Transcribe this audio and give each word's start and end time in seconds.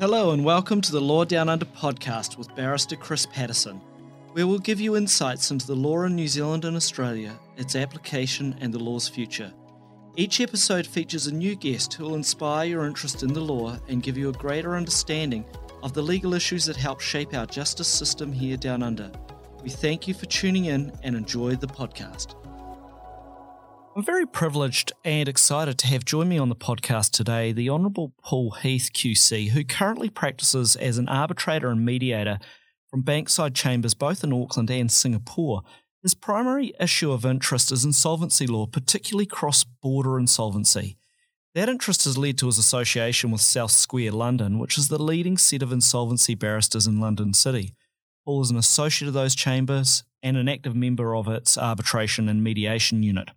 Hello, 0.00 0.30
and 0.30 0.42
welcome 0.42 0.80
to 0.80 0.92
the 0.92 0.98
Law 0.98 1.26
Down 1.26 1.50
Under 1.50 1.66
podcast 1.66 2.38
with 2.38 2.56
barrister 2.56 2.96
Chris 2.96 3.26
Patterson, 3.26 3.82
where 4.32 4.46
we'll 4.46 4.58
give 4.58 4.80
you 4.80 4.96
insights 4.96 5.50
into 5.50 5.66
the 5.66 5.76
law 5.76 6.04
in 6.04 6.16
New 6.16 6.26
Zealand 6.26 6.64
and 6.64 6.74
Australia, 6.74 7.38
its 7.58 7.76
application, 7.76 8.56
and 8.62 8.72
the 8.72 8.78
law's 8.78 9.10
future. 9.10 9.52
Each 10.16 10.40
episode 10.40 10.86
features 10.86 11.26
a 11.26 11.34
new 11.34 11.54
guest 11.54 11.92
who 11.92 12.04
will 12.04 12.14
inspire 12.14 12.64
your 12.64 12.86
interest 12.86 13.22
in 13.22 13.34
the 13.34 13.42
law 13.42 13.76
and 13.88 14.02
give 14.02 14.16
you 14.16 14.30
a 14.30 14.32
greater 14.32 14.74
understanding 14.74 15.44
of 15.82 15.92
the 15.92 16.00
legal 16.00 16.32
issues 16.32 16.64
that 16.64 16.76
help 16.76 17.00
shape 17.00 17.34
our 17.34 17.44
justice 17.44 17.86
system 17.86 18.32
here 18.32 18.56
down 18.56 18.82
under. 18.82 19.12
We 19.62 19.68
thank 19.68 20.08
you 20.08 20.14
for 20.14 20.24
tuning 20.24 20.64
in 20.64 20.92
and 21.02 21.14
enjoy 21.14 21.56
the 21.56 21.66
podcast. 21.66 22.39
I'm 24.00 24.06
very 24.06 24.26
privileged 24.26 24.94
and 25.04 25.28
excited 25.28 25.76
to 25.76 25.86
have 25.88 26.06
join 26.06 26.30
me 26.30 26.38
on 26.38 26.48
the 26.48 26.56
podcast 26.56 27.10
today 27.10 27.52
the 27.52 27.68
Honourable 27.68 28.14
Paul 28.24 28.52
Heath 28.52 28.88
QC, 28.94 29.50
who 29.50 29.62
currently 29.62 30.08
practices 30.08 30.74
as 30.74 30.96
an 30.96 31.06
arbitrator 31.06 31.68
and 31.68 31.84
mediator 31.84 32.38
from 32.88 33.02
Bankside 33.02 33.54
Chambers 33.54 33.92
both 33.92 34.24
in 34.24 34.32
Auckland 34.32 34.70
and 34.70 34.90
Singapore. 34.90 35.60
His 36.02 36.14
primary 36.14 36.72
issue 36.80 37.12
of 37.12 37.26
interest 37.26 37.72
is 37.72 37.84
insolvency 37.84 38.46
law, 38.46 38.64
particularly 38.64 39.26
cross 39.26 39.64
border 39.64 40.18
insolvency. 40.18 40.96
That 41.54 41.68
interest 41.68 42.04
has 42.04 42.16
led 42.16 42.38
to 42.38 42.46
his 42.46 42.56
association 42.56 43.30
with 43.30 43.42
South 43.42 43.70
Square 43.70 44.12
London, 44.12 44.58
which 44.58 44.78
is 44.78 44.88
the 44.88 45.02
leading 45.02 45.36
set 45.36 45.62
of 45.62 45.72
insolvency 45.72 46.34
barristers 46.34 46.86
in 46.86 47.00
London 47.00 47.34
City. 47.34 47.74
Paul 48.24 48.40
is 48.40 48.50
an 48.50 48.56
associate 48.56 49.08
of 49.08 49.14
those 49.14 49.34
chambers 49.34 50.04
and 50.22 50.38
an 50.38 50.48
active 50.48 50.74
member 50.74 51.14
of 51.14 51.28
its 51.28 51.58
arbitration 51.58 52.30
and 52.30 52.42
mediation 52.42 53.02
unit. 53.02 53.28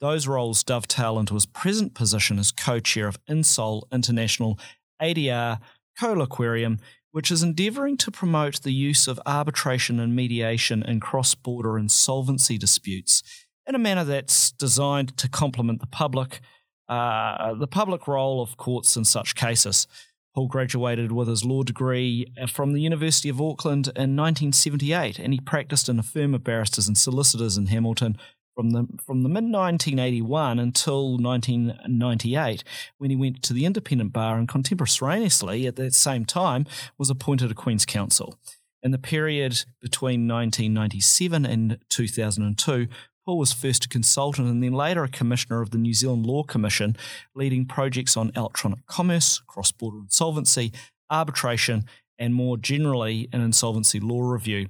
Those 0.00 0.28
roles 0.28 0.62
dovetail 0.62 1.18
into 1.18 1.34
his 1.34 1.46
present 1.46 1.94
position 1.94 2.38
as 2.38 2.52
co 2.52 2.78
chair 2.78 3.08
of 3.08 3.18
INSOL 3.26 3.82
International 3.92 4.58
ADR 5.02 5.58
Colloquium, 6.00 6.78
which 7.10 7.30
is 7.30 7.42
endeavouring 7.42 7.96
to 7.98 8.10
promote 8.10 8.62
the 8.62 8.72
use 8.72 9.08
of 9.08 9.20
arbitration 9.26 9.98
and 9.98 10.14
mediation 10.14 10.82
in 10.84 11.00
cross 11.00 11.34
border 11.34 11.76
insolvency 11.76 12.56
disputes 12.56 13.22
in 13.66 13.74
a 13.74 13.78
manner 13.78 14.04
that's 14.04 14.52
designed 14.52 15.16
to 15.16 15.28
complement 15.28 15.80
the 15.80 15.86
public. 15.86 16.40
Uh, 16.88 17.52
the 17.54 17.66
public 17.66 18.08
role 18.08 18.40
of 18.40 18.56
courts 18.56 18.96
in 18.96 19.04
such 19.04 19.34
cases. 19.34 19.86
Paul 20.34 20.46
graduated 20.46 21.10
with 21.10 21.28
his 21.28 21.44
law 21.44 21.62
degree 21.62 22.32
from 22.48 22.72
the 22.72 22.80
University 22.80 23.28
of 23.28 23.40
Auckland 23.42 23.88
in 23.88 24.16
1978, 24.16 25.18
and 25.18 25.34
he 25.34 25.40
practiced 25.40 25.88
in 25.88 25.98
a 25.98 26.02
firm 26.02 26.32
of 26.32 26.44
barristers 26.44 26.86
and 26.86 26.96
solicitors 26.96 27.58
in 27.58 27.66
Hamilton 27.66 28.16
from 28.58 28.70
the 28.70 28.88
from 29.00 29.22
the 29.22 29.28
mid 29.28 29.44
1981 29.44 30.58
until 30.58 31.16
1998, 31.16 32.64
when 32.96 33.08
he 33.08 33.14
went 33.14 33.40
to 33.44 33.52
the 33.52 33.64
independent 33.64 34.12
bar 34.12 34.36
and 34.36 34.48
contemporaneously 34.48 35.64
at 35.68 35.76
that 35.76 35.94
same 35.94 36.24
time 36.24 36.66
was 36.98 37.08
appointed 37.08 37.52
a 37.52 37.54
Queen's 37.54 37.86
Counsel. 37.86 38.36
In 38.82 38.90
the 38.90 38.98
period 38.98 39.62
between 39.80 40.26
1997 40.26 41.46
and 41.46 41.78
2002, 41.88 42.88
Paul 43.24 43.38
was 43.38 43.52
first 43.52 43.84
a 43.84 43.88
consultant 43.88 44.48
and 44.48 44.60
then 44.60 44.72
later 44.72 45.04
a 45.04 45.08
commissioner 45.08 45.60
of 45.60 45.70
the 45.70 45.78
New 45.78 45.94
Zealand 45.94 46.26
Law 46.26 46.42
Commission, 46.42 46.96
leading 47.36 47.64
projects 47.64 48.16
on 48.16 48.32
electronic 48.34 48.84
commerce, 48.86 49.40
cross 49.46 49.70
border 49.70 49.98
insolvency, 49.98 50.72
arbitration, 51.08 51.84
and 52.18 52.34
more 52.34 52.56
generally, 52.56 53.28
an 53.32 53.40
insolvency 53.40 54.00
law 54.00 54.28
review. 54.28 54.66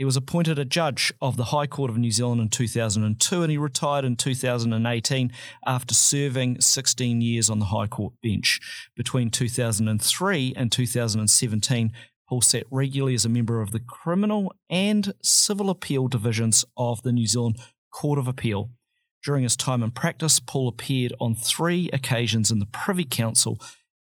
He 0.00 0.06
was 0.06 0.16
appointed 0.16 0.58
a 0.58 0.64
judge 0.64 1.12
of 1.20 1.36
the 1.36 1.44
High 1.44 1.66
Court 1.66 1.90
of 1.90 1.98
New 1.98 2.10
Zealand 2.10 2.40
in 2.40 2.48
2002 2.48 3.42
and 3.42 3.50
he 3.50 3.58
retired 3.58 4.06
in 4.06 4.16
2018 4.16 5.30
after 5.66 5.92
serving 5.92 6.62
16 6.62 7.20
years 7.20 7.50
on 7.50 7.58
the 7.58 7.66
High 7.66 7.86
Court 7.86 8.14
bench. 8.22 8.60
Between 8.96 9.28
2003 9.28 10.54
and 10.56 10.72
2017, 10.72 11.92
Paul 12.26 12.40
sat 12.40 12.64
regularly 12.70 13.14
as 13.14 13.26
a 13.26 13.28
member 13.28 13.60
of 13.60 13.72
the 13.72 13.78
criminal 13.78 14.54
and 14.70 15.12
civil 15.20 15.68
appeal 15.68 16.08
divisions 16.08 16.64
of 16.78 17.02
the 17.02 17.12
New 17.12 17.26
Zealand 17.26 17.58
Court 17.92 18.18
of 18.18 18.26
Appeal. 18.26 18.70
During 19.22 19.42
his 19.42 19.54
time 19.54 19.82
in 19.82 19.90
practice, 19.90 20.40
Paul 20.40 20.68
appeared 20.68 21.12
on 21.20 21.34
three 21.34 21.90
occasions 21.92 22.50
in 22.50 22.58
the 22.58 22.64
Privy 22.64 23.04
Council 23.04 23.60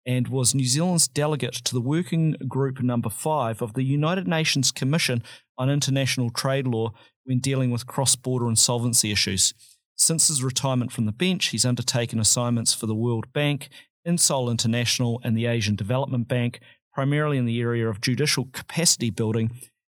and 0.09 0.29
was 0.29 0.55
New 0.55 0.65
Zealand's 0.65 1.07
delegate 1.07 1.53
to 1.53 1.75
the 1.75 1.83
Working 1.83 2.35
Group 2.49 2.81
Number 2.83 3.11
5 3.11 3.61
of 3.61 3.75
the 3.75 3.83
United 3.83 4.27
Nations 4.27 4.73
Commission 4.73 5.23
on 5.59 5.69
international 5.69 6.31
trade 6.31 6.67
law 6.67 6.93
when 7.25 7.41
dealing 7.41 7.71
with 7.71 7.87
cross 7.87 8.17
border 8.17 8.49
insolvency 8.49 9.13
issues. 9.13 9.53
Since 9.97 10.29
his 10.29 10.43
retirement 10.43 10.93
from 10.93 11.05
the 11.05 11.13
bench, 11.13 11.49
he's 11.49 11.67
undertaken 11.67 12.19
assignments 12.19 12.73
for 12.73 12.87
the 12.87 12.95
World 12.95 13.31
Bank, 13.35 13.69
Insol 14.07 14.51
International, 14.51 15.21
and 15.25 15.37
the 15.37 15.45
Asian 15.45 15.77
Development 15.77 16.27
Bank, 16.27 16.61
primarily 16.95 17.37
in 17.37 17.45
the 17.45 17.61
area 17.61 17.87
of 17.87 18.01
judicial 18.01 18.49
capacity 18.55 19.11
building. 19.11 19.51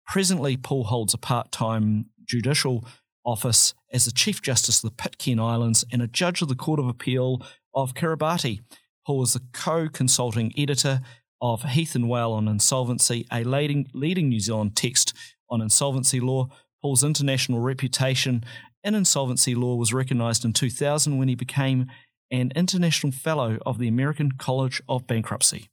Presently, 0.08 0.58
Paul 0.58 0.86
holds 0.86 1.14
a 1.14 1.20
part 1.20 1.52
time 1.52 2.08
judicial 2.26 2.84
office 3.24 3.76
as 3.94 4.06
the 4.06 4.12
Chief 4.12 4.42
Justice 4.42 4.84
of 4.84 4.90
the 4.90 4.96
Pitcairn 4.96 5.40
Islands 5.40 5.86
and 5.92 6.02
a 6.02 6.08
judge 6.08 6.42
of 6.42 6.48
the 6.48 6.56
Court 6.56 6.80
of 6.80 6.88
Appeal 6.88 7.46
of 7.76 7.94
Kiribati. 7.94 8.62
Paul 9.10 9.24
is 9.24 9.34
the 9.34 9.42
co 9.54 9.90
consulting 9.90 10.54
editor 10.56 11.02
of 11.42 11.64
Heath 11.64 11.96
and 11.96 12.08
Whale 12.08 12.32
on 12.32 12.48
Insolvency, 12.48 13.26
a 13.32 13.44
leading, 13.44 13.90
leading 13.92 14.30
New 14.30 14.40
Zealand 14.40 14.76
text 14.76 15.16
on 15.50 15.62
insolvency 15.62 16.20
law. 16.20 16.50
Paul's 16.80 17.04
international 17.04 17.60
reputation 17.60 18.44
in 18.84 18.94
insolvency 18.94 19.56
law 19.56 19.74
was 19.78 19.92
recognised 19.92 20.46
in 20.46 20.54
2000 20.54 21.18
when 21.18 21.28
he 21.28 21.34
became 21.34 21.88
an 22.30 22.52
international 22.56 23.12
fellow 23.12 23.58
of 23.66 23.80
the 23.80 23.88
American 23.88 24.34
College 24.34 24.80
of 24.88 25.08
Bankruptcy. 25.08 25.70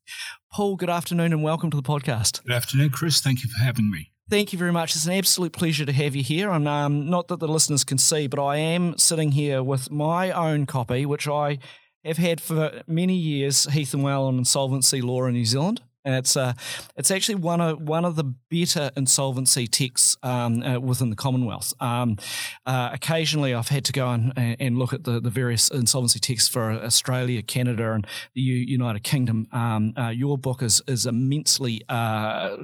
Paul, 0.51 0.77
good 0.77 0.89
afternoon 0.89 1.35
and 1.35 1.43
welcome 1.43 1.71
to 1.71 1.77
the 1.77 1.83
podcast. 1.83 2.43
Good 2.43 2.57
afternoon, 2.57 2.89
Chris. 2.89 3.21
Thank 3.21 3.45
you 3.45 3.51
for 3.51 3.63
having 3.63 3.91
me. 3.91 4.13
Thank 4.31 4.55
you 4.55 4.59
very 4.59 4.73
much. 4.73 4.97
It's 4.97 5.05
an 5.05 5.13
absolute 5.13 5.53
pleasure 5.53 5.85
to 5.85 5.93
have 5.93 6.17
you 6.17 6.23
here. 6.23 6.49
And 6.49 6.67
um, 6.67 7.11
not 7.11 7.29
that 7.29 7.41
the 7.41 7.49
listeners 7.49 7.85
can 7.85 7.99
see, 7.99 8.29
but 8.29 8.43
I 8.43 8.57
am 8.57 8.97
sitting 8.97 9.33
here 9.33 9.63
with 9.63 9.91
my 9.91 10.31
own 10.31 10.65
copy, 10.65 11.05
which 11.05 11.29
I 11.29 11.59
have 12.07 12.17
had 12.19 12.41
for 12.41 12.83
many 12.87 13.15
years, 13.15 13.65
Heath 13.73 13.95
and 13.95 14.03
Whale 14.03 14.23
on 14.23 14.39
insolvency 14.39 15.01
law 15.01 15.25
in 15.27 15.35
New 15.35 15.45
Zealand. 15.45 15.83
And 16.05 16.15
it's 16.15 16.37
uh, 16.37 16.53
it's 16.97 17.11
actually 17.11 17.35
one 17.35 17.61
of 17.61 17.83
one 17.83 18.05
of 18.05 18.15
the 18.15 18.23
better 18.49 18.93
insolvency 18.97 19.67
texts 19.67 20.17
um, 20.23 20.63
uh, 20.63 20.79
within 20.79 21.11
the 21.11 21.17
Commonwealth. 21.17 21.75
Um, 21.81 22.17
uh, 22.65 22.91
occasionally, 22.93 23.53
I've 23.53 23.71
had 23.71 23.85
to 23.87 23.93
go 23.93 24.11
and, 24.11 24.33
and 24.37 24.79
look 24.79 24.93
at 24.93 25.03
the, 25.03 25.21
the 25.21 25.31
various 25.31 25.69
insolvency 25.69 26.21
texts 26.21 26.49
for 26.49 26.71
Australia, 26.71 27.43
Canada, 27.43 27.91
and 27.93 28.07
the 28.37 28.41
United 28.41 29.03
Kingdom. 29.03 29.49
Um, 29.51 29.95
uh, 29.99 30.11
your 30.11 30.39
book 30.39 30.63
is 30.63 30.81
is 30.87 31.07
immensely 31.07 31.83
uh, 31.89 32.57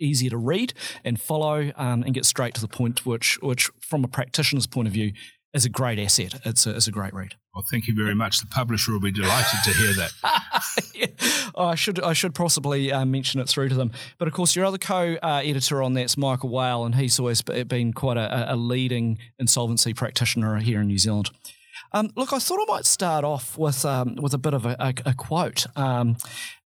easier 0.00 0.30
to 0.30 0.36
read 0.36 0.74
and 1.04 1.20
follow 1.20 1.72
um, 1.76 2.02
and 2.02 2.14
get 2.14 2.24
straight 2.24 2.54
to 2.54 2.60
the 2.60 2.68
point, 2.68 3.06
which, 3.06 3.38
which 3.42 3.70
from 3.80 4.04
a 4.04 4.08
practitioner's 4.08 4.66
point 4.66 4.88
of 4.88 4.94
view, 4.94 5.12
is 5.52 5.64
a 5.64 5.68
great 5.68 5.98
asset. 5.98 6.40
It's 6.44 6.66
a, 6.66 6.76
it's 6.76 6.86
a 6.86 6.92
great 6.92 7.12
read. 7.12 7.34
Well, 7.54 7.64
thank 7.68 7.88
you 7.88 7.94
very 7.94 8.14
much. 8.14 8.40
The 8.40 8.46
publisher 8.46 8.92
will 8.92 9.00
be 9.00 9.10
delighted 9.10 9.58
to 9.64 9.70
hear 9.70 9.92
that. 9.94 10.12
yeah. 10.94 11.06
oh, 11.54 11.66
I 11.66 11.74
should 11.74 12.00
I 12.00 12.12
should 12.12 12.34
possibly 12.34 12.92
uh, 12.92 13.04
mention 13.04 13.40
it 13.40 13.48
through 13.48 13.68
to 13.70 13.74
them. 13.74 13.90
But 14.18 14.28
of 14.28 14.34
course, 14.34 14.54
your 14.54 14.64
other 14.64 14.78
co-editor 14.78 15.82
on 15.82 15.94
that's 15.94 16.16
Michael 16.16 16.50
Whale, 16.50 16.84
and 16.84 16.94
he's 16.94 17.18
always 17.18 17.42
been 17.42 17.92
quite 17.92 18.16
a, 18.16 18.54
a 18.54 18.56
leading 18.56 19.18
insolvency 19.38 19.92
practitioner 19.92 20.56
here 20.58 20.80
in 20.80 20.86
New 20.86 20.98
Zealand. 20.98 21.30
Um, 21.92 22.10
look, 22.14 22.32
I 22.32 22.38
thought 22.38 22.60
I 22.68 22.72
might 22.72 22.86
start 22.86 23.24
off 23.24 23.58
with 23.58 23.84
um, 23.84 24.14
with 24.16 24.34
a 24.34 24.38
bit 24.38 24.54
of 24.54 24.64
a, 24.64 24.76
a, 24.78 24.94
a 25.06 25.14
quote. 25.14 25.66
Um, 25.76 26.16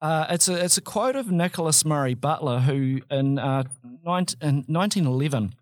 uh, 0.02 0.25
it's 0.31 0.48
a 0.48 0.63
it's 0.63 0.78
a 0.78 0.81
quote 0.81 1.16
of 1.16 1.31
Nicholas 1.31 1.86
Murray 1.86 2.16
Butler, 2.16 2.59
who 2.62 3.02
in, 3.12 3.38
uh, 3.38 3.63
19, 4.03 4.38
in 4.42 4.56
1911 4.68 5.53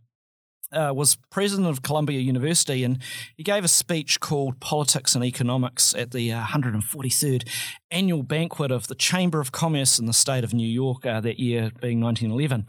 uh, 0.72 0.94
was 0.96 1.18
president 1.30 1.68
of 1.68 1.82
Columbia 1.82 2.20
University, 2.20 2.84
and 2.84 3.00
he 3.36 3.44
gave 3.44 3.64
a 3.64 3.68
speech 3.68 4.20
called 4.20 4.60
Politics 4.60 5.16
and 5.16 5.24
Economics 5.24 5.94
at 5.96 6.12
the 6.12 6.32
uh, 6.32 6.44
143rd 6.44 7.48
annual 7.92 8.24
banquet 8.24 8.72
of 8.72 8.88
the 8.88 8.96
Chamber 8.96 9.40
of 9.40 9.52
Commerce 9.52 10.00
in 10.00 10.06
the 10.06 10.14
state 10.14 10.44
of 10.44 10.54
New 10.54 10.68
York 10.68 11.06
uh, 11.06 11.22
that 11.22 11.40
year, 11.40 11.72
being 11.82 12.02
1911. 12.02 12.68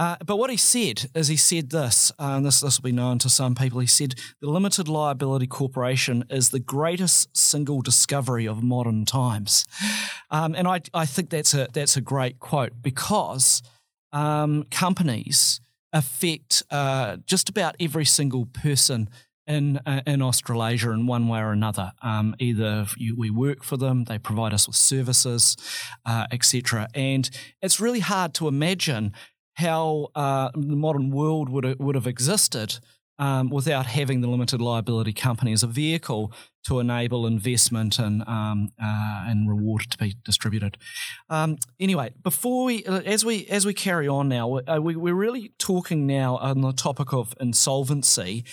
Uh, 0.00 0.16
but 0.24 0.36
what 0.36 0.48
he 0.48 0.56
said 0.56 1.10
is 1.14 1.28
he 1.28 1.36
said 1.36 1.68
this, 1.68 2.10
uh, 2.18 2.32
and 2.36 2.46
this, 2.46 2.60
this 2.60 2.78
will 2.78 2.88
be 2.88 2.92
known 2.92 3.18
to 3.18 3.28
some 3.28 3.54
people. 3.54 3.80
He 3.80 3.86
said, 3.86 4.14
The 4.40 4.48
limited 4.48 4.88
liability 4.88 5.46
corporation 5.46 6.24
is 6.30 6.48
the 6.48 6.58
greatest 6.58 7.36
single 7.36 7.82
discovery 7.82 8.46
of 8.46 8.62
modern 8.62 9.04
times. 9.04 9.66
Um, 10.30 10.54
and 10.54 10.66
I, 10.66 10.80
I 10.94 11.04
think 11.04 11.28
that's 11.28 11.52
a, 11.52 11.68
that's 11.74 11.98
a 11.98 12.00
great 12.00 12.38
quote 12.40 12.80
because 12.80 13.62
um, 14.10 14.64
companies 14.70 15.60
affect 15.92 16.62
uh, 16.70 17.16
just 17.26 17.48
about 17.48 17.76
every 17.80 18.04
single 18.04 18.46
person 18.46 19.08
in 19.46 19.80
uh, 19.84 20.00
in 20.06 20.22
Australasia 20.22 20.90
in 20.90 21.06
one 21.06 21.28
way 21.28 21.40
or 21.40 21.52
another. 21.52 21.92
Um, 22.02 22.34
either 22.38 22.86
you, 22.96 23.16
we 23.16 23.30
work 23.30 23.64
for 23.64 23.76
them, 23.76 24.04
they 24.04 24.18
provide 24.18 24.54
us 24.54 24.66
with 24.66 24.76
services, 24.76 25.56
uh, 26.06 26.26
etc. 26.30 26.88
And 26.94 27.28
it's 27.60 27.80
really 27.80 28.00
hard 28.00 28.34
to 28.34 28.48
imagine 28.48 29.12
how 29.54 30.08
uh, 30.14 30.50
the 30.54 30.76
modern 30.76 31.10
world 31.10 31.48
would 31.48 31.78
would 31.80 31.94
have 31.94 32.06
existed 32.06 32.78
um, 33.20 33.50
without 33.50 33.84
having 33.84 34.22
the 34.22 34.28
limited 34.28 34.62
liability 34.62 35.12
company 35.12 35.52
as 35.52 35.62
a 35.62 35.66
vehicle 35.66 36.32
to 36.64 36.80
enable 36.80 37.26
investment 37.26 37.98
and 37.98 38.22
um, 38.26 38.72
uh, 38.82 39.24
and 39.26 39.48
reward 39.48 39.82
to 39.90 39.98
be 39.98 40.16
distributed. 40.24 40.78
Um, 41.28 41.58
anyway, 41.78 42.12
before 42.22 42.64
we 42.64 42.84
uh, 42.86 43.02
as 43.02 43.24
we 43.24 43.46
as 43.46 43.66
we 43.66 43.74
carry 43.74 44.08
on 44.08 44.28
now, 44.30 44.56
uh, 44.56 44.80
we, 44.80 44.96
we're 44.96 45.14
really 45.14 45.52
talking 45.58 46.06
now 46.06 46.38
on 46.38 46.62
the 46.62 46.72
topic 46.72 47.12
of 47.12 47.34
insolvency. 47.38 48.44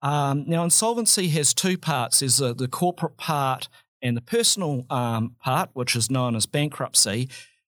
Um, 0.00 0.44
now, 0.46 0.64
insolvency 0.64 1.28
has 1.28 1.52
two 1.52 1.76
parts: 1.76 2.22
is 2.22 2.38
the, 2.38 2.54
the 2.54 2.68
corporate 2.68 3.18
part 3.18 3.68
and 4.00 4.16
the 4.16 4.22
personal 4.22 4.86
um, 4.88 5.36
part, 5.38 5.68
which 5.74 5.94
is 5.94 6.10
known 6.10 6.34
as 6.34 6.46
bankruptcy. 6.46 7.28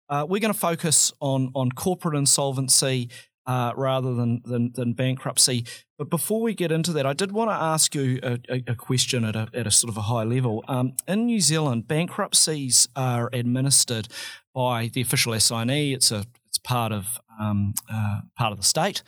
Uh, 0.07 0.25
we're 0.29 0.39
going 0.39 0.53
to 0.53 0.59
focus 0.59 1.11
on 1.19 1.51
on 1.55 1.71
corporate 1.71 2.15
insolvency 2.15 3.09
uh, 3.45 3.73
rather 3.75 4.13
than, 4.13 4.41
than, 4.45 4.71
than 4.73 4.93
bankruptcy. 4.93 5.65
But 5.97 6.09
before 6.09 6.41
we 6.41 6.53
get 6.53 6.71
into 6.71 6.91
that, 6.93 7.05
I 7.05 7.13
did 7.13 7.31
want 7.31 7.49
to 7.49 7.55
ask 7.55 7.95
you 7.95 8.19
a, 8.23 8.39
a 8.67 8.75
question 8.75 9.23
at 9.25 9.35
a, 9.35 9.49
at 9.53 9.67
a 9.67 9.71
sort 9.71 9.89
of 9.89 9.97
a 9.97 10.01
high 10.01 10.23
level. 10.23 10.63
Um, 10.67 10.93
in 11.07 11.25
New 11.25 11.41
Zealand, 11.41 11.87
bankruptcies 11.87 12.87
are 12.95 13.29
administered 13.33 14.07
by 14.53 14.89
the 14.93 15.01
official 15.01 15.33
assignee. 15.33 15.93
It's 15.93 16.11
a 16.11 16.25
it's 16.47 16.59
part 16.59 16.91
of 16.91 17.19
um, 17.39 17.73
uh, 17.91 18.21
part 18.37 18.51
of 18.51 18.59
the 18.59 18.63
state. 18.63 19.01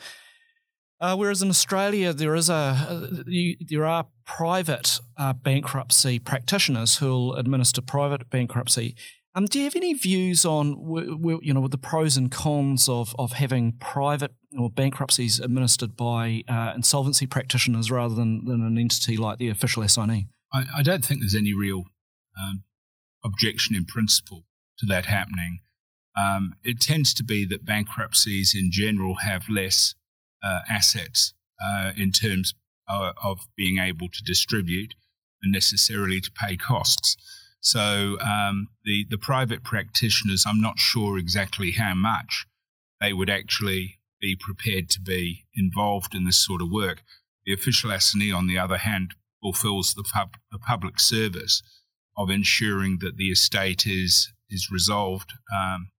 Uh, 1.00 1.16
whereas 1.16 1.42
in 1.42 1.50
Australia, 1.50 2.14
there 2.14 2.36
is 2.36 2.50
a 2.50 2.54
uh, 2.54 3.08
you, 3.28 3.56
there 3.60 3.86
are 3.86 4.08
private 4.26 5.00
uh, 5.18 5.34
bankruptcy 5.34 6.20
practitioners 6.20 6.98
who 6.98 7.08
will 7.08 7.36
administer 7.36 7.82
private 7.82 8.30
bankruptcy. 8.30 8.96
Um, 9.38 9.48
do 9.48 9.60
you 9.60 9.66
have 9.66 9.76
any 9.76 9.94
views 9.94 10.46
on 10.46 10.70
you 11.44 11.54
know 11.54 11.68
the 11.68 11.78
pros 11.78 12.16
and 12.16 12.32
cons 12.32 12.88
of, 12.88 13.14
of 13.20 13.34
having 13.34 13.74
private 13.74 14.32
or 14.58 14.70
bankruptcies 14.70 15.42
administered 15.42 15.98
by 15.98 16.44
uh, 16.48 16.72
insolvency 16.74 17.28
practitioners 17.28 17.92
rather 17.92 18.16
than, 18.16 18.46
than 18.46 18.66
an 18.66 18.78
entity 18.78 19.18
like 19.18 19.38
the 19.38 19.50
official 19.50 19.84
assignee? 19.84 20.28
I, 20.54 20.64
I 20.78 20.84
don't 20.84 21.04
think 21.04 21.20
there's 21.20 21.36
any 21.36 21.54
real 21.54 21.84
um, 22.42 22.64
objection 23.26 23.76
in 23.76 23.84
principle 23.84 24.46
to 24.80 24.86
that 24.86 25.06
happening. 25.06 25.60
Um, 26.18 26.54
it 26.64 26.80
tends 26.80 27.14
to 27.16 27.24
be 27.24 27.46
that 27.48 27.66
bankruptcies 27.66 28.56
in 28.56 28.72
general 28.72 29.16
have 29.16 29.50
less 29.50 29.96
uh, 30.42 30.60
assets 30.70 31.34
uh, 31.62 31.92
in 31.98 32.12
terms 32.12 32.54
uh, 32.88 33.12
of 33.22 33.48
being 33.58 33.80
able 33.80 34.08
to 34.08 34.24
distribute 34.24 34.94
and 35.44 35.52
necessarily 35.52 36.22
to 36.22 36.32
pay 36.32 36.56
costs. 36.56 37.18
So 37.66 38.20
um, 38.22 38.68
the 38.84 39.08
the 39.10 39.18
private 39.18 39.64
practitioners, 39.64 40.46
I'm 40.46 40.62
not 40.62 40.78
sure 40.78 41.18
exactly 41.18 41.72
how 41.72 41.96
much 41.96 42.46
they 43.02 43.12
would 43.12 43.30
actually 43.30 43.98
be 44.22 44.38
prepared 44.40 44.88
to 44.92 45.02
be 45.02 45.46
involved 45.56 46.14
in 46.14 46.26
this 46.26 46.38
sort 46.38 46.62
of 46.62 46.70
work. 46.70 47.02
The 47.44 47.54
official 47.54 47.90
assignee, 47.90 48.32
on 48.32 48.46
the 48.46 48.60
other 48.60 48.78
hand, 48.78 49.16
fulfills 49.42 49.96
the, 49.96 50.04
pub, 50.04 50.38
the 50.52 50.60
public 50.60 51.00
service 51.00 51.64
of 52.16 52.30
ensuring 52.30 53.00
that 53.02 53.18
the 53.18 53.30
estate 53.32 53.88
is 53.88 54.32
is 54.48 54.70
resolved 54.72 55.34
um, 55.52 55.90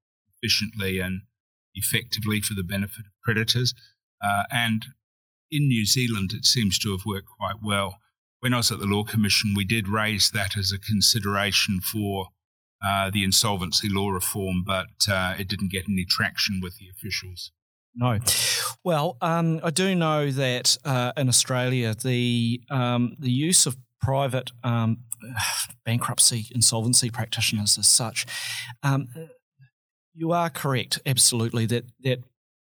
efficiently 0.40 1.00
and 1.00 1.22
effectively 1.74 2.40
for 2.40 2.54
the 2.54 2.62
benefit 2.62 3.06
of 3.06 3.12
creditors. 3.24 3.74
Uh, 4.24 4.44
and 4.52 4.86
in 5.50 5.66
New 5.66 5.84
Zealand, 5.84 6.32
it 6.32 6.44
seems 6.44 6.78
to 6.78 6.92
have 6.92 7.04
worked 7.04 7.28
quite 7.38 7.56
well 7.60 7.98
when 8.40 8.54
I 8.54 8.58
was 8.58 8.70
at 8.70 8.78
the 8.78 8.86
Law 8.86 9.04
Commission, 9.04 9.54
we 9.56 9.64
did 9.64 9.88
raise 9.88 10.30
that 10.30 10.56
as 10.56 10.72
a 10.72 10.78
consideration 10.78 11.80
for 11.80 12.28
uh, 12.84 13.10
the 13.10 13.24
insolvency 13.24 13.88
law 13.88 14.10
reform, 14.10 14.62
but 14.64 15.08
uh, 15.08 15.34
it 15.38 15.48
didn't 15.48 15.72
get 15.72 15.88
any 15.88 16.04
traction 16.04 16.60
with 16.62 16.78
the 16.78 16.86
officials. 16.88 17.50
No. 17.94 18.18
Well, 18.84 19.16
um, 19.22 19.60
I 19.64 19.70
do 19.70 19.94
know 19.94 20.30
that 20.30 20.76
uh, 20.84 21.12
in 21.16 21.28
Australia, 21.28 21.94
the 21.94 22.60
um, 22.70 23.16
the 23.18 23.30
use 23.30 23.64
of 23.64 23.76
private 24.02 24.52
um, 24.62 24.98
bankruptcy 25.84 26.46
insolvency 26.54 27.08
practitioners 27.08 27.78
as 27.78 27.88
such, 27.88 28.26
um, 28.82 29.08
you 30.12 30.32
are 30.32 30.50
correct, 30.50 31.00
absolutely, 31.06 31.64
that 31.66 31.84
that 32.00 32.18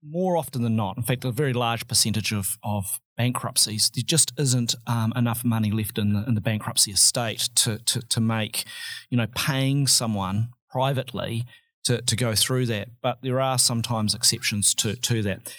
more 0.03 0.37
often 0.37 0.63
than 0.63 0.77
not, 0.77 0.97
in 0.97 1.03
fact, 1.03 1.25
a 1.25 1.31
very 1.31 1.53
large 1.53 1.87
percentage 1.87 2.33
of, 2.33 2.59
of 2.65 3.01
bankruptcies, 3.21 3.91
there 3.95 4.03
just 4.03 4.33
isn't 4.39 4.75
um, 4.87 5.13
enough 5.15 5.45
money 5.45 5.71
left 5.71 5.99
in 5.99 6.15
the, 6.15 6.25
in 6.27 6.35
the 6.35 6.41
bankruptcy 6.41 6.91
estate 6.91 7.51
to, 7.55 7.77
to, 7.81 8.01
to 8.01 8.19
make, 8.19 8.65
you 9.11 9.19
know, 9.19 9.27
paying 9.35 9.87
someone 9.87 10.49
privately 10.71 11.45
to, 11.85 12.01
to 12.01 12.17
go 12.17 12.35
through 12.35 12.65
that. 12.65 12.89
But 13.03 13.19
there 13.21 13.39
are 13.39 13.59
sometimes 13.59 14.15
exceptions 14.15 14.75
to, 14.77 14.97
to 14.97 15.21
that. 15.25 15.55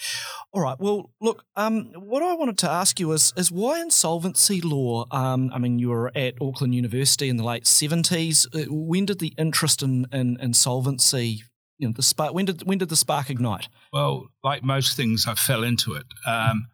All 0.52 0.60
right. 0.60 0.76
Well, 0.80 1.12
look, 1.20 1.44
um, 1.54 1.92
what 1.94 2.24
I 2.24 2.34
wanted 2.34 2.58
to 2.58 2.68
ask 2.68 2.98
you 2.98 3.12
is, 3.12 3.32
is 3.36 3.52
why 3.52 3.80
insolvency 3.80 4.60
law? 4.60 5.06
Um, 5.12 5.52
I 5.54 5.58
mean, 5.58 5.78
you 5.78 5.90
were 5.90 6.10
at 6.16 6.34
Auckland 6.40 6.74
University 6.74 7.28
in 7.28 7.36
the 7.36 7.44
late 7.44 7.64
70s. 7.64 8.44
Uh, 8.52 8.66
when 8.74 9.06
did 9.06 9.20
the 9.20 9.34
interest 9.38 9.84
in, 9.84 10.08
in 10.12 10.36
insolvency 10.40 11.44
you 11.78 11.88
know, 11.88 11.94
the 11.94 12.02
spark. 12.02 12.32
When 12.32 12.44
did 12.44 12.62
when 12.62 12.78
did 12.78 12.90
the 12.90 12.96
spark 12.96 13.28
ignite? 13.28 13.68
Well, 13.92 14.28
like 14.44 14.62
most 14.62 14.96
things, 14.96 15.26
I 15.26 15.34
fell 15.34 15.64
into 15.64 15.94
it. 15.94 16.04
Um, 16.26 16.68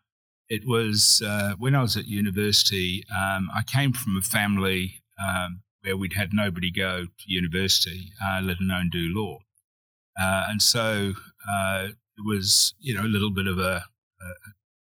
it 0.49 0.67
was 0.67 1.23
uh, 1.25 1.55
when 1.59 1.75
I 1.75 1.83
was 1.83 1.97
at 1.97 2.07
university. 2.07 3.05
Um, 3.15 3.49
I 3.55 3.63
came 3.63 3.93
from 3.93 4.17
a 4.17 4.23
family 4.23 5.03
um, 5.23 5.63
where 5.83 5.97
we'd 5.97 6.15
had 6.15 6.33
nobody 6.33 6.71
go 6.71 7.05
to 7.05 7.25
university, 7.27 8.13
uh, 8.25 8.41
let 8.43 8.61
alone 8.61 8.91
do 8.91 9.11
law, 9.15 9.39
uh, 10.21 10.47
and 10.49 10.63
so 10.63 11.15
uh, 11.51 11.89
it 11.89 12.25
was 12.25 12.75
you 12.79 12.95
know 12.95 13.03
a 13.03 13.15
little 13.15 13.31
bit 13.31 13.47
of 13.47 13.59
a, 13.59 13.85
a, 14.21 14.27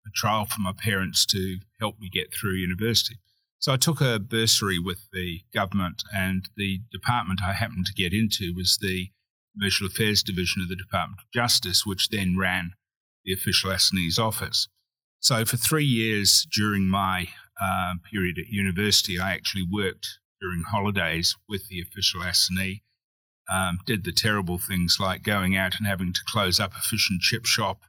a 0.06 0.10
trial 0.14 0.46
for 0.46 0.60
my 0.60 0.72
parents 0.72 1.26
to 1.26 1.58
help 1.80 1.98
me 2.00 2.08
get 2.08 2.32
through 2.32 2.52
university. 2.52 3.16
So 3.60 3.72
I 3.72 3.76
took 3.76 4.00
a 4.00 4.20
bursary 4.20 4.78
with 4.78 5.10
the 5.12 5.40
government, 5.52 6.02
and 6.14 6.48
the 6.56 6.80
department 6.92 7.40
I 7.42 7.52
happened 7.52 7.86
to 7.86 7.94
get 7.94 8.12
into 8.12 8.54
was 8.54 8.78
the 8.80 9.08
Commercial 9.52 9.88
Affairs 9.88 10.22
Division 10.22 10.62
of 10.62 10.68
the 10.68 10.76
Department 10.76 11.20
of 11.20 11.30
Justice, 11.32 11.84
which 11.84 12.08
then 12.08 12.36
ran 12.38 12.72
the 13.24 13.32
official 13.32 13.70
assignee's 13.70 14.18
office. 14.18 14.68
So 15.20 15.44
for 15.44 15.56
three 15.56 15.84
years 15.84 16.46
during 16.54 16.88
my 16.88 17.28
uh, 17.60 17.94
period 18.10 18.38
at 18.38 18.48
university, 18.48 19.18
I 19.18 19.32
actually 19.32 19.66
worked 19.70 20.18
during 20.40 20.62
holidays 20.62 21.36
with 21.48 21.68
the 21.68 21.80
official 21.80 22.22
assignee. 22.22 22.82
Um, 23.50 23.78
did 23.86 24.04
the 24.04 24.12
terrible 24.12 24.58
things 24.58 24.98
like 25.00 25.22
going 25.22 25.56
out 25.56 25.74
and 25.78 25.86
having 25.86 26.12
to 26.12 26.20
close 26.26 26.60
up 26.60 26.72
a 26.74 26.80
fish 26.80 27.08
and 27.10 27.20
chip 27.20 27.46
shop 27.46 27.80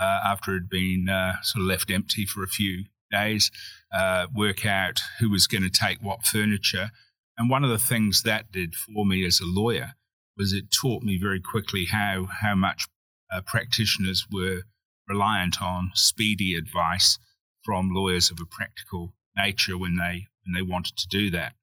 uh, 0.00 0.20
after 0.24 0.52
it 0.52 0.60
had 0.60 0.68
been 0.68 1.08
uh, 1.08 1.40
sort 1.42 1.62
of 1.62 1.66
left 1.68 1.90
empty 1.90 2.26
for 2.26 2.42
a 2.42 2.48
few 2.48 2.84
days, 3.10 3.50
uh, 3.92 4.26
work 4.34 4.66
out 4.66 5.00
who 5.18 5.30
was 5.30 5.46
going 5.46 5.62
to 5.62 5.70
take 5.70 6.02
what 6.02 6.24
furniture. 6.24 6.90
And 7.36 7.48
one 7.48 7.64
of 7.64 7.70
the 7.70 7.78
things 7.78 8.22
that 8.22 8.52
did 8.52 8.74
for 8.74 9.06
me 9.06 9.24
as 9.26 9.40
a 9.40 9.46
lawyer 9.46 9.94
was 10.36 10.52
it 10.52 10.70
taught 10.70 11.02
me 11.02 11.18
very 11.18 11.40
quickly 11.40 11.86
how 11.86 12.28
how 12.42 12.54
much 12.54 12.86
uh, 13.32 13.40
practitioners 13.40 14.26
were 14.30 14.62
reliant 15.08 15.62
on 15.62 15.90
speedy 15.94 16.54
advice 16.54 17.18
from 17.62 17.90
lawyers 17.92 18.30
of 18.30 18.38
a 18.40 18.46
practical 18.46 19.14
nature 19.36 19.78
when 19.78 19.96
they 19.96 20.26
when 20.44 20.54
they 20.54 20.62
wanted 20.62 20.96
to 20.96 21.08
do 21.08 21.30
that. 21.30 21.54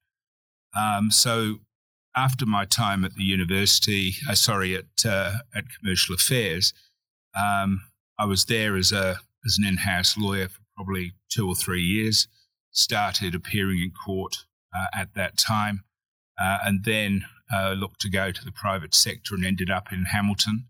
Um, 0.75 1.09
so 1.11 1.59
after 2.15 2.45
my 2.45 2.65
time 2.65 3.03
at 3.03 3.15
the 3.15 3.23
university, 3.23 4.15
uh, 4.29 4.35
sorry, 4.35 4.75
at 4.75 5.05
uh, 5.05 5.37
at 5.53 5.65
Commercial 5.79 6.15
Affairs, 6.15 6.73
um, 7.35 7.81
I 8.19 8.25
was 8.25 8.45
there 8.45 8.75
as 8.75 8.91
a 8.91 9.19
as 9.45 9.57
an 9.59 9.67
in-house 9.67 10.17
lawyer 10.17 10.47
for 10.47 10.61
probably 10.75 11.13
two 11.29 11.47
or 11.47 11.55
three 11.55 11.81
years. 11.81 12.27
Started 12.71 13.35
appearing 13.35 13.79
in 13.79 13.91
court 13.91 14.45
uh, 14.75 14.87
at 14.93 15.13
that 15.13 15.37
time, 15.37 15.85
uh, 16.41 16.57
and 16.65 16.83
then 16.83 17.25
uh, 17.53 17.71
looked 17.71 18.01
to 18.01 18.09
go 18.09 18.31
to 18.31 18.43
the 18.43 18.51
private 18.51 18.93
sector 18.93 19.35
and 19.35 19.45
ended 19.45 19.69
up 19.69 19.93
in 19.93 20.05
Hamilton. 20.05 20.67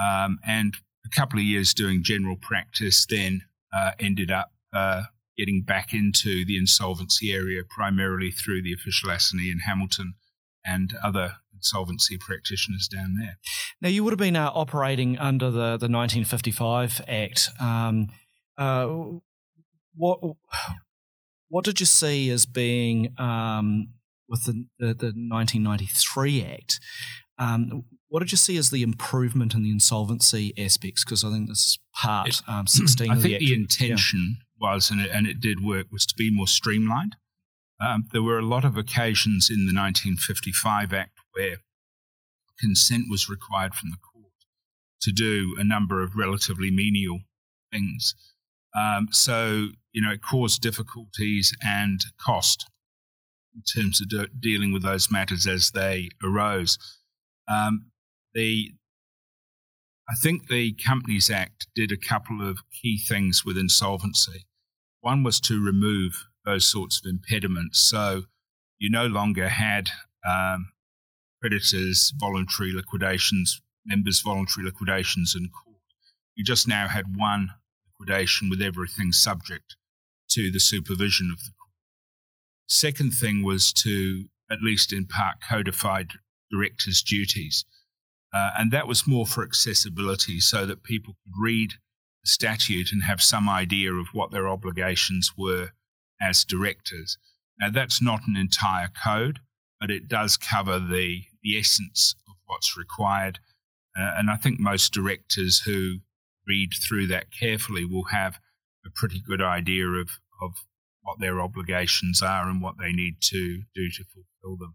Um, 0.00 0.38
and 0.46 0.76
a 1.04 1.08
couple 1.08 1.38
of 1.38 1.44
years 1.44 1.74
doing 1.74 2.02
general 2.02 2.36
practice, 2.36 3.06
then 3.06 3.42
uh, 3.72 3.92
ended 3.98 4.30
up 4.30 4.52
uh, 4.72 5.02
getting 5.36 5.62
back 5.62 5.92
into 5.92 6.44
the 6.44 6.56
insolvency 6.56 7.32
area 7.32 7.62
primarily 7.68 8.30
through 8.30 8.62
the 8.62 8.72
official 8.72 9.10
assignee 9.10 9.50
in 9.50 9.60
Hamilton 9.60 10.14
and 10.64 10.94
other 11.02 11.36
insolvency 11.54 12.18
practitioners 12.18 12.88
down 12.88 13.16
there. 13.18 13.38
Now, 13.80 13.88
you 13.88 14.04
would 14.04 14.12
have 14.12 14.18
been 14.18 14.36
uh, 14.36 14.50
operating 14.52 15.18
under 15.18 15.46
the, 15.46 15.76
the 15.78 15.88
1955 15.88 17.02
Act. 17.08 17.48
Um, 17.60 18.08
uh, 18.56 18.88
what 19.94 20.20
what 21.48 21.64
did 21.64 21.80
you 21.80 21.86
see 21.86 22.30
as 22.30 22.46
being 22.46 23.14
um, 23.18 23.88
with 24.32 24.44
the, 24.44 24.64
the, 24.78 24.86
the 24.94 25.12
1993 25.12 26.44
Act. 26.44 26.80
Um, 27.38 27.84
what 28.12 28.18
did 28.18 28.30
you 28.30 28.36
see 28.36 28.58
as 28.58 28.68
the 28.68 28.82
improvement 28.82 29.54
in 29.54 29.62
the 29.62 29.70
insolvency 29.70 30.52
aspects? 30.62 31.02
Because 31.02 31.24
I 31.24 31.30
think 31.30 31.48
this 31.48 31.60
is 31.60 31.78
part 31.94 32.28
it, 32.28 32.42
um, 32.46 32.66
16 32.66 33.10
I 33.10 33.14
think 33.14 33.38
the, 33.38 33.46
the 33.46 33.54
intention 33.54 34.36
yeah. 34.38 34.68
was, 34.68 34.90
and 34.90 35.00
it, 35.00 35.10
and 35.10 35.26
it 35.26 35.40
did 35.40 35.64
work, 35.64 35.86
was 35.90 36.04
to 36.04 36.14
be 36.14 36.30
more 36.30 36.46
streamlined. 36.46 37.16
Um, 37.80 38.04
there 38.12 38.22
were 38.22 38.38
a 38.38 38.44
lot 38.44 38.66
of 38.66 38.76
occasions 38.76 39.48
in 39.48 39.60
the 39.60 39.72
1955 39.72 40.92
Act 40.92 41.20
where 41.32 41.56
consent 42.60 43.04
was 43.08 43.30
required 43.30 43.74
from 43.74 43.88
the 43.88 43.96
court 43.96 44.34
to 45.00 45.10
do 45.10 45.56
a 45.58 45.64
number 45.64 46.02
of 46.02 46.14
relatively 46.14 46.70
menial 46.70 47.20
things. 47.72 48.14
Um, 48.78 49.08
so 49.10 49.68
you 49.92 50.02
know, 50.02 50.12
it 50.12 50.20
caused 50.20 50.60
difficulties 50.60 51.56
and 51.64 52.02
cost 52.20 52.68
in 53.54 53.62
terms 53.62 54.02
of 54.02 54.10
de- 54.10 54.28
dealing 54.38 54.70
with 54.70 54.82
those 54.82 55.10
matters 55.10 55.46
as 55.46 55.70
they 55.70 56.10
arose. 56.22 56.76
Um, 57.48 57.86
the 58.34 58.70
I 60.08 60.14
think 60.14 60.48
the 60.48 60.74
Companies 60.74 61.30
Act 61.30 61.68
did 61.74 61.92
a 61.92 61.96
couple 61.96 62.46
of 62.46 62.58
key 62.70 62.98
things 62.98 63.44
with 63.44 63.56
insolvency. 63.56 64.46
One 65.00 65.22
was 65.22 65.40
to 65.40 65.64
remove 65.64 66.26
those 66.44 66.66
sorts 66.66 67.00
of 67.00 67.08
impediments. 67.08 67.78
So 67.78 68.24
you 68.78 68.90
no 68.90 69.06
longer 69.06 69.48
had 69.48 69.88
um, 70.28 70.72
creditors, 71.40 72.12
voluntary 72.18 72.72
liquidations, 72.72 73.62
members' 73.86 74.20
voluntary 74.20 74.66
liquidations 74.66 75.34
in 75.36 75.48
court. 75.48 75.78
You 76.34 76.44
just 76.44 76.66
now 76.66 76.88
had 76.88 77.16
one 77.16 77.50
liquidation 77.86 78.50
with 78.50 78.60
everything 78.60 79.12
subject 79.12 79.76
to 80.30 80.50
the 80.50 80.60
supervision 80.60 81.30
of 81.32 81.38
the 81.38 81.50
court. 81.58 81.72
Second 82.68 83.12
thing 83.12 83.42
was 83.42 83.72
to, 83.72 84.24
at 84.50 84.62
least 84.62 84.92
in 84.92 85.06
part, 85.06 85.36
codify 85.40 86.04
directors' 86.50 87.02
duties. 87.02 87.64
Uh, 88.34 88.50
and 88.58 88.70
that 88.70 88.88
was 88.88 89.06
more 89.06 89.26
for 89.26 89.44
accessibility 89.44 90.40
so 90.40 90.64
that 90.64 90.82
people 90.82 91.14
could 91.22 91.42
read 91.42 91.72
the 92.22 92.28
statute 92.28 92.92
and 92.92 93.02
have 93.02 93.20
some 93.20 93.48
idea 93.48 93.92
of 93.92 94.08
what 94.12 94.30
their 94.30 94.48
obligations 94.48 95.32
were 95.36 95.70
as 96.20 96.44
directors. 96.44 97.18
Now, 97.60 97.70
that's 97.70 98.00
not 98.00 98.26
an 98.26 98.36
entire 98.36 98.88
code, 99.04 99.40
but 99.80 99.90
it 99.90 100.08
does 100.08 100.36
cover 100.36 100.78
the, 100.78 101.22
the 101.42 101.58
essence 101.58 102.14
of 102.28 102.34
what's 102.46 102.76
required. 102.76 103.38
Uh, 103.98 104.12
and 104.16 104.30
I 104.30 104.36
think 104.36 104.58
most 104.58 104.92
directors 104.92 105.60
who 105.60 105.98
read 106.46 106.70
through 106.74 107.08
that 107.08 107.26
carefully 107.38 107.84
will 107.84 108.04
have 108.04 108.38
a 108.86 108.90
pretty 108.90 109.20
good 109.20 109.42
idea 109.42 109.86
of, 109.86 110.08
of 110.40 110.52
what 111.02 111.20
their 111.20 111.40
obligations 111.40 112.22
are 112.22 112.48
and 112.48 112.62
what 112.62 112.76
they 112.78 112.92
need 112.92 113.16
to 113.20 113.62
do 113.74 113.90
to 113.90 114.04
fulfill 114.04 114.56
them. 114.56 114.74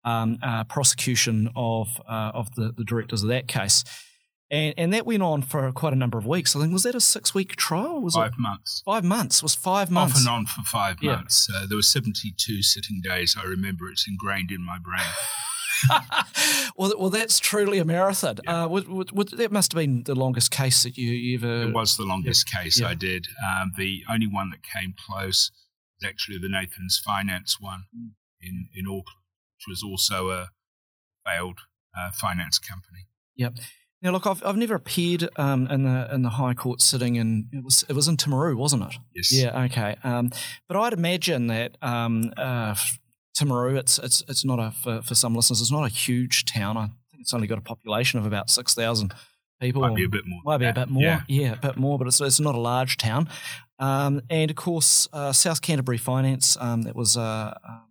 um, 0.04 0.40
uh, 0.42 0.64
prosecution 0.64 1.50
of 1.56 2.02
uh, 2.08 2.32
of 2.34 2.54
the, 2.56 2.74
the 2.76 2.84
directors 2.84 3.24
of 3.24 3.30
that 3.30 3.48
case. 3.48 3.84
And, 4.52 4.74
and 4.78 4.94
that 4.94 5.06
went 5.06 5.22
on 5.22 5.44
for 5.44 5.72
quite 5.72 5.94
a 5.94 5.96
number 5.96 6.18
of 6.18 6.26
weeks. 6.26 6.56
I 6.56 6.62
think 6.62 6.74
was 6.74 6.82
that 6.82 6.96
a 6.96 7.00
six 7.00 7.36
week 7.36 7.56
trial? 7.56 8.02
Was 8.02 8.16
five 8.16 8.34
it? 8.34 8.40
months. 8.40 8.82
Five 8.84 9.04
months. 9.04 9.38
It 9.38 9.44
was 9.44 9.54
five 9.54 9.92
months. 9.92 10.16
Off 10.16 10.20
and 10.22 10.30
on 10.30 10.46
for 10.48 10.64
five 10.64 10.98
yeah. 11.02 11.18
months. 11.18 11.48
Uh, 11.54 11.68
there 11.68 11.78
were 11.78 11.84
seventy 11.84 12.34
two 12.36 12.64
sitting 12.64 13.02
days. 13.02 13.38
I 13.40 13.46
remember 13.46 13.88
it's 13.90 14.08
ingrained 14.08 14.50
in 14.50 14.66
my 14.66 14.80
brain. 14.80 15.02
well, 16.76 16.94
well, 16.98 17.10
that's 17.10 17.40
truly 17.40 17.80
a 17.80 17.86
marathon. 17.86 18.38
Yeah. 18.44 18.64
Uh, 18.64 18.68
would, 18.68 18.88
would, 18.88 19.12
would, 19.12 19.30
that 19.30 19.52
must 19.52 19.74
have 19.74 19.80
been 19.80 20.04
the 20.04 20.16
longest 20.16 20.52
case 20.52 20.84
that 20.84 20.98
you, 20.98 21.38
ever. 21.38 21.64
It 21.64 21.74
was 21.74 21.98
the 21.98 22.04
longest 22.04 22.50
yeah. 22.54 22.62
case 22.62 22.80
yeah. 22.80 22.88
I 22.88 22.96
did. 22.96 23.28
Um, 23.44 23.72
the 23.78 24.04
only 24.12 24.28
one 24.28 24.50
that 24.52 24.60
came 24.64 24.94
close 25.08 25.52
was 26.00 26.10
actually 26.10 26.38
the 26.38 26.50
Nathans 26.50 27.02
Finance 27.04 27.58
one 27.60 27.86
mm. 27.96 28.10
in, 28.42 28.68
in 28.76 28.86
Auckland, 28.86 29.26
which 29.58 29.68
was 29.68 29.84
also 29.84 30.30
a 30.30 30.50
failed 31.26 31.60
uh, 31.98 32.12
finance 32.12 32.60
company. 32.60 33.08
Yep. 33.36 33.58
Now, 34.02 34.12
look, 34.12 34.26
I've, 34.26 34.44
I've 34.46 34.56
never 34.56 34.76
appeared 34.76 35.28
um, 35.36 35.68
in 35.68 35.84
the 35.84 36.14
in 36.14 36.22
the 36.22 36.30
High 36.30 36.54
Court 36.54 36.82
sitting 36.82 37.18
in 37.18 37.50
it 37.52 37.64
was 37.64 37.84
it 37.90 37.94
was 37.94 38.08
in 38.08 38.16
Timaru, 38.16 38.56
wasn't 38.56 38.84
it? 38.84 38.98
Yes. 39.14 39.34
Yeah. 39.34 39.64
Okay. 39.64 39.98
Um, 40.06 40.32
but 40.70 40.78
I'd 40.78 40.94
imagine 40.94 41.48
that 41.48 41.76
um, 41.82 42.32
uh, 42.38 42.76
Timaru, 43.40 43.78
it's 43.78 43.98
it's 44.00 44.24
it's 44.28 44.44
not 44.44 44.60
a 44.60 44.72
for, 44.72 45.02
for 45.02 45.16
some 45.16 45.34
listeners, 45.34 45.62
it's 45.62 45.72
not 45.72 45.86
a 45.86 45.90
huge 45.90 46.46
town. 46.46 46.78
I 46.78 46.88
think 47.10 47.22
it's 47.22 47.34
only 47.34 47.48
got 47.48 47.58
a 47.58 47.62
population 47.62 48.20
of 48.20 48.26
about 48.26 48.50
six 48.50 48.74
thousand 48.74 49.14
people. 49.62 49.82
Might 49.82 49.96
be 49.96 50.04
a 50.04 50.10
bit 50.10 50.26
more. 50.26 50.42
Might 50.44 50.58
be 50.58 50.66
a 50.66 50.74
bit 50.74 50.90
more. 50.90 51.04
Yeah. 51.04 51.22
yeah, 51.28 51.54
a 51.54 51.58
bit 51.58 51.78
more, 51.78 51.98
but 51.98 52.08
it's 52.08 52.20
it's 52.22 52.40
not 52.40 52.56
a 52.56 52.60
large 52.60 52.98
town. 52.98 53.30
Um, 53.80 54.22
and 54.30 54.52
of 54.52 54.58
course, 54.58 55.08
uh, 55.14 55.32
South 55.32 55.62
Canterbury 55.62 55.98
Finance. 55.98 56.58
Um, 56.60 56.82
that 56.84 56.96
was 56.96 57.16
uh, 57.16 57.54
um, 57.68 57.86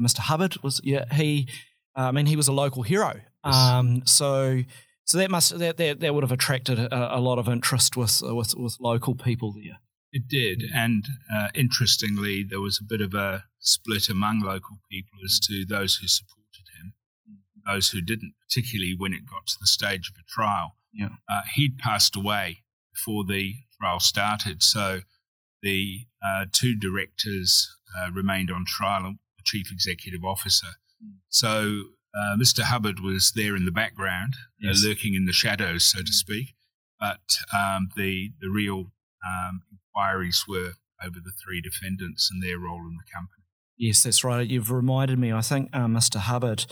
Mr. 0.00 0.18
Hubbard 0.18 0.62
was 0.62 0.80
yeah 0.84 1.04
he. 1.12 1.48
Uh, 1.96 2.08
I 2.08 2.12
mean, 2.12 2.26
he 2.26 2.36
was 2.36 2.48
a 2.48 2.52
local 2.52 2.82
hero. 2.82 3.20
Yes. 3.44 3.54
Um, 3.54 4.02
so. 4.06 4.62
So 5.04 5.18
that 5.18 5.32
must 5.32 5.58
that, 5.58 5.76
that, 5.78 5.98
that 5.98 6.14
would 6.14 6.22
have 6.22 6.30
attracted 6.30 6.78
a, 6.78 7.16
a 7.16 7.20
lot 7.20 7.38
of 7.38 7.48
interest 7.48 7.96
with, 7.96 8.22
with 8.22 8.54
with 8.56 8.76
local 8.80 9.16
people 9.16 9.52
there. 9.52 9.80
It 10.12 10.28
did, 10.28 10.64
and 10.74 11.06
uh, 11.34 11.48
interestingly, 11.54 12.42
there 12.42 12.60
was 12.60 12.78
a 12.78 12.84
bit 12.84 13.00
of 13.00 13.14
a 13.14 13.44
split 13.58 14.10
among 14.10 14.40
local 14.40 14.78
people 14.90 15.18
as 15.24 15.40
to 15.40 15.64
those 15.64 15.96
who 15.96 16.06
supported 16.06 16.66
him, 16.78 16.92
those 17.66 17.88
who 17.88 18.02
didn't, 18.02 18.34
particularly 18.46 18.94
when 18.96 19.14
it 19.14 19.24
got 19.24 19.46
to 19.46 19.56
the 19.58 19.66
stage 19.66 20.10
of 20.10 20.16
a 20.20 20.28
trial. 20.28 20.76
Yeah. 20.92 21.08
Uh, 21.30 21.42
he'd 21.54 21.78
passed 21.78 22.14
away 22.14 22.58
before 22.92 23.24
the 23.24 23.54
trial 23.80 24.00
started, 24.00 24.62
so 24.62 25.00
the 25.62 26.00
uh, 26.22 26.44
two 26.52 26.76
directors 26.76 27.74
uh, 27.98 28.10
remained 28.10 28.50
on 28.50 28.66
trial, 28.66 29.14
the 29.36 29.42
chief 29.44 29.72
executive 29.72 30.24
officer. 30.24 30.66
Mm. 31.02 31.14
So 31.30 31.82
uh, 32.14 32.36
Mr. 32.36 32.64
Hubbard 32.64 33.00
was 33.00 33.32
there 33.34 33.56
in 33.56 33.64
the 33.64 33.72
background, 33.72 34.34
uh, 34.62 34.68
yes. 34.68 34.84
lurking 34.84 35.14
in 35.14 35.24
the 35.24 35.32
shadows, 35.32 35.84
so 35.84 36.00
to 36.00 36.12
speak. 36.12 36.54
But 37.00 37.38
um, 37.56 37.88
the 37.96 38.32
the 38.40 38.48
real 38.48 38.92
um, 39.26 39.62
inquiries 39.94 40.44
were 40.48 40.72
over 41.02 41.16
the 41.16 41.32
three 41.44 41.60
defendants 41.60 42.30
and 42.30 42.42
their 42.42 42.58
role 42.58 42.80
in 42.80 42.96
the 42.96 43.12
company. 43.12 43.42
Yes, 43.76 44.02
that's 44.02 44.22
right. 44.22 44.48
You've 44.48 44.70
reminded 44.70 45.18
me. 45.18 45.32
I 45.32 45.40
think 45.40 45.70
uh, 45.72 45.86
Mr. 45.86 46.16
Hubbard 46.16 46.66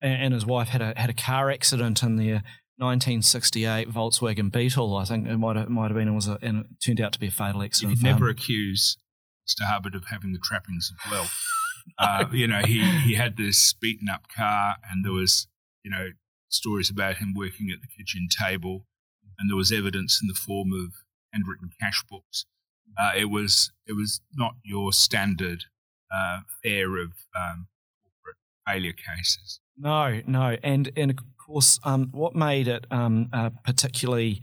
and 0.00 0.34
his 0.34 0.46
wife 0.46 0.68
had 0.68 0.82
a 0.82 0.92
had 0.96 1.10
a 1.10 1.14
car 1.14 1.50
accident 1.50 2.02
in 2.02 2.16
their 2.16 2.42
1968 2.76 3.88
Volkswagen 3.88 4.50
Beetle. 4.52 4.96
I 4.96 5.04
think 5.04 5.26
it 5.26 5.36
might 5.36 5.56
have, 5.56 5.68
might 5.68 5.88
have 5.88 5.96
been. 5.96 6.08
It 6.08 6.12
was 6.12 6.28
a, 6.28 6.38
and 6.42 6.60
it 6.60 6.66
turned 6.84 7.00
out 7.00 7.12
to 7.12 7.20
be 7.20 7.28
a 7.28 7.30
fatal 7.30 7.62
accident. 7.62 7.98
You 7.98 8.02
never 8.02 8.28
accuse 8.28 8.96
Mr. 9.48 9.64
Hubbard 9.66 9.94
of 9.94 10.04
having 10.10 10.32
the 10.32 10.38
trappings 10.42 10.92
of 10.92 11.10
wealth. 11.10 11.34
uh, 11.98 12.24
you 12.32 12.46
know, 12.46 12.60
he 12.60 12.82
he 13.00 13.14
had 13.14 13.36
this 13.36 13.72
beaten 13.72 14.08
up 14.08 14.28
car, 14.34 14.76
and 14.90 15.04
there 15.04 15.12
was 15.12 15.48
you 15.84 15.90
know 15.90 16.08
stories 16.48 16.90
about 16.90 17.16
him 17.16 17.34
working 17.34 17.70
at 17.70 17.80
the 17.80 17.88
kitchen 17.96 18.28
table, 18.28 18.86
and 19.38 19.50
there 19.50 19.56
was 19.56 19.72
evidence 19.72 20.20
in 20.22 20.28
the 20.28 20.34
form 20.34 20.72
of 20.72 20.92
handwritten 21.32 21.70
cash 21.80 22.04
books. 22.08 22.46
Uh, 22.98 23.12
it 23.16 23.26
was 23.26 23.72
it 23.86 23.94
was 23.94 24.20
not 24.34 24.54
your 24.64 24.92
standard 24.92 25.64
uh, 26.14 26.40
fare 26.62 26.98
of 26.98 27.12
um, 27.36 27.68
corporate 28.02 28.36
failure 28.66 28.92
cases. 28.92 29.60
No, 29.76 30.20
no, 30.26 30.56
and 30.62 30.90
and 30.96 31.10
of 31.10 31.16
course, 31.38 31.78
um, 31.84 32.08
what 32.12 32.34
made 32.34 32.68
it 32.68 32.86
um, 32.90 33.28
uh, 33.32 33.50
particularly, 33.64 34.42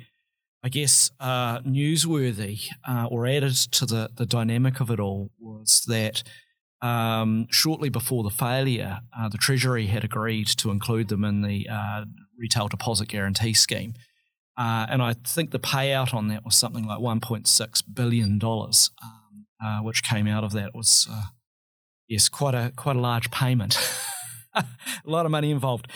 I 0.64 0.70
guess, 0.70 1.12
uh, 1.20 1.60
newsworthy 1.62 2.62
uh, 2.88 3.08
or 3.10 3.28
added 3.28 3.56
to 3.56 3.86
the 3.86 4.10
the 4.16 4.26
dynamic 4.26 4.80
of 4.80 4.90
it 4.90 5.00
all 5.00 5.30
was 5.40 5.84
that 5.88 6.24
um, 6.82 7.48
shortly 7.52 7.90
before 7.90 8.24
the 8.24 8.30
failure, 8.30 9.00
uh, 9.18 9.30
the 9.30 9.38
Treasury 9.38 9.88
had 9.88 10.04
agreed 10.04 10.48
to 10.48 10.72
include 10.72 11.10
them 11.10 11.24
in 11.24 11.42
the 11.42 11.68
retail 12.38 12.68
deposit 12.68 13.10
guarantee 13.10 13.54
scheme. 13.54 13.94
Uh, 14.60 14.86
and 14.90 15.02
I 15.02 15.14
think 15.14 15.52
the 15.52 15.60
payout 15.60 16.14
on 16.14 16.28
that 16.28 16.44
was 16.44 16.58
something 16.58 16.86
like 16.86 17.00
$1.6 17.00 17.84
billion, 17.94 18.40
um, 18.44 19.46
uh, 19.64 19.80
which 19.80 20.04
came 20.04 20.28
out 20.28 20.44
of 20.44 20.52
that 20.52 20.76
was, 20.76 21.08
uh, 21.10 21.28
yes, 22.10 22.28
quite 22.28 22.56
a, 22.56 22.74
quite 22.76 22.98
a 22.98 23.00
large 23.00 23.32
payment. 23.32 23.78
a 24.56 24.66
lot 25.06 25.26
of 25.26 25.32
money 25.32 25.52
involved. 25.52 25.88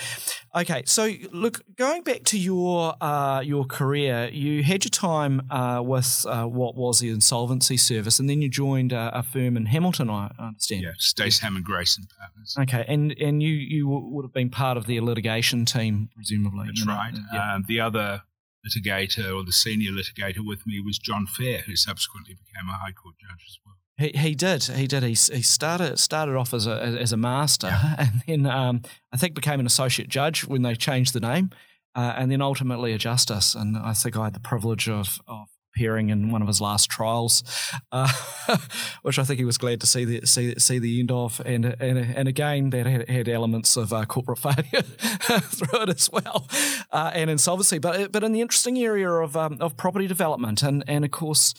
Okay, 0.55 0.84
so 0.86 1.12
look, 1.32 1.62
going 1.75 2.03
back 2.03 2.24
to 2.25 2.39
your 2.39 2.93
uh, 3.01 3.41
your 3.43 3.65
career, 3.65 4.29
you 4.32 4.63
had 4.63 4.86
your 4.86 4.91
time 4.91 5.41
uh, 5.50 5.82
with 5.84 6.25
uh, 6.29 6.46
what 6.46 6.75
was 6.75 7.00
the 7.00 7.10
insolvency 7.10 7.75
service, 7.75 8.20
and 8.20 8.29
then 8.29 8.41
you 8.41 8.50
joined 8.50 8.93
a, 8.93 9.17
a 9.17 9.24
firm 9.24 9.58
in 9.58 9.65
Hamilton. 9.65 10.12
I 10.12 10.32
understand. 10.39 10.84
Yeah, 10.84 10.91
Stace 11.00 11.39
Hammond 11.39 11.65
Grace 11.65 11.98
and 11.98 12.08
Partners. 12.17 12.55
Okay, 12.60 12.86
and 12.88 13.12
and 13.20 13.41
you 13.41 13.50
you 13.50 13.88
would 13.88 14.24
have 14.24 14.34
been 14.34 14.51
part 14.51 14.77
of 14.77 14.86
the 14.86 15.01
litigation 15.01 15.65
team, 15.65 16.10
presumably. 16.15 16.67
That's 16.67 16.86
right. 16.86 17.13
Yeah. 17.34 17.55
Um, 17.55 17.65
the 17.67 17.79
other 17.79 18.22
litigator 18.65 19.36
or 19.36 19.43
the 19.43 19.51
senior 19.51 19.91
litigator 19.91 20.46
with 20.46 20.65
me 20.65 20.79
was 20.79 20.98
John 20.98 21.25
Faire, 21.25 21.60
who 21.62 21.75
subsequently 21.75 22.34
became 22.34 22.70
a 22.70 22.74
High 22.74 22.91
Court 22.91 23.15
judge 23.20 23.46
as 23.48 23.60
well. 23.65 23.75
He, 23.98 24.12
he 24.17 24.34
did 24.34 24.63
he 24.63 24.88
did 24.88 25.03
he, 25.03 25.10
he 25.10 25.43
started 25.43 26.00
started 26.00 26.36
off 26.36 26.51
as 26.51 26.65
a 26.65 26.82
as 27.00 27.13
a 27.13 27.17
master 27.17 27.67
yeah. 27.67 27.96
and 28.00 28.24
then 28.25 28.46
um, 28.51 28.82
I 29.12 29.17
think 29.17 29.36
became 29.36 29.60
an 29.60 29.67
associate 29.67 30.10
judge 30.10 30.46
when 30.46 30.63
they 30.63 30.74
changed 30.74 31.13
the 31.13 31.20
name 31.20 31.51
uh, 31.93 32.15
and 32.17 32.32
then 32.32 32.41
ultimately 32.41 32.93
a 32.93 32.98
justice 32.98 33.53
and 33.53 33.77
I 33.77 33.93
think 33.93 34.17
I 34.17 34.24
had 34.24 34.34
the 34.34 34.39
privilege 34.39 34.89
of, 34.89 35.22
of 35.27 35.48
appearing 35.74 36.10
in 36.10 36.30
one 36.30 36.42
of 36.42 36.48
his 36.48 36.62
last 36.62 36.89
trials, 36.89 37.44
uh, 37.92 38.10
which 39.01 39.18
I 39.18 39.24
think 39.24 39.39
he 39.39 39.46
was 39.46 39.58
glad 39.58 39.82
to 39.82 39.88
see 39.88 40.06
the 40.06 40.25
see 40.25 40.56
see 40.60 40.80
the 40.80 41.00
end 41.00 41.12
of, 41.12 41.42
and 41.46 41.65
and, 41.65 41.98
and 41.98 42.27
again 42.27 42.70
that 42.72 42.86
had, 42.86 43.10
had 43.10 43.30
elements 43.30 43.75
of 43.75 43.92
uh, 43.92 44.06
corporate 44.06 44.39
failure 44.39 44.82
through 44.82 45.82
it 45.82 45.89
as 45.89 46.10
well, 46.12 46.48
uh, 46.92 47.12
and 47.13 47.30
insolvency. 47.30 47.80
But 47.80 48.12
but 48.12 48.24
in 48.24 48.32
the 48.32 48.42
interesting 48.42 48.77
area 48.77 49.10
of 49.10 49.36
um, 49.36 49.58
of 49.60 49.75
property 49.77 50.08
development, 50.08 50.63
and 50.63 50.84
and 50.88 51.06
of 51.06 51.12
course. 51.12 51.53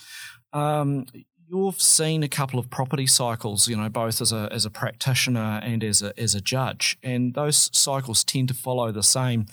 Um, 0.52 1.06
you've 1.48 1.80
seen 1.80 2.22
a 2.22 2.28
couple 2.28 2.60
of 2.60 2.70
property 2.70 3.08
cycles, 3.08 3.66
you 3.68 3.76
know, 3.76 3.88
both 3.88 4.20
as 4.20 4.32
a 4.32 4.48
as 4.52 4.64
a 4.64 4.70
practitioner 4.70 5.60
and 5.64 5.82
as 5.82 6.00
a 6.00 6.18
as 6.18 6.34
a 6.36 6.40
judge, 6.40 6.96
and 7.02 7.34
those 7.34 7.70
cycles 7.76 8.22
tend 8.22 8.48
to 8.48 8.54
follow 8.54 8.92
the 8.92 9.02
same 9.02 9.46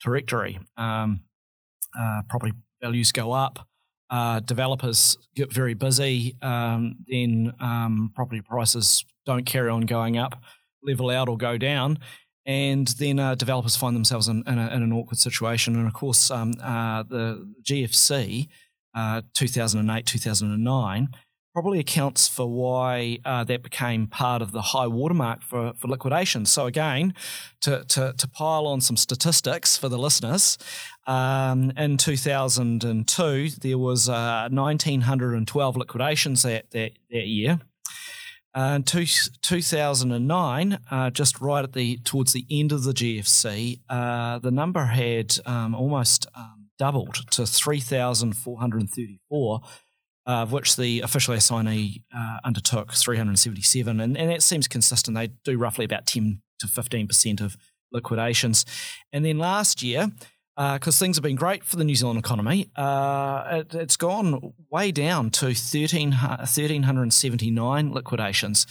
trajectory. 0.00 0.58
Um, 0.78 1.20
uh, 1.98 2.22
property 2.28 2.54
values 2.80 3.12
go 3.12 3.32
up, 3.32 3.68
uh, 4.10 4.40
developers 4.40 5.16
get 5.34 5.52
very 5.52 5.74
busy, 5.74 6.36
um, 6.42 6.96
then 7.08 7.52
um, 7.60 8.12
property 8.14 8.40
prices 8.40 9.04
don't 9.24 9.44
carry 9.44 9.70
on 9.70 9.82
going 9.82 10.16
up, 10.16 10.40
level 10.82 11.10
out 11.10 11.28
or 11.28 11.36
go 11.36 11.58
down. 11.58 11.98
And 12.44 12.86
then 12.86 13.18
uh, 13.18 13.34
developers 13.34 13.74
find 13.76 13.96
themselves 13.96 14.28
in, 14.28 14.44
in, 14.46 14.58
a, 14.58 14.68
in, 14.68 14.82
an 14.82 14.92
awkward 14.92 15.18
situation. 15.18 15.74
And 15.74 15.88
of 15.88 15.92
course, 15.94 16.30
um, 16.30 16.54
uh, 16.62 17.02
the 17.02 17.52
GFC, 17.64 18.46
uh, 18.94 19.22
2008, 19.34 20.06
2009, 20.06 21.08
probably 21.56 21.78
accounts 21.78 22.28
for 22.28 22.46
why 22.46 23.18
uh, 23.24 23.42
that 23.42 23.62
became 23.62 24.06
part 24.06 24.42
of 24.42 24.52
the 24.52 24.60
high 24.60 24.86
watermark 24.86 25.40
for, 25.40 25.72
for 25.72 25.88
liquidation. 25.88 26.44
So, 26.44 26.66
again, 26.66 27.14
to, 27.62 27.82
to, 27.82 28.12
to 28.18 28.28
pile 28.28 28.66
on 28.66 28.82
some 28.82 28.98
statistics 28.98 29.74
for 29.74 29.88
the 29.88 29.96
listeners, 29.96 30.58
um, 31.06 31.72
in 31.74 31.96
2002, 31.96 33.48
there 33.62 33.78
was 33.78 34.06
uh, 34.06 34.50
1,912 34.52 35.76
liquidations 35.78 36.42
that, 36.42 36.70
that, 36.72 36.92
that 37.10 37.26
year. 37.26 37.58
Uh, 38.54 38.74
in 38.76 38.82
two, 38.82 39.06
2009, 39.40 40.78
uh, 40.90 41.08
just 41.08 41.40
right 41.40 41.64
at 41.64 41.72
the 41.72 41.96
towards 42.04 42.34
the 42.34 42.44
end 42.50 42.70
of 42.70 42.84
the 42.84 42.92
GFC, 42.92 43.80
uh, 43.88 44.38
the 44.40 44.50
number 44.50 44.84
had 44.84 45.38
um, 45.46 45.74
almost 45.74 46.26
um, 46.34 46.66
doubled 46.78 47.30
to 47.30 47.46
3,434 47.46 49.60
uh, 50.26 50.42
of 50.42 50.52
which 50.52 50.76
the 50.76 51.00
official 51.00 51.34
assignee 51.34 52.02
uh, 52.14 52.38
undertook 52.44 52.92
377, 52.92 54.00
and, 54.00 54.16
and 54.16 54.30
that 54.30 54.42
seems 54.42 54.66
consistent. 54.66 55.16
They 55.16 55.28
do 55.44 55.56
roughly 55.58 55.84
about 55.84 56.06
10 56.06 56.40
to 56.60 56.66
15% 56.66 57.40
of 57.40 57.56
liquidations. 57.92 58.64
And 59.12 59.24
then 59.24 59.38
last 59.38 59.82
year, 59.82 60.10
because 60.56 60.96
uh, 60.96 61.04
things 61.04 61.16
have 61.16 61.22
been 61.22 61.36
great 61.36 61.62
for 61.64 61.76
the 61.76 61.84
New 61.84 61.94
Zealand 61.94 62.18
economy, 62.18 62.70
uh, 62.76 63.62
it, 63.70 63.72
has 63.72 63.96
gone 63.96 64.54
way 64.70 64.90
down 64.90 65.30
to 65.30 65.54
13, 65.54 66.12
1,379 66.12 67.92
liquidations 67.92 68.66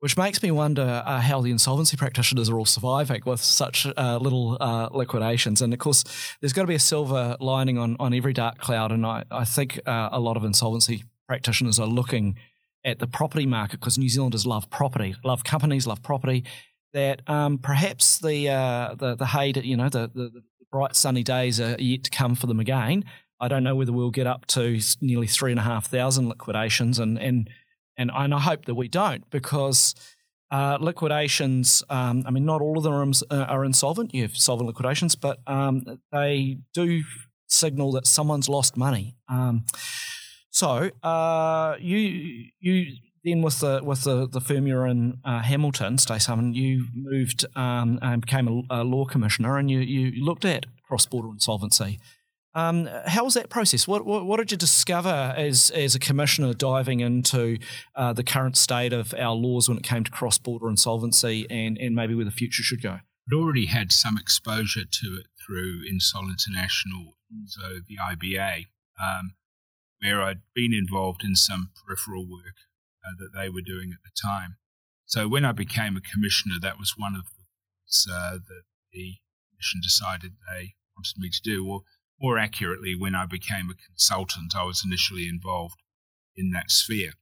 which 0.00 0.16
makes 0.16 0.42
me 0.42 0.50
wonder 0.50 1.02
uh, 1.06 1.20
how 1.20 1.40
the 1.40 1.50
insolvency 1.50 1.96
practitioners 1.96 2.50
are 2.50 2.58
all 2.58 2.66
surviving 2.66 3.22
with 3.24 3.40
such 3.40 3.86
uh, 3.96 4.18
little 4.18 4.58
uh, 4.60 4.88
liquidations. 4.92 5.62
And 5.62 5.72
of 5.72 5.78
course, 5.78 6.04
there's 6.40 6.52
got 6.52 6.62
to 6.62 6.68
be 6.68 6.74
a 6.74 6.80
silver 6.80 7.36
lining 7.40 7.78
on, 7.78 7.96
on 7.98 8.12
every 8.12 8.32
dark 8.32 8.58
cloud. 8.58 8.92
And 8.92 9.06
I, 9.06 9.24
I 9.30 9.44
think 9.44 9.80
uh, 9.86 10.10
a 10.12 10.20
lot 10.20 10.36
of 10.36 10.44
insolvency 10.44 11.04
practitioners 11.26 11.78
are 11.78 11.86
looking 11.86 12.36
at 12.84 12.98
the 12.98 13.06
property 13.06 13.46
market 13.46 13.80
because 13.80 13.98
New 13.98 14.08
Zealanders 14.08 14.46
love 14.46 14.70
property, 14.70 15.16
love 15.24 15.44
companies, 15.44 15.86
love 15.86 16.02
property. 16.02 16.44
That 16.92 17.28
um, 17.28 17.58
perhaps 17.58 18.18
the 18.18 18.48
uh, 18.48 18.94
the 18.94 19.16
the 19.16 19.26
hate, 19.26 19.56
you 19.64 19.76
know, 19.76 19.88
the, 19.88 20.10
the, 20.14 20.30
the 20.30 20.42
bright 20.70 20.96
sunny 20.96 21.22
days 21.22 21.60
are 21.60 21.76
yet 21.78 22.04
to 22.04 22.10
come 22.10 22.34
for 22.34 22.46
them 22.46 22.60
again. 22.60 23.04
I 23.38 23.48
don't 23.48 23.64
know 23.64 23.74
whether 23.74 23.92
we'll 23.92 24.10
get 24.10 24.26
up 24.26 24.46
to 24.48 24.80
nearly 25.00 25.26
three 25.26 25.50
and 25.50 25.60
a 25.60 25.64
half 25.64 25.88
thousand 25.88 26.28
liquidations 26.28 26.98
and 26.98 27.18
and 27.18 27.50
and, 27.96 28.10
and 28.14 28.34
I 28.34 28.40
hope 28.40 28.64
that 28.66 28.74
we 28.74 28.88
don't 28.88 29.28
because 29.30 29.94
uh, 30.50 30.78
liquidations, 30.80 31.82
um, 31.90 32.22
I 32.26 32.30
mean, 32.30 32.44
not 32.44 32.60
all 32.60 32.78
of 32.78 32.84
them 32.84 32.92
are, 32.92 33.12
uh, 33.30 33.44
are 33.44 33.64
insolvent. 33.64 34.14
You 34.14 34.22
have 34.22 34.36
solvent 34.36 34.68
liquidations, 34.68 35.14
but 35.14 35.40
um, 35.46 36.00
they 36.12 36.58
do 36.72 37.02
signal 37.48 37.92
that 37.92 38.06
someone's 38.06 38.48
lost 38.48 38.76
money. 38.76 39.16
Um, 39.28 39.64
so 40.50 40.90
uh, 41.02 41.76
you 41.80 42.48
you 42.60 42.96
then 43.24 43.42
with 43.42 43.60
the 43.60 43.80
with 43.82 44.04
the, 44.04 44.28
the 44.28 44.40
firm 44.40 44.66
you're 44.66 44.86
in 44.86 45.18
uh, 45.24 45.40
Hamilton, 45.40 45.98
Stace 45.98 46.26
Hammond, 46.26 46.56
you 46.56 46.86
moved 46.94 47.44
um, 47.56 47.98
and 48.00 48.22
became 48.22 48.48
a, 48.48 48.80
a, 48.80 48.84
law 48.84 49.04
commissioner, 49.04 49.58
and 49.58 49.70
you 49.70 49.80
you 49.80 50.24
looked 50.24 50.44
at 50.44 50.66
cross 50.86 51.06
border 51.06 51.28
insolvency. 51.28 51.98
Um, 52.56 52.88
how 53.04 53.24
was 53.24 53.34
that 53.34 53.50
process? 53.50 53.86
What, 53.86 54.06
what, 54.06 54.24
what, 54.24 54.38
did 54.38 54.50
you 54.50 54.56
discover 54.56 55.34
as, 55.36 55.70
as 55.72 55.94
a 55.94 55.98
commissioner 55.98 56.54
diving 56.54 57.00
into 57.00 57.58
uh, 57.94 58.14
the 58.14 58.24
current 58.24 58.56
state 58.56 58.94
of 58.94 59.12
our 59.12 59.34
laws 59.34 59.68
when 59.68 59.76
it 59.76 59.84
came 59.84 60.04
to 60.04 60.10
cross 60.10 60.38
border 60.38 60.66
insolvency 60.66 61.46
and, 61.50 61.76
and 61.76 61.94
maybe 61.94 62.14
where 62.14 62.24
the 62.24 62.30
future 62.30 62.62
should 62.62 62.80
go? 62.80 63.00
I'd 63.28 63.34
already 63.34 63.66
had 63.66 63.92
some 63.92 64.16
exposure 64.16 64.84
to 64.90 65.06
it 65.20 65.26
through 65.44 65.82
Insol 65.84 66.30
International, 66.30 67.18
so 67.44 67.80
the 67.86 67.98
IBA, 67.98 68.68
um, 68.98 69.34
where 70.02 70.22
I'd 70.22 70.40
been 70.54 70.72
involved 70.72 71.22
in 71.22 71.36
some 71.36 71.72
peripheral 71.84 72.26
work 72.26 72.56
uh, 73.04 73.12
that 73.18 73.38
they 73.38 73.50
were 73.50 73.60
doing 73.60 73.92
at 73.92 74.02
the 74.02 74.10
time. 74.18 74.56
So 75.04 75.28
when 75.28 75.44
I 75.44 75.52
became 75.52 75.94
a 75.94 76.00
commissioner, 76.00 76.54
that 76.62 76.78
was 76.78 76.94
one 76.96 77.14
of 77.14 77.24
the 77.24 77.44
things 77.84 78.06
uh, 78.10 78.38
that 78.38 78.62
the 78.94 79.16
commission 79.52 79.82
decided 79.82 80.32
they 80.48 80.74
wanted 80.96 81.18
me 81.18 81.28
to 81.28 81.42
do. 81.42 81.62
Well, 81.62 81.84
more 82.20 82.38
accurately, 82.38 82.94
when 82.94 83.14
I 83.14 83.26
became 83.26 83.70
a 83.70 83.74
consultant, 83.74 84.54
I 84.56 84.64
was 84.64 84.82
initially 84.84 85.28
involved 85.28 85.82
in 86.36 86.50
that 86.50 86.70
sphere. 86.70 87.12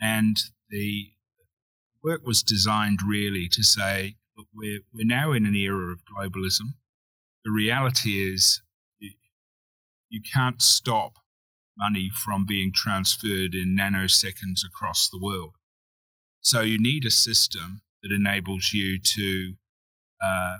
And 0.00 0.36
the 0.68 1.12
work 2.02 2.26
was 2.26 2.42
designed 2.42 3.00
really 3.06 3.48
to 3.48 3.62
say, 3.62 4.16
look, 4.36 4.48
we're, 4.54 4.80
we're 4.92 5.06
now 5.06 5.32
in 5.32 5.46
an 5.46 5.54
era 5.54 5.92
of 5.92 6.00
globalism. 6.04 6.74
The 7.44 7.50
reality 7.50 8.22
is 8.22 8.60
you, 8.98 10.20
can't 10.32 10.60
stop 10.60 11.14
money 11.76 12.10
from 12.14 12.44
being 12.44 12.70
transferred 12.72 13.54
in 13.54 13.76
nanoseconds 13.78 14.60
across 14.66 15.08
the 15.08 15.18
world. 15.18 15.54
So 16.40 16.60
you 16.60 16.78
need 16.78 17.06
a 17.06 17.10
system 17.10 17.82
that 18.02 18.12
enables 18.12 18.72
you 18.72 18.98
to 18.98 19.54
uh, 20.22 20.56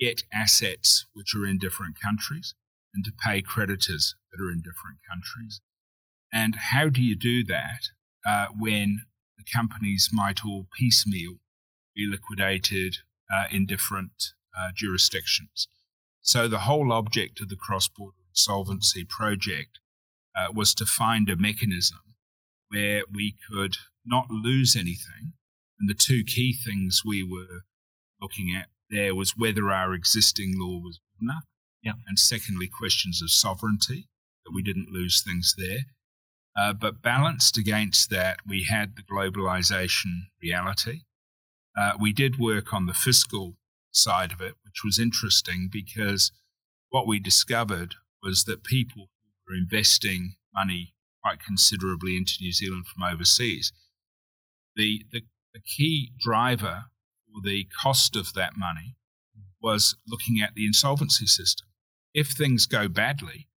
get 0.00 0.24
assets 0.32 1.06
which 1.14 1.34
are 1.34 1.46
in 1.46 1.58
different 1.58 2.00
countries 2.00 2.54
and 2.94 3.04
to 3.04 3.12
pay 3.12 3.42
creditors 3.42 4.14
that 4.30 4.42
are 4.42 4.50
in 4.50 4.58
different 4.58 4.98
countries. 5.08 5.60
And 6.32 6.54
how 6.54 6.88
do 6.88 7.02
you 7.02 7.16
do 7.16 7.44
that 7.44 7.88
uh, 8.26 8.46
when 8.56 9.02
the 9.36 9.44
companies 9.52 10.10
might 10.12 10.44
all 10.44 10.68
piecemeal 10.78 11.34
be 11.94 12.06
liquidated 12.10 12.98
uh, 13.32 13.44
in 13.50 13.66
different 13.66 14.32
uh, 14.56 14.70
jurisdictions? 14.74 15.68
So 16.22 16.48
the 16.48 16.60
whole 16.60 16.92
object 16.92 17.40
of 17.40 17.48
the 17.48 17.56
cross-border 17.56 18.16
insolvency 18.30 19.04
project 19.04 19.80
uh, 20.36 20.52
was 20.52 20.74
to 20.74 20.86
find 20.86 21.28
a 21.28 21.36
mechanism 21.36 22.00
where 22.68 23.02
we 23.12 23.36
could 23.50 23.76
not 24.04 24.30
lose 24.30 24.74
anything. 24.74 25.34
And 25.78 25.88
the 25.88 25.94
two 25.94 26.24
key 26.24 26.52
things 26.52 27.02
we 27.04 27.22
were 27.22 27.62
looking 28.20 28.54
at 28.56 28.68
there 28.90 29.14
was 29.14 29.36
whether 29.36 29.70
our 29.70 29.94
existing 29.94 30.54
law 30.56 30.80
was 30.80 30.98
good 30.98 31.24
enough 31.24 31.44
yeah. 31.84 31.92
And 32.06 32.18
secondly, 32.18 32.68
questions 32.68 33.22
of 33.22 33.30
sovereignty, 33.30 34.08
that 34.44 34.52
we 34.54 34.62
didn't 34.62 34.90
lose 34.90 35.22
things 35.22 35.54
there. 35.56 35.80
Uh, 36.56 36.72
but 36.72 37.02
balanced 37.02 37.58
against 37.58 38.10
that, 38.10 38.38
we 38.46 38.64
had 38.64 38.96
the 38.96 39.02
globalization 39.02 40.26
reality. 40.42 41.00
Uh, 41.76 41.92
we 42.00 42.12
did 42.12 42.38
work 42.38 42.72
on 42.72 42.86
the 42.86 42.94
fiscal 42.94 43.56
side 43.90 44.32
of 44.32 44.40
it, 44.40 44.54
which 44.64 44.82
was 44.84 44.98
interesting 44.98 45.68
because 45.70 46.30
what 46.90 47.06
we 47.06 47.18
discovered 47.18 47.96
was 48.22 48.44
that 48.44 48.62
people 48.62 49.08
who 49.46 49.52
were 49.52 49.58
investing 49.58 50.36
money 50.54 50.94
quite 51.22 51.40
considerably 51.44 52.16
into 52.16 52.34
New 52.40 52.52
Zealand 52.52 52.86
from 52.86 53.02
overseas, 53.02 53.72
the, 54.76 55.04
the, 55.10 55.22
the 55.52 55.60
key 55.60 56.12
driver 56.20 56.84
for 57.26 57.40
the 57.42 57.66
cost 57.82 58.14
of 58.14 58.32
that 58.34 58.52
money 58.56 58.96
was 59.60 59.96
looking 60.06 60.40
at 60.40 60.54
the 60.54 60.66
insolvency 60.66 61.26
system. 61.26 61.66
If 62.14 62.28
things 62.28 62.66
go 62.66 62.88
badly, 62.88 63.48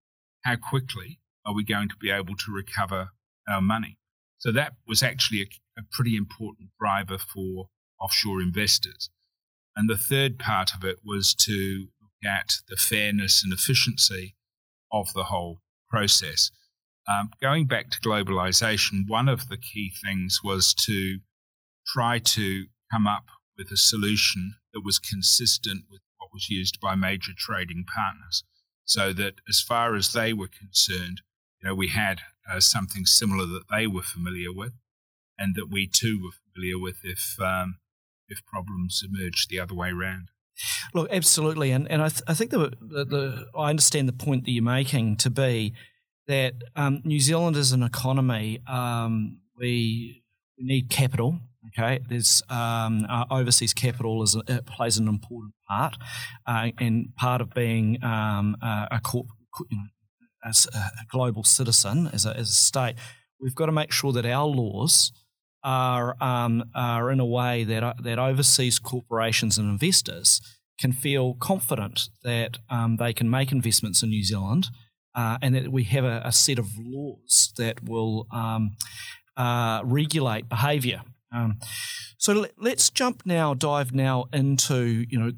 how 0.44 0.56
quickly 0.56 1.20
are 1.46 1.54
we 1.54 1.64
going 1.64 1.90
to 1.90 1.96
be 1.96 2.10
able 2.10 2.36
to 2.36 2.52
recover 2.52 3.10
our 3.48 3.62
money? 3.62 3.98
So 4.40 4.52
that 4.52 4.74
was 4.88 5.04
actually 5.04 5.42
a, 5.42 5.80
a 5.80 5.84
pretty 5.92 6.16
important 6.16 6.70
driver 6.80 7.18
for 7.18 7.70
offshore 8.02 8.42
investors. 8.42 9.10
And 9.76 9.88
the 9.88 9.98
third 9.98 10.40
part 10.40 10.72
of 10.76 10.84
it 10.84 10.98
was 11.06 11.36
to 11.36 11.88
look 12.02 12.32
at 12.32 12.56
the 12.68 12.76
fairness 12.76 13.44
and 13.44 13.54
efficiency 13.54 14.36
of 14.92 15.14
the 15.14 15.26
whole 15.26 15.62
process. 15.88 16.50
Um, 17.08 17.30
going 17.42 17.68
back 17.68 17.90
to 17.92 18.02
globalization, 18.02 19.08
one 19.08 19.30
of 19.30 19.50
the 19.50 19.58
key 19.58 19.94
things 20.04 20.40
was 20.44 20.74
to 20.86 21.20
try 21.86 22.20
to 22.20 22.66
come 22.92 23.08
up 23.08 23.26
with 23.58 23.72
a 23.72 23.78
solution 23.78 24.56
that 24.74 24.82
was 24.84 25.00
consistent 25.00 25.84
with 25.90 26.02
was 26.38 26.50
used 26.50 26.80
by 26.80 26.96
major 26.96 27.32
trading 27.36 27.84
partners, 27.84 28.44
so 28.86 29.12
that 29.14 29.36
as 29.50 29.60
far 29.60 29.96
as 29.96 30.14
they 30.14 30.34
were 30.34 30.48
concerned, 30.48 31.22
you 31.62 31.68
know, 31.68 31.76
we 31.76 31.90
had 31.90 32.22
uh, 32.50 32.60
something 32.60 33.06
similar 33.06 33.46
that 33.46 33.66
they 33.72 33.88
were 33.88 34.04
familiar 34.04 34.54
with, 34.54 34.74
and 35.38 35.56
that 35.56 35.70
we 35.72 35.88
too 35.88 36.22
were 36.24 36.38
familiar 36.54 36.80
with 36.80 36.98
if 37.04 37.40
um, 37.42 37.80
if 38.28 38.46
problems 38.46 39.04
emerged 39.04 39.50
the 39.50 39.60
other 39.60 39.74
way 39.74 39.90
around. 39.90 40.30
Look, 40.94 41.10
absolutely, 41.12 41.72
and 41.72 41.90
and 41.90 42.02
I, 42.02 42.10
th- 42.10 42.24
I 42.28 42.34
think 42.34 42.52
the, 42.52 42.72
the, 42.80 43.06
the 43.06 43.48
I 43.58 43.70
understand 43.70 44.08
the 44.08 44.14
point 44.14 44.46
that 44.46 44.52
you're 44.52 44.64
making 44.64 45.18
to 45.18 45.30
be 45.30 45.74
that 46.28 46.54
um, 46.76 47.02
New 47.04 47.20
Zealand 47.20 47.56
is 47.56 47.72
an 47.72 47.84
economy, 47.84 48.60
um, 48.68 49.40
we 49.58 50.24
we 50.58 50.66
need 50.66 50.90
capital. 50.90 51.40
Okay, 51.70 52.00
there's 52.08 52.42
um, 52.50 53.06
uh, 53.10 53.26
overseas 53.30 53.74
capital 53.74 54.24
is 54.24 54.36
a, 54.36 54.62
plays 54.64 54.98
an 54.98 55.08
important 55.08 55.54
part, 55.68 55.96
uh, 56.46 56.70
and 56.80 57.16
part 57.16 57.42
of 57.42 57.54
being 57.54 58.04
um, 58.04 58.56
a, 58.62 58.88
a, 58.92 59.00
corp, 59.00 59.28
you 59.70 59.78
know, 59.78 59.84
a, 60.44 61.06
global 61.10 61.44
citizen 61.44 62.10
as 62.14 62.26
a, 62.26 62.36
as 62.38 62.50
a 62.50 62.54
state, 62.54 62.96
we've 63.42 63.56
got 63.56 63.66
to 63.68 63.72
make 63.72 63.92
sure 63.92 64.12
that 64.14 64.26
our 64.26 64.46
laws 64.46 65.12
are 65.64 66.16
um, 66.22 66.64
are 66.76 67.12
in 67.12 67.20
a 67.20 67.26
way 67.26 67.64
that 67.64 67.84
uh, 67.84 67.94
that 68.02 68.20
overseas 68.20 68.80
corporations 68.80 69.58
and 69.58 69.70
investors 69.70 70.42
can 70.80 70.94
feel 70.94 71.34
confident 71.34 72.10
that 72.24 72.58
um, 72.70 72.98
they 72.98 73.12
can 73.12 73.30
make 73.30 73.52
investments 73.52 74.04
in 74.04 74.10
New 74.10 74.24
Zealand, 74.24 74.68
uh, 75.16 75.38
and 75.42 75.56
that 75.56 75.72
we 75.72 75.84
have 75.84 76.06
a, 76.06 76.22
a, 76.24 76.32
set 76.32 76.60
of 76.60 76.68
laws 76.78 77.52
that 77.58 77.84
will 77.84 78.28
um, 78.32 78.76
uh, 79.36 79.82
regulate 79.84 80.48
behaviour. 80.48 81.02
Um, 81.34 81.60
so 82.18 82.48
let, 82.58 82.78
us 82.78 82.90
jump 82.90 83.24
now, 83.26 83.54
dive 83.54 83.94
now 83.94 84.26
into 84.32 85.06
you 85.10 85.20
know 85.20 85.32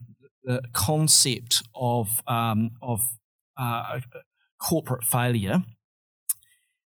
the 0.43 0.61
concept 0.73 1.63
of 1.75 2.21
um, 2.27 2.71
of 2.81 3.01
uh, 3.57 3.99
corporate 4.59 5.03
failure 5.03 5.63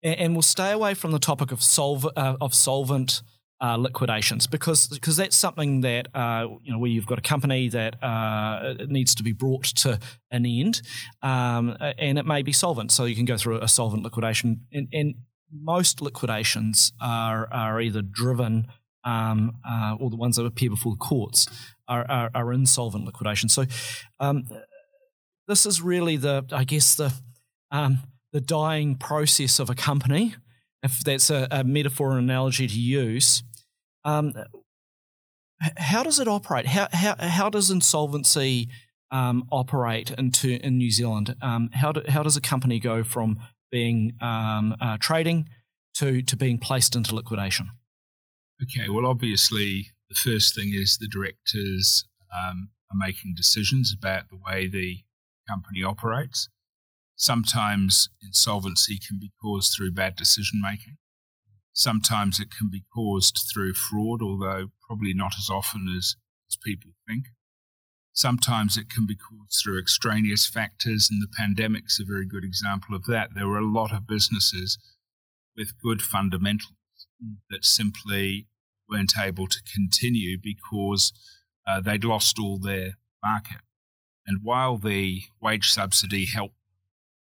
and, 0.03 0.35
we'll 0.35 0.43
stay 0.43 0.73
away 0.73 0.95
from 0.95 1.13
the 1.13 1.19
topic 1.19 1.53
of 1.53 1.61
solv- 1.61 2.11
uh, 2.17 2.37
of 2.41 2.55
solvent 2.55 3.23
uh, 3.61 3.77
liquidations 3.77 4.47
because 4.47 4.89
because 4.89 5.17
that's 5.17 5.37
something 5.37 5.81
that 5.81 6.09
uh, 6.15 6.47
you 6.63 6.73
know 6.73 6.79
where 6.79 6.91
you've 6.91 7.07
got 7.07 7.19
a 7.19 7.23
company 7.23 7.69
that 7.69 8.03
uh, 8.03 8.75
needs 8.89 9.15
to 9.15 9.23
be 9.23 9.33
brought 9.33 9.65
to 9.65 9.99
an 10.31 10.45
end, 10.47 10.83
um, 11.23 11.77
and 11.81 12.19
it 12.19 12.27
may 12.27 12.43
be 12.43 12.53
solvent, 12.53 12.93
so 12.93 13.05
you 13.05 13.17
can 13.17 13.25
go 13.25 13.37
through 13.37 13.61
a 13.61 13.69
solvent 13.69 14.03
liquidation. 14.03 14.61
And, 14.73 14.89
and 14.93 15.15
most 15.53 16.03
liquidations 16.03 16.93
are 17.01 17.49
are 17.53 17.81
either 17.81 18.03
driven 18.03 18.69
um, 19.07 19.57
uh, 19.67 19.97
or 19.99 20.11
the 20.11 20.17
ones 20.17 20.37
that 20.37 20.45
appear 20.45 20.69
before 20.69 20.93
the 20.93 20.99
courts 20.99 21.47
are, 21.89 22.05
are, 22.11 22.31
are 22.35 22.53
insolvent 22.53 23.07
liquidation. 23.07 23.49
So 23.49 23.65
um, 24.21 24.45
this 25.49 25.65
is 25.65 25.81
really 25.81 26.17
the 26.17 26.45
I 26.53 26.65
guess 26.65 26.97
the 26.97 27.15
um, 27.71 28.01
the 28.33 28.41
dying 28.41 28.97
process 28.97 29.59
of 29.59 29.71
a 29.71 29.75
company, 29.75 30.35
if 30.83 31.01
that's 31.01 31.31
a, 31.31 31.49
a 31.51 31.65
metaphor 31.65 32.13
or 32.13 32.19
analogy 32.19 32.67
to 32.67 32.79
use, 32.79 33.43
um, 34.05 34.35
how 35.79 36.03
does 36.03 36.21
it 36.21 36.29
operate? 36.29 36.67
How, 36.67 36.89
how, 36.93 37.15
how 37.19 37.49
does 37.49 37.71
insolvency 37.71 38.69
um, 39.11 39.47
operate 39.51 40.11
into 40.11 40.63
in 40.63 40.77
New 40.77 40.91
Zealand? 40.91 41.35
Um, 41.41 41.71
how, 41.73 41.93
do, 41.93 42.03
how 42.09 42.23
does 42.23 42.37
a 42.37 42.41
company 42.41 42.79
go 42.79 43.03
from 43.03 43.39
being 43.71 44.13
uh, 44.21 44.99
trading 45.01 45.49
to, 45.95 46.21
to 46.23 46.37
being 46.37 46.59
placed 46.59 46.95
into 46.95 47.15
liquidation? 47.15 47.71
Okay, 48.63 48.89
well, 48.89 49.05
obviously, 49.05 49.89
the 50.09 50.15
first 50.15 50.55
thing 50.55 50.73
is 50.73 50.97
the 50.97 51.09
directors 51.09 52.07
um, 52.35 52.71
are 52.91 53.07
making 53.07 53.35
decisions 53.37 53.95
about 53.97 54.31
the 54.31 54.39
way 54.39 54.67
the 54.67 55.01
company 55.47 55.83
operates. 55.83 56.49
Sometimes 57.17 58.09
insolvency 58.23 58.99
can 58.99 59.19
be 59.19 59.33
caused 59.43 59.75
through 59.75 59.93
bad 59.93 60.17
decision 60.17 60.61
making. 60.63 60.97
Sometimes 61.75 62.41
it 62.41 62.49
can 62.51 62.71
be 62.71 62.85
caused 62.95 63.45
through 63.53 63.75
fraud, 63.75 64.23
although 64.23 64.69
probably 64.87 65.13
not 65.13 65.35
as 65.39 65.51
often 65.51 65.93
as, 65.95 66.17
as 66.49 66.57
people 66.65 66.93
think. 67.07 67.27
Sometimes 68.15 68.79
it 68.79 68.89
can 68.89 69.05
be 69.05 69.17
caused 69.17 69.61
through 69.63 69.79
extraneous 69.79 70.47
factors, 70.47 71.11
and 71.11 71.21
the 71.21 71.29
pandemic's 71.37 72.01
a 72.01 72.05
very 72.05 72.25
good 72.25 72.45
example 72.45 72.95
of 72.95 73.05
that. 73.05 73.35
There 73.35 73.49
were 73.49 73.59
a 73.59 73.67
lot 73.67 73.93
of 73.93 74.07
businesses 74.07 74.79
with 75.55 75.79
good 75.83 76.01
fundamentals 76.01 76.73
that 77.51 77.65
simply 77.65 78.47
weren't 78.89 79.15
able 79.19 79.47
to 79.47 79.59
continue 79.75 80.39
because 80.41 81.13
uh, 81.67 81.81
they'd 81.81 82.05
lost 82.05 82.39
all 82.39 82.59
their 82.59 82.95
market. 83.25 83.63
And 84.27 84.41
while 84.43 84.77
the 84.77 85.23
wage 85.41 85.71
subsidy 85.71 86.27
helped 86.27 86.55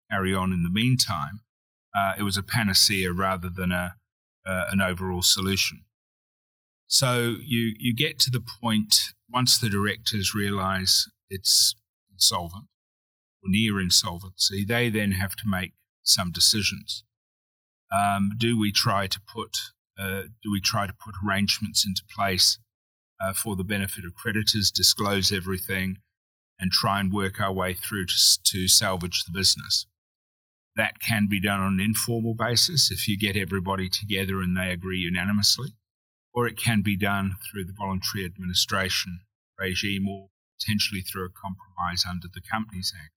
carry 0.09 0.33
on 0.33 0.51
in 0.51 0.63
the 0.63 0.69
meantime, 0.69 1.41
uh, 1.95 2.13
it 2.17 2.23
was 2.23 2.37
a 2.37 2.43
panacea 2.43 3.11
rather 3.11 3.49
than 3.49 3.71
a, 3.71 3.95
uh, 4.45 4.65
an 4.71 4.81
overall 4.81 5.21
solution. 5.21 5.83
So 6.87 7.35
you, 7.41 7.73
you 7.79 7.95
get 7.95 8.19
to 8.19 8.29
the 8.29 8.41
point 8.41 9.13
once 9.29 9.57
the 9.57 9.69
directors 9.69 10.35
realize 10.35 11.07
it's 11.29 11.75
insolvent 12.11 12.65
or 13.41 13.49
near 13.49 13.79
insolvency, 13.79 14.65
they 14.65 14.89
then 14.89 15.13
have 15.13 15.35
to 15.37 15.43
make 15.45 15.71
some 16.03 16.31
decisions. 16.31 17.03
Um, 17.91 18.31
do 18.37 18.57
we 18.59 18.71
try 18.71 19.07
to 19.07 19.19
put 19.21 19.57
uh, 19.99 20.23
do 20.41 20.51
we 20.51 20.61
try 20.61 20.87
to 20.87 20.93
put 20.93 21.15
arrangements 21.23 21.85
into 21.85 22.01
place 22.15 22.57
uh, 23.21 23.33
for 23.33 23.55
the 23.55 23.63
benefit 23.63 24.05
of 24.05 24.15
creditors, 24.15 24.71
disclose 24.71 25.31
everything, 25.31 25.97
and 26.59 26.71
try 26.71 26.99
and 26.99 27.11
work 27.11 27.39
our 27.39 27.53
way 27.53 27.73
through 27.73 28.05
to, 28.07 28.43
to 28.43 28.67
salvage 28.67 29.23
the 29.25 29.31
business? 29.31 29.85
That 30.75 31.01
can 31.01 31.27
be 31.29 31.41
done 31.41 31.59
on 31.59 31.73
an 31.73 31.79
informal 31.79 32.33
basis 32.33 32.89
if 32.89 33.07
you 33.07 33.17
get 33.17 33.35
everybody 33.35 33.89
together 33.89 34.41
and 34.41 34.57
they 34.57 34.71
agree 34.71 34.99
unanimously, 34.99 35.73
or 36.33 36.47
it 36.47 36.57
can 36.57 36.81
be 36.81 36.97
done 36.97 37.35
through 37.51 37.65
the 37.65 37.75
voluntary 37.77 38.25
administration 38.25 39.19
regime 39.59 40.07
or 40.07 40.29
potentially 40.59 41.01
through 41.01 41.25
a 41.25 41.29
compromise 41.29 42.05
under 42.09 42.27
the 42.33 42.41
Companies 42.41 42.93
Act. 42.97 43.11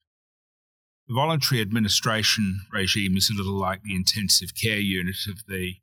The 1.07 1.15
voluntary 1.15 1.61
administration 1.61 2.61
regime 2.73 3.17
is 3.17 3.29
a 3.29 3.35
little 3.35 3.59
like 3.59 3.83
the 3.83 3.95
intensive 3.95 4.55
care 4.55 4.79
unit 4.79 5.27
of 5.29 5.45
the 5.47 5.75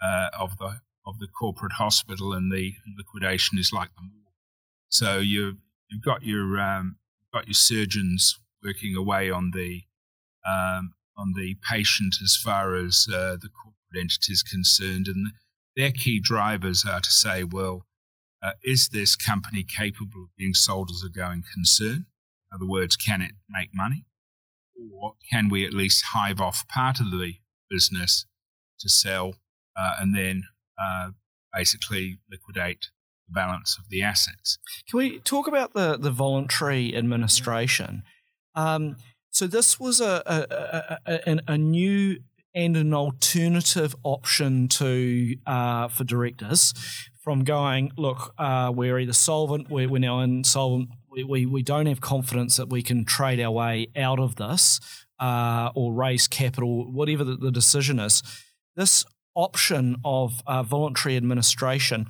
uh, 0.00 0.28
of 0.38 0.58
the 0.58 0.80
of 1.04 1.18
the 1.18 1.26
corporate 1.26 1.72
hospital, 1.72 2.32
and 2.32 2.52
the 2.52 2.74
liquidation 2.96 3.58
is 3.58 3.72
like 3.72 3.88
the 3.96 4.02
morgue. 4.02 4.34
So 4.88 5.18
you 5.18 5.58
you've 5.88 6.04
got 6.04 6.22
your 6.22 6.60
um, 6.60 6.96
got 7.32 7.48
your 7.48 7.54
surgeons 7.54 8.38
working 8.62 8.94
away 8.94 9.28
on 9.28 9.50
the 9.52 9.82
um, 10.48 10.94
on 11.16 11.32
the 11.34 11.56
patient 11.68 12.16
as 12.22 12.36
far 12.36 12.76
as 12.76 13.08
uh, 13.12 13.36
the 13.40 13.48
corporate 13.48 14.00
entity 14.00 14.32
is 14.32 14.44
concerned. 14.44 15.08
And 15.08 15.32
their 15.76 15.90
key 15.90 16.20
drivers 16.20 16.84
are 16.84 17.00
to 17.00 17.10
say, 17.10 17.42
well, 17.42 17.86
uh, 18.40 18.52
is 18.62 18.88
this 18.88 19.16
company 19.16 19.64
capable 19.64 20.22
of 20.24 20.36
being 20.38 20.54
sold 20.54 20.90
as 20.90 21.02
a 21.04 21.10
going 21.10 21.42
concern? 21.52 22.06
In 22.50 22.54
other 22.54 22.66
words, 22.66 22.96
can 22.96 23.20
it 23.20 23.32
make 23.48 23.70
money? 23.74 24.06
Or 24.92 25.14
can 25.30 25.48
we 25.48 25.64
at 25.64 25.72
least 25.72 26.04
hive 26.12 26.40
off 26.40 26.66
part 26.68 27.00
of 27.00 27.10
the 27.10 27.34
business 27.68 28.26
to 28.80 28.88
sell 28.88 29.34
uh, 29.76 29.92
and 30.00 30.16
then 30.16 30.44
uh, 30.80 31.10
basically 31.52 32.18
liquidate 32.30 32.88
the 33.28 33.34
balance 33.34 33.76
of 33.78 33.88
the 33.88 34.02
assets? 34.02 34.58
Can 34.88 34.98
we 34.98 35.18
talk 35.20 35.46
about 35.46 35.74
the, 35.74 35.96
the 35.98 36.10
voluntary 36.10 36.96
administration? 36.96 38.02
Um, 38.54 38.96
so 39.30 39.46
this 39.46 39.78
was 39.78 40.00
a, 40.00 40.22
a, 41.06 41.20
a, 41.26 41.40
a 41.46 41.58
new 41.58 42.18
and 42.54 42.76
an 42.76 42.92
alternative 42.92 43.94
option 44.02 44.66
to 44.66 45.36
uh, 45.46 45.88
for 45.88 46.04
directors 46.04 46.74
from 47.22 47.44
going, 47.44 47.92
look, 47.96 48.34
uh, 48.38 48.72
we're 48.74 48.98
either 48.98 49.12
solvent, 49.12 49.70
we're, 49.70 49.88
we're 49.88 49.98
now 49.98 50.20
insolvent, 50.20 50.88
we, 51.10 51.24
we, 51.24 51.46
we 51.46 51.62
don't 51.62 51.86
have 51.86 52.00
confidence 52.00 52.56
that 52.56 52.68
we 52.68 52.82
can 52.82 53.04
trade 53.04 53.40
our 53.40 53.50
way 53.50 53.88
out 53.96 54.18
of 54.18 54.36
this 54.36 54.80
uh, 55.18 55.70
or 55.74 55.92
raise 55.92 56.28
capital, 56.28 56.90
whatever 56.90 57.24
the, 57.24 57.36
the, 57.36 57.50
decision 57.50 57.98
is. 57.98 58.22
This 58.76 59.04
option 59.34 59.96
of 60.04 60.40
uh, 60.46 60.62
voluntary 60.62 61.16
administration, 61.16 62.06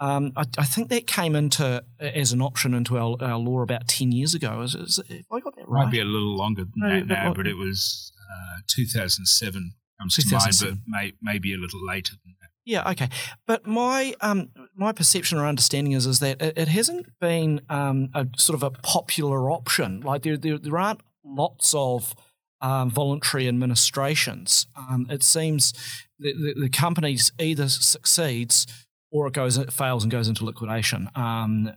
um, 0.00 0.32
I, 0.36 0.44
I, 0.58 0.64
think 0.64 0.88
that 0.88 1.06
came 1.06 1.36
into 1.36 1.84
as 2.00 2.32
an 2.32 2.40
option 2.40 2.74
into 2.74 2.98
our, 2.98 3.16
our 3.20 3.38
law 3.38 3.60
about 3.62 3.88
10 3.88 4.12
years 4.12 4.34
ago. 4.34 4.62
Is, 4.62 4.74
is, 4.74 5.00
I 5.30 5.40
got 5.40 5.56
that 5.56 5.68
right? 5.68 5.84
Might 5.84 5.92
be 5.92 6.00
a 6.00 6.04
little 6.04 6.36
longer 6.36 6.64
than 6.64 6.88
that 6.88 7.06
now, 7.06 7.34
but 7.34 7.46
it 7.46 7.56
was 7.56 8.12
uh, 8.30 8.60
2007 8.68 9.74
comes 10.00 10.16
to 10.16 10.34
mind, 10.34 10.52
but 10.60 10.78
may, 10.86 11.12
maybe 11.22 11.54
a 11.54 11.58
little 11.58 11.84
later 11.84 12.14
than 12.24 12.34
that. 12.40 12.50
Yeah, 12.64 12.90
okay. 12.90 13.08
But 13.46 13.66
my 13.66 14.14
um, 14.20 14.48
my 14.76 14.92
perception 14.92 15.38
or 15.38 15.46
understanding 15.46 15.92
is 15.92 16.06
is 16.06 16.20
that 16.20 16.40
it, 16.40 16.58
it 16.58 16.68
hasn't 16.68 17.06
been 17.20 17.60
um, 17.68 18.10
a 18.14 18.26
sort 18.36 18.54
of 18.54 18.62
a 18.62 18.70
popular 18.70 19.50
option. 19.50 20.00
Like 20.00 20.22
there 20.22 20.36
there, 20.36 20.58
there 20.58 20.78
aren't 20.78 21.00
lots 21.24 21.74
of 21.74 22.14
um, 22.60 22.90
voluntary 22.90 23.48
administrations. 23.48 24.66
Um, 24.76 25.06
it 25.10 25.22
seems 25.22 25.72
the, 26.18 26.32
the, 26.32 26.62
the 26.62 26.68
companies 26.68 27.32
either 27.38 27.68
succeeds 27.68 28.66
or 29.10 29.26
it 29.26 29.32
goes 29.32 29.56
it 29.56 29.72
fails 29.72 30.02
and 30.02 30.10
goes 30.10 30.28
into 30.28 30.44
liquidation. 30.44 31.10
Um, 31.14 31.72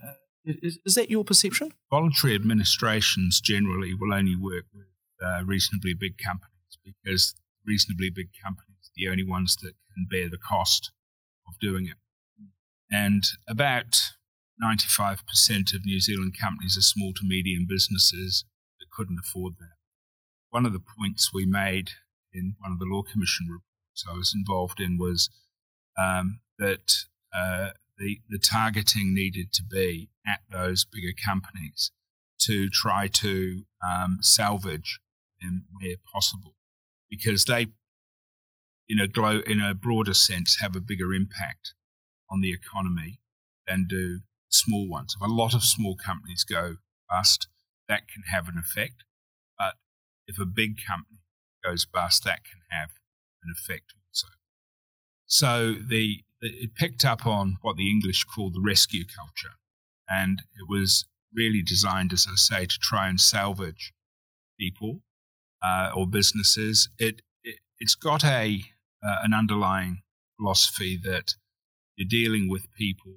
is, 0.45 0.79
is, 0.86 0.95
that 0.95 1.12
your 1.12 1.25
perception? 1.25 1.73
Voluntary 1.91 2.33
administrations 2.33 3.41
generally 3.41 3.93
will 3.93 4.13
only 4.13 4.36
work 4.36 4.63
with 4.73 4.88
uh, 5.21 5.43
reasonably 5.45 5.93
big 5.93 6.17
companies 6.17 6.77
because 6.86 7.36
reasonably 7.65 8.10
big 8.10 8.29
companies 8.41 8.89
are 8.89 8.95
the 8.95 9.10
only 9.10 9.25
ones 9.25 9.57
that 9.62 9.73
can 9.93 10.07
bear 10.10 10.29
the 10.29 10.38
cost 10.38 10.91
of 11.47 11.60
doing 11.60 11.86
it. 11.86 11.97
And 12.91 13.23
about 13.47 13.95
95% 14.63 15.19
of 15.73 15.86
New 15.86 16.00
Zealand 16.00 16.36
companies 16.39 16.78
are 16.78 16.82
small 16.82 17.13
to 17.13 17.21
medium 17.23 17.65
businesses 17.67 18.45
that 18.80 18.89
couldn't 18.91 19.19
afford 19.19 19.56
that. 19.60 19.76
One 20.50 20.65
of 20.65 20.73
the 20.73 20.84
points 20.97 21.32
we 21.34 21.45
made 21.45 21.91
in 22.34 22.56
one 22.60 22.71
of 22.71 22.80
the 22.80 22.86
Law 22.86 23.04
Commission 23.04 23.47
reports 23.50 24.06
I 24.10 24.13
was 24.13 24.34
involved 24.36 24.80
in 24.80 24.97
was 24.97 25.30
um, 26.00 26.39
that 26.58 27.06
uh, 27.36 27.69
the, 27.97 28.19
the 28.30 28.39
targeting 28.39 29.13
needed 29.13 29.52
to 29.54 29.63
be 29.63 30.10
at 30.26 30.39
those 30.52 30.86
bigger 30.86 31.13
companies 31.26 31.91
to 32.41 32.69
try 32.69 33.08
to 33.08 33.63
um, 33.86 34.19
salvage 34.21 35.00
them 35.41 35.65
where 35.71 35.95
possible 36.12 36.56
because 37.10 37.45
they, 37.45 37.67
in 38.88 39.00
a 39.00 39.39
in 39.50 39.62
a 39.62 39.73
broader 39.73 40.13
sense, 40.13 40.58
have 40.62 40.76
a 40.76 40.82
bigger 40.82 41.13
impact 41.13 41.73
on 42.30 42.42
the 42.42 42.52
economy 42.52 43.20
than 43.68 43.86
do 43.88 44.22
small 44.50 44.88
ones. 44.88 45.16
If 45.16 45.22
a 45.22 45.32
lot 45.32 45.54
of 45.54 45.63
small 45.63 45.96
companies 45.96 46.44
go 46.44 46.78
bust, 47.10 47.48
that 47.88 48.08
can 48.08 48.24
have 48.32 48.48
an 48.48 48.58
effect. 48.58 49.04
But 49.58 49.76
if 50.28 50.40
a 50.40 50.46
big 50.46 50.78
company 50.86 51.20
goes 51.63 51.86
bust, 51.86 52.24
that 52.24 52.44
can 52.44 52.62
have 52.70 52.92
an 53.44 53.52
effect 53.52 53.94
also. 54.08 54.28
So 55.26 55.74
the, 55.74 56.24
it 56.42 56.76
picked 56.76 57.04
up 57.04 57.26
on 57.26 57.58
what 57.62 57.78
the 57.78 57.90
English 57.90 58.24
call 58.24 58.50
the 58.50 58.62
rescue 58.62 59.04
culture, 59.06 59.56
and 60.10 60.44
it 60.56 60.70
was 60.70 61.06
really 61.34 61.62
designed, 61.62 62.13
as 62.13 62.26
I 62.30 62.36
say, 62.36 62.66
to 62.66 62.78
try 62.82 63.10
and 63.10 63.20
salvage 63.20 63.94
people 64.60 65.02
uh, 65.63 65.92
or 65.96 66.08
businesses, 66.08 66.90
it, 66.98 67.22
it 67.44 67.60
has 67.82 67.96
got 67.96 68.24
a 68.24 68.63
uh, 69.04 69.18
an 69.24 69.34
underlying 69.34 70.02
philosophy 70.38 71.00
that 71.04 71.36
you're 71.97 72.07
dealing 72.07 72.49
with 72.49 72.71
people 72.73 73.13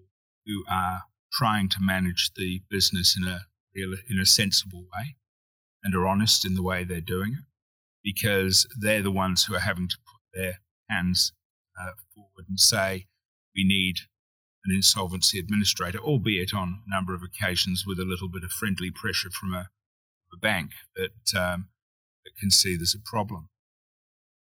who 0.46 0.64
are 0.68 1.02
trying 1.32 1.68
to 1.68 1.76
manage 1.80 2.32
the 2.34 2.62
business 2.68 3.16
in 3.16 3.28
a 3.28 3.40
in 3.76 4.18
a 4.20 4.26
sensible 4.26 4.80
way 4.80 5.14
and 5.84 5.94
are 5.94 6.08
honest 6.08 6.44
in 6.44 6.56
the 6.56 6.62
way 6.62 6.82
they're 6.82 7.00
doing 7.00 7.34
it 7.34 7.44
because 8.02 8.66
they're 8.80 9.02
the 9.02 9.12
ones 9.12 9.44
who 9.44 9.54
are 9.54 9.60
having 9.60 9.88
to 9.88 9.96
put 10.04 10.40
their 10.40 10.54
hands 10.90 11.32
uh, 11.80 11.92
forward 12.12 12.46
and 12.48 12.58
say 12.58 13.06
we 13.54 13.64
need 13.64 13.96
an 14.64 14.74
insolvency 14.74 15.38
administrator, 15.38 15.98
albeit 15.98 16.52
on 16.52 16.82
a 16.84 16.94
number 16.94 17.14
of 17.14 17.22
occasions 17.22 17.84
with 17.86 17.98
a 18.00 18.04
little 18.04 18.28
bit 18.28 18.42
of 18.42 18.50
friendly 18.50 18.90
pressure 18.90 19.30
from 19.30 19.54
a, 19.54 19.70
a 20.32 20.36
bank 20.36 20.72
that 20.96 21.40
um, 21.40 21.68
that 22.24 22.36
can 22.38 22.50
see 22.50 22.76
there's 22.76 22.94
a 22.94 23.08
problem. 23.08 23.48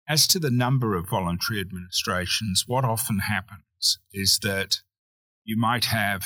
As 0.08 0.26
to 0.28 0.38
the 0.38 0.50
number 0.50 0.96
of 0.96 1.08
voluntary 1.08 1.60
administrations, 1.60 2.64
what 2.66 2.84
often 2.84 3.20
happens 3.20 3.62
is 4.12 4.38
that 4.42 4.80
you 5.44 5.56
might 5.56 5.86
have 5.86 6.24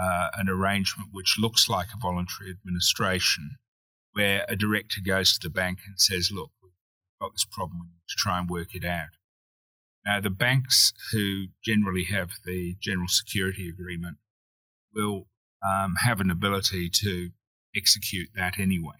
uh, 0.00 0.28
an 0.34 0.48
arrangement 0.48 1.10
which 1.12 1.36
looks 1.38 1.68
like 1.68 1.88
a 1.92 2.00
voluntary 2.00 2.50
administration 2.50 3.56
where 4.12 4.44
a 4.48 4.56
director 4.56 5.00
goes 5.04 5.38
to 5.38 5.48
the 5.48 5.52
bank 5.52 5.78
and 5.86 5.98
says, 5.98 6.30
Look, 6.32 6.50
we've 6.62 6.72
got 7.20 7.32
this 7.32 7.46
problem, 7.50 7.80
we 7.80 7.86
need 7.86 8.08
to 8.08 8.16
try 8.16 8.38
and 8.38 8.48
work 8.48 8.74
it 8.74 8.84
out. 8.84 9.10
Now, 10.04 10.20
the 10.20 10.30
banks 10.30 10.92
who 11.12 11.46
generally 11.64 12.04
have 12.04 12.32
the 12.44 12.76
general 12.80 13.08
security 13.08 13.68
agreement 13.68 14.16
will 14.94 15.28
um, 15.64 15.94
have 16.04 16.20
an 16.20 16.30
ability 16.30 16.90
to 16.90 17.30
execute 17.76 18.28
that 18.34 18.58
anyway. 18.58 18.96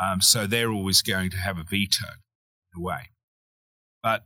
Um, 0.00 0.20
so 0.20 0.46
they're 0.46 0.70
always 0.70 1.02
going 1.02 1.30
to 1.30 1.36
have 1.36 1.58
a 1.58 1.64
veto 1.64 2.06
in 2.06 2.80
a 2.80 2.82
way. 2.82 3.10
But 4.02 4.24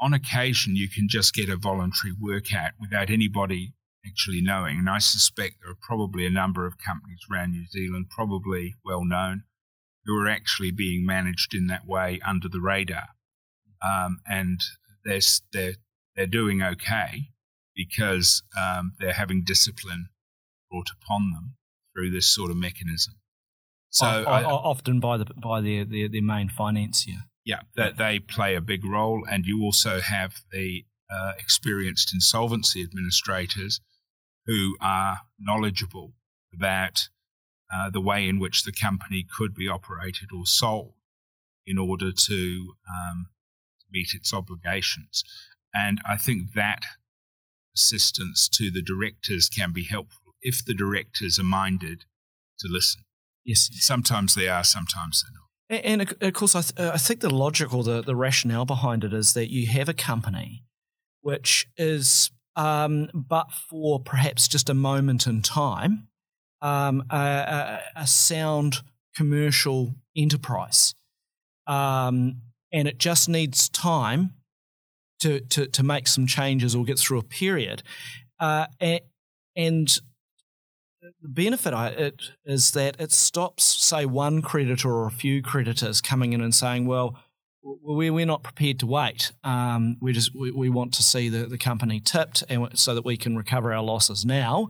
on 0.00 0.14
occasion, 0.14 0.76
you 0.76 0.88
can 0.88 1.08
just 1.08 1.34
get 1.34 1.48
a 1.48 1.56
voluntary 1.56 2.14
workout 2.18 2.72
without 2.80 3.10
anybody 3.10 3.74
actually 4.06 4.40
knowing. 4.40 4.78
And 4.78 4.88
I 4.88 4.98
suspect 4.98 5.56
there 5.60 5.70
are 5.70 5.78
probably 5.80 6.24
a 6.26 6.30
number 6.30 6.66
of 6.66 6.78
companies 6.78 7.20
around 7.30 7.52
New 7.52 7.66
Zealand, 7.66 8.06
probably 8.08 8.74
well 8.84 9.04
known, 9.04 9.44
who 10.06 10.18
are 10.18 10.28
actually 10.28 10.70
being 10.70 11.04
managed 11.04 11.54
in 11.54 11.66
that 11.66 11.86
way 11.86 12.18
under 12.26 12.48
the 12.48 12.60
radar. 12.60 13.08
Um, 13.86 14.20
and 14.26 14.60
they're, 15.04 15.20
they're, 15.52 15.74
they're 16.16 16.26
doing 16.26 16.62
okay 16.62 17.28
because 17.76 18.42
um, 18.60 18.92
they're 18.98 19.12
having 19.12 19.44
discipline 19.44 20.08
brought 20.70 20.88
upon 21.02 21.30
them 21.30 21.54
through 21.94 22.10
this 22.10 22.26
sort 22.26 22.50
of 22.50 22.56
mechanism. 22.56 23.14
So 23.90 24.06
I, 24.06 24.44
often 24.44 25.00
by 25.00 25.16
the 25.16 25.24
by 25.24 25.60
their, 25.60 25.84
their, 25.84 26.08
their 26.08 26.22
main 26.22 26.48
financier. 26.48 27.24
Yeah, 27.50 27.62
that 27.74 27.96
they 27.96 28.20
play 28.20 28.54
a 28.54 28.60
big 28.60 28.84
role, 28.84 29.26
and 29.28 29.44
you 29.44 29.60
also 29.62 30.00
have 30.00 30.42
the 30.52 30.84
uh, 31.10 31.32
experienced 31.36 32.14
insolvency 32.14 32.80
administrators 32.80 33.80
who 34.46 34.76
are 34.80 35.22
knowledgeable 35.36 36.12
about 36.54 37.08
uh, 37.74 37.90
the 37.90 38.00
way 38.00 38.28
in 38.28 38.38
which 38.38 38.62
the 38.62 38.70
company 38.72 39.26
could 39.36 39.52
be 39.52 39.68
operated 39.68 40.28
or 40.32 40.46
sold 40.46 40.94
in 41.66 41.76
order 41.76 42.12
to 42.12 42.74
um, 42.88 43.26
meet 43.90 44.14
its 44.14 44.32
obligations. 44.32 45.24
And 45.74 45.98
I 46.08 46.16
think 46.16 46.52
that 46.54 46.82
assistance 47.74 48.48
to 48.50 48.70
the 48.70 48.82
directors 48.82 49.48
can 49.48 49.72
be 49.72 49.84
helpful 49.84 50.34
if 50.40 50.64
the 50.64 50.74
directors 50.74 51.36
are 51.40 51.44
minded 51.44 52.04
to 52.60 52.68
listen. 52.70 53.02
Yes. 53.44 53.70
Sometimes 53.72 54.36
they 54.36 54.48
are, 54.48 54.62
sometimes 54.62 55.24
they're 55.24 55.32
not. 55.34 55.39
And, 55.70 56.14
of 56.20 56.32
course, 56.32 56.56
I, 56.56 56.62
th- 56.62 56.90
I, 56.94 56.96
think 56.96 57.20
the 57.20 57.32
logic 57.32 57.72
or 57.72 57.84
the, 57.84 58.02
the 58.02 58.16
rationale 58.16 58.64
behind 58.64 59.04
it 59.04 59.12
is 59.12 59.34
that 59.34 59.52
you 59.52 59.68
have 59.68 59.88
a 59.88 59.94
company 59.94 60.64
which 61.22 61.68
is, 61.76 62.30
um, 62.56 63.08
but 63.14 63.52
for 63.52 64.00
perhaps 64.00 64.48
just 64.48 64.68
a 64.68 64.74
moment 64.74 65.28
in 65.28 65.42
time, 65.42 66.08
um, 66.60 67.04
a, 67.10 67.16
a, 67.16 67.80
a, 68.00 68.06
sound 68.06 68.78
commercial 69.14 69.94
enterprise. 70.16 70.94
Um, 71.66 72.42
and 72.72 72.88
it 72.88 72.98
just 72.98 73.28
needs 73.28 73.68
time 73.68 74.34
to, 75.20 75.40
to, 75.40 75.66
to 75.66 75.82
make 75.82 76.08
some 76.08 76.26
changes 76.26 76.74
or 76.74 76.84
get 76.84 76.98
through 76.98 77.18
a 77.18 77.22
period. 77.22 77.82
Uh, 78.38 78.66
and, 78.80 79.00
and 79.56 79.98
the 81.00 81.28
benefit 81.28 81.72
it 81.98 82.20
is 82.44 82.72
that 82.72 83.00
it 83.00 83.12
stops, 83.12 83.64
say, 83.64 84.04
one 84.04 84.42
creditor 84.42 84.90
or 84.90 85.06
a 85.06 85.10
few 85.10 85.42
creditors 85.42 86.00
coming 86.00 86.32
in 86.32 86.40
and 86.40 86.54
saying, 86.54 86.86
"Well, 86.86 87.18
we're 87.62 88.26
not 88.26 88.42
prepared 88.42 88.78
to 88.80 88.86
wait. 88.86 89.32
Um, 89.44 89.96
we 90.00 90.12
just 90.12 90.34
we, 90.34 90.50
we, 90.50 90.68
want 90.68 90.94
to 90.94 91.02
see 91.02 91.28
the, 91.28 91.46
the 91.46 91.58
company 91.58 92.00
tipped, 92.00 92.44
and 92.48 92.78
so 92.78 92.94
that 92.94 93.04
we 93.04 93.16
can 93.16 93.36
recover 93.36 93.72
our 93.72 93.82
losses 93.82 94.24
now, 94.24 94.68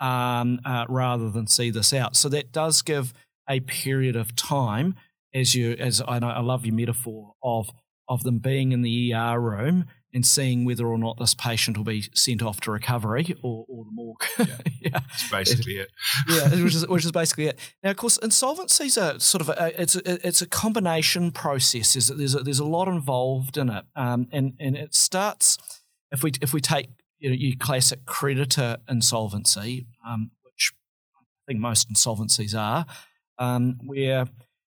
um, 0.00 0.60
uh, 0.64 0.86
rather 0.88 1.30
than 1.30 1.46
see 1.46 1.70
this 1.70 1.92
out." 1.92 2.16
So 2.16 2.28
that 2.30 2.52
does 2.52 2.82
give 2.82 3.12
a 3.48 3.60
period 3.60 4.16
of 4.16 4.36
time, 4.36 4.96
as 5.34 5.54
you 5.54 5.72
as 5.72 6.00
I, 6.02 6.18
I 6.18 6.40
love 6.40 6.66
your 6.66 6.74
metaphor 6.74 7.34
of 7.42 7.70
of 8.08 8.22
them 8.24 8.38
being 8.38 8.72
in 8.72 8.82
the 8.82 9.14
ER 9.14 9.40
room 9.40 9.86
and 10.12 10.26
seeing 10.26 10.64
whether 10.64 10.86
or 10.86 10.98
not 10.98 11.18
this 11.18 11.34
patient 11.34 11.76
will 11.76 11.84
be 11.84 12.04
sent 12.14 12.42
off 12.42 12.60
to 12.60 12.70
recovery 12.70 13.36
or, 13.42 13.64
or 13.68 13.84
the 13.84 13.90
morgue. 13.92 14.24
Yeah, 14.38 14.46
yeah. 14.80 14.90
that's 14.92 15.30
basically 15.30 15.74
it. 15.74 15.90
yeah, 16.28 16.48
which 16.62 16.74
is, 16.74 16.88
which 16.88 17.04
is 17.04 17.12
basically 17.12 17.46
it. 17.46 17.58
Now, 17.82 17.90
of 17.90 17.96
course, 17.96 18.18
insolvencies 18.18 19.00
are 19.00 19.18
sort 19.20 19.42
of 19.42 19.50
a, 19.50 19.80
it's 19.80 19.96
a, 19.96 20.26
it's 20.26 20.42
a 20.42 20.48
combination 20.48 21.30
process. 21.30 21.94
There's 21.94 22.08
there's 22.08 22.34
a, 22.34 22.40
there's 22.40 22.58
a 22.58 22.64
lot 22.64 22.88
involved 22.88 23.56
in 23.56 23.70
it, 23.70 23.84
um, 23.94 24.26
and 24.32 24.54
and 24.58 24.76
it 24.76 24.94
starts 24.94 25.58
if 26.10 26.22
we 26.22 26.32
if 26.42 26.52
we 26.52 26.60
take 26.60 26.88
you 27.18 27.30
know 27.30 27.36
your 27.36 27.56
classic 27.58 28.04
creditor 28.06 28.78
insolvency, 28.88 29.86
um, 30.06 30.30
which 30.42 30.72
I 31.16 31.22
think 31.46 31.60
most 31.60 31.92
insolvencies 31.92 32.58
are, 32.58 32.86
um, 33.38 33.78
where 33.84 34.26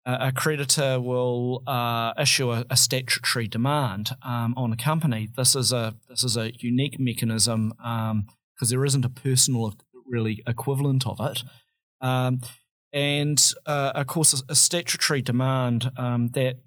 a 0.04 0.32
creditor 0.32 1.00
will 1.00 1.62
uh, 1.66 2.12
issue 2.18 2.50
a, 2.50 2.64
a, 2.68 2.76
statutory 2.76 3.46
demand 3.46 4.10
um, 4.22 4.52
on 4.56 4.72
a 4.72 4.76
company. 4.76 5.28
This 5.36 5.54
is 5.54 5.72
a 5.72 5.94
this 6.08 6.24
is 6.24 6.36
a 6.36 6.52
unique 6.58 6.98
mechanism 6.98 7.68
because 7.68 8.10
um, 8.10 8.68
there 8.68 8.84
isn't 8.84 9.04
a 9.04 9.08
personal 9.08 9.74
really 10.06 10.42
equivalent 10.46 11.06
of 11.06 11.20
it, 11.20 11.44
um, 12.00 12.40
and 12.92 13.52
uh, 13.66 13.92
of 13.94 14.06
course 14.08 14.42
a, 14.48 14.54
statutory 14.54 15.22
demand 15.22 15.92
um, 15.96 16.30
that 16.30 16.58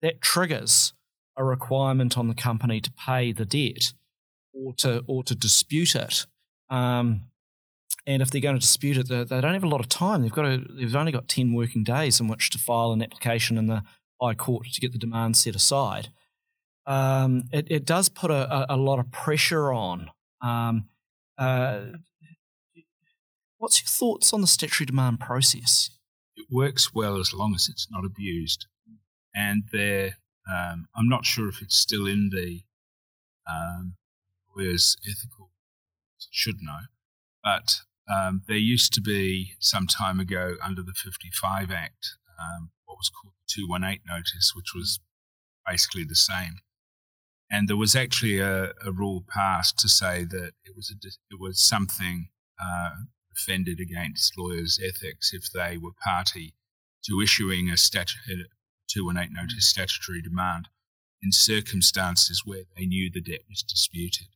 that 0.00 0.20
triggers 0.20 0.92
a 1.36 1.44
requirement 1.44 2.16
on 2.16 2.28
the 2.28 2.34
company 2.34 2.80
to 2.80 2.92
pay 2.92 3.32
the 3.32 3.44
debt 3.44 3.92
or 4.52 4.72
to 4.74 5.02
or 5.08 5.24
to 5.24 5.34
dispute 5.34 5.96
it. 5.96 6.26
Um, 6.70 7.22
and 8.08 8.22
if 8.22 8.30
they're 8.30 8.40
going 8.40 8.56
to 8.56 8.60
dispute 8.60 8.96
it, 8.96 9.08
they, 9.08 9.22
they 9.22 9.40
don't 9.42 9.52
have 9.52 9.62
a 9.62 9.68
lot 9.68 9.80
of 9.80 9.88
time. 9.88 10.22
They've 10.22 10.32
got 10.32 10.42
to, 10.42 10.64
they've 10.70 10.96
only 10.96 11.12
got 11.12 11.28
ten 11.28 11.52
working 11.52 11.84
days 11.84 12.18
in 12.20 12.26
which 12.26 12.48
to 12.50 12.58
file 12.58 12.90
an 12.90 13.02
application 13.02 13.58
in 13.58 13.66
the 13.66 13.82
High 14.20 14.34
Court 14.34 14.66
to 14.72 14.80
get 14.80 14.92
the 14.92 14.98
demand 14.98 15.36
set 15.36 15.54
aside. 15.54 16.08
Um, 16.86 17.44
it, 17.52 17.70
it, 17.70 17.84
does 17.84 18.08
put 18.08 18.30
a, 18.30 18.72
a, 18.72 18.76
a, 18.76 18.76
lot 18.78 18.98
of 18.98 19.10
pressure 19.10 19.74
on. 19.74 20.10
Um, 20.40 20.88
uh, 21.36 21.80
what's 23.58 23.82
your 23.82 23.88
thoughts 23.88 24.32
on 24.32 24.40
the 24.40 24.46
statutory 24.46 24.86
demand 24.86 25.20
process? 25.20 25.90
It 26.34 26.46
works 26.50 26.94
well 26.94 27.18
as 27.18 27.34
long 27.34 27.54
as 27.54 27.68
it's 27.68 27.88
not 27.90 28.06
abused, 28.06 28.66
and 29.34 29.64
there, 29.70 30.16
um, 30.50 30.86
I'm 30.96 31.10
not 31.10 31.26
sure 31.26 31.46
if 31.50 31.60
it's 31.60 31.76
still 31.76 32.06
in 32.06 32.30
the 32.32 32.62
um, 33.46 33.96
lawyers' 34.56 34.96
ethical 35.06 35.50
should 36.30 36.62
know, 36.62 36.80
but 37.44 37.82
um, 38.12 38.42
there 38.48 38.56
used 38.56 38.92
to 38.94 39.00
be 39.00 39.54
some 39.60 39.86
time 39.86 40.18
ago 40.20 40.54
under 40.62 40.82
the 40.82 40.94
55 40.94 41.70
Act 41.70 42.16
um, 42.38 42.70
what 42.86 42.98
was 42.98 43.10
called 43.10 43.34
the 43.34 43.62
218 43.62 44.00
notice, 44.06 44.52
which 44.54 44.74
was 44.74 45.00
basically 45.66 46.04
the 46.04 46.14
same. 46.14 46.60
And 47.50 47.68
there 47.68 47.76
was 47.76 47.96
actually 47.96 48.38
a, 48.38 48.72
a 48.84 48.92
rule 48.92 49.24
passed 49.28 49.78
to 49.80 49.88
say 49.88 50.24
that 50.24 50.52
it 50.64 50.76
was, 50.76 50.92
a, 50.92 51.08
it 51.30 51.40
was 51.40 51.62
something 51.62 52.28
uh, 52.62 52.90
offended 53.34 53.80
against 53.80 54.36
lawyers' 54.36 54.80
ethics 54.82 55.32
if 55.32 55.50
they 55.52 55.78
were 55.78 55.92
party 56.04 56.54
to 57.04 57.20
issuing 57.20 57.70
a, 57.70 57.76
statu- 57.76 58.18
a 58.30 58.44
218 58.88 59.34
notice 59.34 59.68
statutory 59.68 60.20
demand 60.20 60.68
in 61.22 61.32
circumstances 61.32 62.42
where 62.44 62.64
they 62.76 62.86
knew 62.86 63.10
the 63.10 63.20
debt 63.20 63.40
was 63.48 63.62
disputed. 63.62 64.28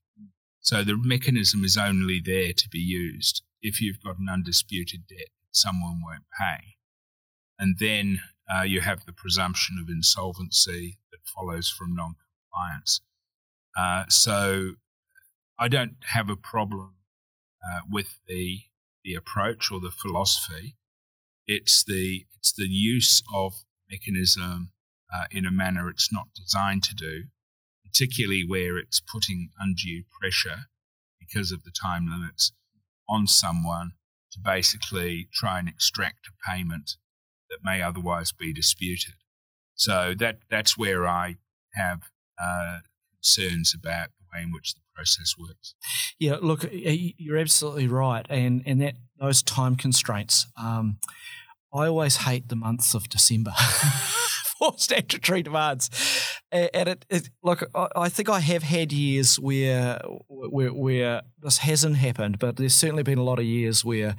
So 0.60 0.82
the 0.82 0.96
mechanism 0.96 1.64
is 1.64 1.76
only 1.76 2.20
there 2.24 2.52
to 2.52 2.68
be 2.68 2.78
used 2.78 3.42
if 3.62 3.80
you've 3.80 4.02
got 4.02 4.18
an 4.18 4.28
undisputed 4.28 5.06
debt 5.08 5.28
someone 5.52 6.00
won't 6.02 6.24
pay. 6.38 6.76
And 7.58 7.76
then 7.78 8.20
uh, 8.52 8.62
you 8.62 8.80
have 8.80 9.04
the 9.04 9.12
presumption 9.12 9.78
of 9.80 9.88
insolvency 9.88 10.98
that 11.10 11.20
follows 11.24 11.70
from 11.70 11.94
non 11.94 12.16
compliance. 12.50 13.00
Uh, 13.78 14.04
so 14.08 14.72
I 15.58 15.68
don't 15.68 15.96
have 16.08 16.28
a 16.28 16.36
problem 16.36 16.94
uh, 17.64 17.80
with 17.90 18.18
the, 18.26 18.60
the 19.04 19.14
approach 19.14 19.70
or 19.70 19.80
the 19.80 19.90
philosophy. 19.90 20.76
It's 21.46 21.84
the, 21.84 22.24
it's 22.36 22.52
the 22.52 22.68
use 22.68 23.22
of 23.34 23.54
mechanism 23.90 24.72
uh, 25.14 25.24
in 25.30 25.46
a 25.46 25.50
manner 25.50 25.88
it's 25.88 26.12
not 26.12 26.28
designed 26.34 26.82
to 26.84 26.94
do, 26.94 27.24
particularly 27.84 28.44
where 28.46 28.78
it's 28.78 29.00
putting 29.00 29.50
undue 29.60 30.04
pressure 30.20 30.66
because 31.20 31.52
of 31.52 31.62
the 31.62 31.70
time 31.70 32.08
limits 32.10 32.52
on 33.08 33.26
someone 33.26 33.92
to 34.32 34.40
basically 34.40 35.28
try 35.32 35.58
and 35.58 35.68
extract 35.68 36.28
a 36.28 36.50
payment 36.50 36.92
that 37.50 37.58
may 37.62 37.82
otherwise 37.82 38.32
be 38.32 38.52
disputed. 38.52 39.14
So 39.74 40.14
that 40.18 40.38
that's 40.50 40.78
where 40.78 41.06
I 41.06 41.36
have 41.74 42.10
uh, 42.42 42.78
concerns 43.14 43.74
about 43.74 44.08
the 44.18 44.24
way 44.32 44.42
in 44.42 44.52
which 44.52 44.74
the 44.74 44.80
process 44.94 45.34
works. 45.38 45.74
Yeah, 46.18 46.36
look, 46.40 46.66
you're 46.72 47.38
absolutely 47.38 47.88
right, 47.88 48.26
and 48.28 48.62
and 48.66 48.80
that 48.80 48.94
those 49.18 49.42
time 49.42 49.76
constraints. 49.76 50.46
Um, 50.56 50.98
I 51.74 51.86
always 51.86 52.16
hate 52.18 52.48
the 52.48 52.56
months 52.56 52.94
of 52.94 53.08
December. 53.08 53.52
for 54.62 54.78
statutory 54.78 55.42
demands. 55.42 55.90
And 56.52 56.88
it, 56.88 57.06
it, 57.08 57.30
look, 57.42 57.64
I 57.74 58.10
think 58.10 58.28
I 58.28 58.40
have 58.40 58.62
had 58.62 58.92
years 58.92 59.40
where, 59.40 59.98
where 60.28 60.74
where 60.74 61.22
this 61.40 61.58
hasn't 61.58 61.96
happened, 61.96 62.38
but 62.38 62.56
there's 62.56 62.74
certainly 62.74 63.02
been 63.02 63.16
a 63.16 63.22
lot 63.22 63.38
of 63.38 63.46
years 63.46 63.86
where 63.86 64.16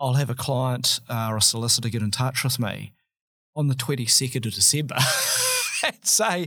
I'll 0.00 0.14
have 0.14 0.28
a 0.28 0.34
client 0.34 0.98
uh, 1.08 1.28
or 1.30 1.36
a 1.36 1.42
solicitor 1.42 1.88
get 1.88 2.02
in 2.02 2.10
touch 2.10 2.42
with 2.42 2.58
me 2.58 2.92
on 3.54 3.68
the 3.68 3.74
22nd 3.74 4.46
of 4.46 4.52
December. 4.52 4.96
and 5.84 6.04
say, 6.04 6.46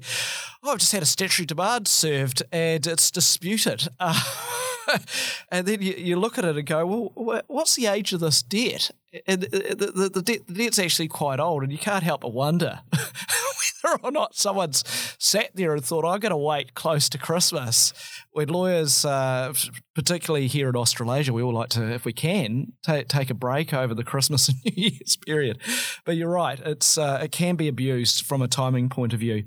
oh, 0.63 0.73
I've 0.73 0.80
just 0.80 0.91
had 0.91 1.04
a 1.04 1.06
statutory 1.06 1.45
demand 1.45 1.88
served 1.88 2.43
and 2.52 2.86
it's 2.86 3.12
disputed. 3.12 3.88
Uh, 3.99 4.19
and 5.52 5.65
then 5.65 5.82
you, 5.82 5.93
you, 5.93 6.19
look 6.19 6.38
at 6.38 6.45
it 6.45 6.58
and 6.58 6.65
go, 6.65 6.86
well, 6.86 7.43
what's 7.47 7.75
the 7.75 7.88
age 7.88 8.13
of 8.13 8.19
this 8.19 8.41
debt? 8.41 8.91
And 9.28 9.43
the, 9.43 9.91
the, 9.95 10.10
the, 10.10 10.21
debt, 10.21 10.47
the 10.47 10.54
debt's 10.54 10.80
actually 10.80 11.08
quite 11.08 11.39
old, 11.39 11.63
and 11.63 11.71
you 11.71 11.78
can't 11.78 12.04
help 12.04 12.21
but 12.21 12.34
wonder 12.34 12.82
whether 13.82 14.00
or 14.04 14.12
not 14.12 14.36
someone's 14.36 14.84
sat 15.20 15.52
there 15.56 15.74
and 15.74 15.84
thought, 15.84 16.06
I'm 16.06 16.20
going 16.20 16.32
to 16.32 16.38
wait 16.38 16.74
close 16.74 17.10
to 17.10 17.18
Christmas. 17.18 17.94
When 18.32 18.50
lawyers, 18.50 19.06
uh, 19.06 19.54
particularly 19.96 20.48
here 20.48 20.70
in 20.70 20.76
Australasia, 20.76 21.34
we 21.34 21.42
all 21.42 21.54
like 21.54 21.70
to, 21.70 21.92
if 21.92 22.06
we 22.06 22.13
can, 22.13 22.74
take, 22.84 23.08
take 23.08 23.30
a 23.30 23.34
break 23.34 23.74
over 23.74 23.94
the 23.94 24.04
Christmas 24.04 24.50
and 24.50 24.58
New 24.65 24.74
Year's 24.76 25.18
period. 25.18 25.60
But 26.06 26.15
you're 26.15 26.30
right, 26.30 26.60
it's 26.60 26.98
uh, 26.98 27.20
it 27.24 27.32
can 27.32 27.56
be 27.56 27.68
abused 27.68 28.26
from 28.26 28.42
a 28.42 28.48
timing 28.48 28.89
point 28.89 29.13
of 29.13 29.20
view. 29.20 29.44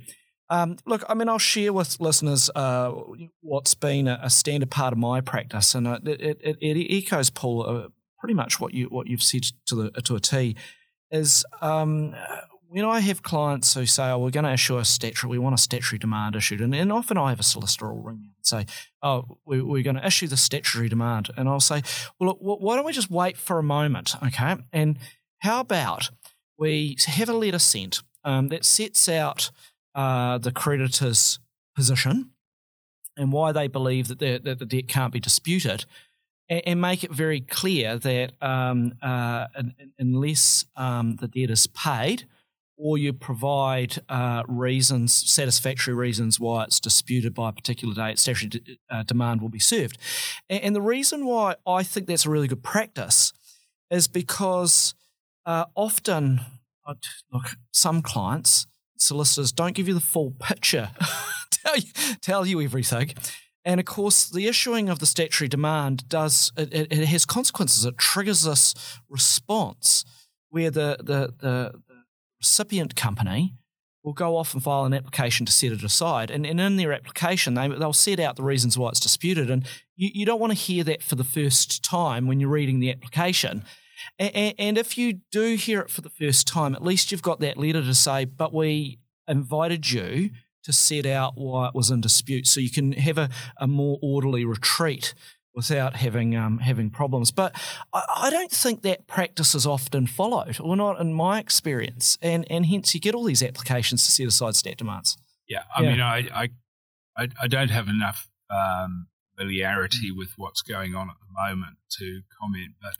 Um, 0.51 0.77
look, 0.85 1.03
I 1.09 1.14
mean, 1.14 1.31
I'll 1.31 1.38
share 1.38 1.73
with 1.73 1.99
listeners 1.99 2.51
uh, 2.55 2.92
what's 3.40 3.75
been 3.75 4.07
a, 4.07 4.21
a, 4.23 4.29
standard 4.29 4.71
part 4.71 4.92
of 4.92 4.99
my 4.99 5.23
practice, 5.23 5.75
and 5.75 5.87
it, 5.87 6.07
it, 6.07 6.40
it, 6.42 6.59
it 6.61 6.95
echoes, 6.95 7.31
Paul, 7.31 7.66
uh, 7.66 7.88
pretty 8.18 8.35
much 8.35 8.61
what 8.61 8.75
you 8.75 8.87
what 8.87 9.07
you've 9.07 9.23
said 9.23 9.45
to 9.66 9.75
the 9.75 10.03
to 10.03 10.14
a 10.14 10.21
T. 10.21 10.57
Is 11.11 11.47
um, 11.62 12.14
when 12.72 12.85
I 12.85 13.00
have 13.00 13.22
clients 13.22 13.74
who 13.74 13.87
say, 13.87 14.11
"Oh, 14.11 14.18
we're 14.18 14.30
going 14.30 14.44
to 14.44 14.52
issue 14.52 14.78
a 14.78 14.85
statutory, 14.85 15.30
we 15.30 15.38
want 15.38 15.54
a 15.54 15.58
statutory 15.58 15.98
demand 15.98 16.37
issued," 16.37 16.61
and, 16.61 16.74
and 16.74 16.92
often 16.92 17.16
I 17.18 17.30
have 17.30 17.40
a 17.40 17.44
solicitor 17.44 17.92
will 17.92 18.02
ring 18.02 18.20
me 18.22 18.30
and 18.37 18.46
say, 18.46 18.66
"Oh, 19.02 19.38
we, 19.44 19.58
are 19.58 19.82
going 19.82 19.96
to 19.96 20.06
issue 20.06 20.26
the 20.26 20.37
statutory 20.37 20.88
demand," 20.88 21.30
and 21.37 21.48
I'll 21.48 21.61
say, 21.61 21.82
"Well, 22.18 22.30
look, 22.30 22.38
why 22.40 22.76
don't 22.76 22.85
we 22.85 22.92
just 22.92 23.11
wait 23.11 23.37
for 23.37 23.58
a 23.58 23.62
moment, 23.62 24.14
okay? 24.26 24.56
And 24.72 24.98
how 25.40 25.61
about 25.61 26.11
we 26.58 26.96
have 27.06 27.28
a 27.28 27.35
letter 27.35 27.58
sent 27.58 28.02
um, 28.24 28.48
that 28.48 28.64
sets 28.64 29.08
out." 29.08 29.50
uh, 29.94 30.38
the 30.38 30.52
creditor's 30.52 31.38
position 31.74 32.30
and 33.16 33.32
why 33.32 33.52
they 33.52 33.68
believe 33.68 34.08
that 34.08 34.18
the, 34.18 34.38
that 34.38 34.58
the 34.58 34.66
debt 34.66 34.88
can't 34.88 35.12
be 35.12 35.20
disputed, 35.20 35.85
and, 36.48 36.62
and 36.66 36.80
make 36.80 37.04
it 37.04 37.12
very 37.12 37.40
clear 37.40 37.98
that 37.98 38.32
um, 38.40 38.94
uh, 39.02 39.46
unless 39.98 40.64
um, 40.76 41.16
the 41.16 41.28
debt 41.28 41.50
is 41.50 41.66
paid, 41.66 42.24
or 42.83 42.99
you 42.99 43.12
provide 43.12 44.03
uh, 44.09 44.42
reasons, 44.49 45.12
satisfactory 45.12 45.95
reasons 45.95 46.40
why 46.40 46.64
it's 46.64 46.81
disputed 46.81 47.33
by 47.33 47.51
a 47.51 47.53
particular 47.53 47.95
date, 47.95 48.18
statutory 48.18 48.79
uh, 48.90 49.05
demand 49.05 49.40
will 49.40 49.49
be 49.49 49.61
served. 49.61 49.97
And, 50.51 50.64
and, 50.64 50.77
the 50.77 50.83
reason 50.83 51.25
why 51.25 51.55
I 51.64 51.85
think 51.85 52.09
that's 52.09 52.27
a 52.27 52.31
really 52.31 52.49
good 52.49 52.64
practice 52.64 53.33
is 53.90 54.09
because 54.09 54.95
uh, 55.47 55.66
often, 55.77 56.40
look, 57.33 57.47
some 57.71 58.03
clients 58.03 58.66
solicitors 58.97 59.53
don't 59.53 59.75
give 59.75 59.88
you 59.88 59.95
the 59.95 60.01
full 60.01 60.33
picture, 60.40 60.90
tell, 61.51 61.77
you, 61.77 61.88
tell 62.21 62.47
you 62.47 62.61
everything. 62.61 63.14
And 63.65 63.79
of 63.79 63.87
course, 63.87 64.29
the 64.29 64.48
issuing 64.48 64.88
of 64.88 64.98
the 64.98 65.06
statutory 65.06 65.48
demand 65.48 66.09
does 66.09 66.52
it, 66.56 66.73
it, 66.73 66.92
it 66.92 67.06
has 67.06 67.25
consequences. 67.25 67.85
It 67.85 67.96
triggers 67.96 68.42
this 68.42 68.75
response 69.09 70.04
where 70.50 70.71
the, 70.71 70.96
the, 70.98 71.33
the, 71.38 71.73
the, 71.88 71.92
recipient 72.43 72.97
company 72.97 73.55
will 74.03 74.13
go 74.13 74.37
off 74.37 74.53
and 74.53 74.63
file 74.63 74.85
an 74.85 74.93
application 74.93 75.47
to 75.47 75.53
set 75.53 75.71
it 75.71 75.85
aside. 75.85 76.29
And, 76.31 76.45
and 76.45 76.61
in 76.61 76.77
their 76.77 76.93
application, 76.93 77.55
they, 77.55 77.69
they'll 77.69 77.93
set 77.93 78.19
out 78.19 78.35
the 78.35 78.43
reasons 78.43 78.77
why 78.77 78.88
it's 78.88 78.99
disputed. 78.99 79.49
And 79.49 79.65
you, 79.97 80.11
you 80.13 80.27
don't 80.27 80.40
want 80.40 80.53
to 80.53 80.59
hear 80.59 80.83
that 80.85 81.03
for 81.03 81.15
the 81.15 81.25
first 81.25 81.85
time 81.85 82.27
when 82.27 82.40
you're 82.40 82.51
reading 82.51 82.81
the 82.81 82.90
application. 82.90 83.65
And, 84.19 84.55
and 84.59 84.79
if 84.79 84.99
you 84.99 85.21
do 85.31 85.55
hear 85.55 85.81
it 85.81 85.90
for 85.90 86.01
the 86.01 86.11
first 86.11 86.49
time, 86.49 86.75
at 86.75 86.83
least 86.83 87.13
you've 87.13 87.23
got 87.23 87.38
that 87.40 87.57
letter 87.57 87.83
to 87.83 87.95
say, 87.95 88.25
but 88.25 88.53
we 88.53 88.99
invited 89.29 89.90
you 89.93 90.31
to 90.65 90.73
set 90.73 91.07
out 91.07 91.35
why 91.37 91.69
it 91.69 91.75
was 91.75 91.90
in 91.90 92.01
dispute, 92.01 92.47
so 92.47 92.61
you 92.61 92.71
can 92.71 92.93
have 92.93 93.19
a, 93.19 93.29
a 93.57 93.67
more 93.67 93.99
orderly 94.01 94.45
retreat 94.45 95.15
without 95.55 95.96
having 95.96 96.37
um, 96.37 96.59
having 96.59 96.90
problems. 96.90 97.31
But 97.31 97.55
I, 97.92 98.03
I, 98.17 98.31
don't 98.31 98.50
think 98.50 98.83
that 98.83 99.07
practice 99.07 99.55
is 99.55 99.67
often 99.67 100.07
followed, 100.07 100.59
or 100.61 100.77
not 100.77 101.00
in 101.00 101.13
my 101.13 101.38
experience, 101.38 102.19
and 102.23 102.46
and 102.50 102.67
hence 102.67 102.94
you 102.94 103.00
get 103.00 103.15
all 103.15 103.25
these 103.25 103.42
applications 103.42 104.05
to 104.05 104.11
set 104.11 104.27
aside 104.27 104.57
stat 104.57 104.79
demands. 104.79 105.17
Yeah, 105.48 105.65
I 105.77 105.83
yeah. 105.83 105.90
mean, 105.90 106.00
I, 106.00 106.48
I 107.17 107.29
I 107.42 107.46
don't 107.46 107.71
have 107.71 107.88
enough 107.88 108.29
um, 108.50 109.09
familiarity 109.37 110.11
with 110.11 110.31
what's 110.37 110.63
going 110.63 110.94
on 110.94 111.11
at 111.11 111.17
the 111.21 111.50
moment 111.50 111.77
to 111.98 112.23
comment, 112.40 112.73
but 112.81 112.96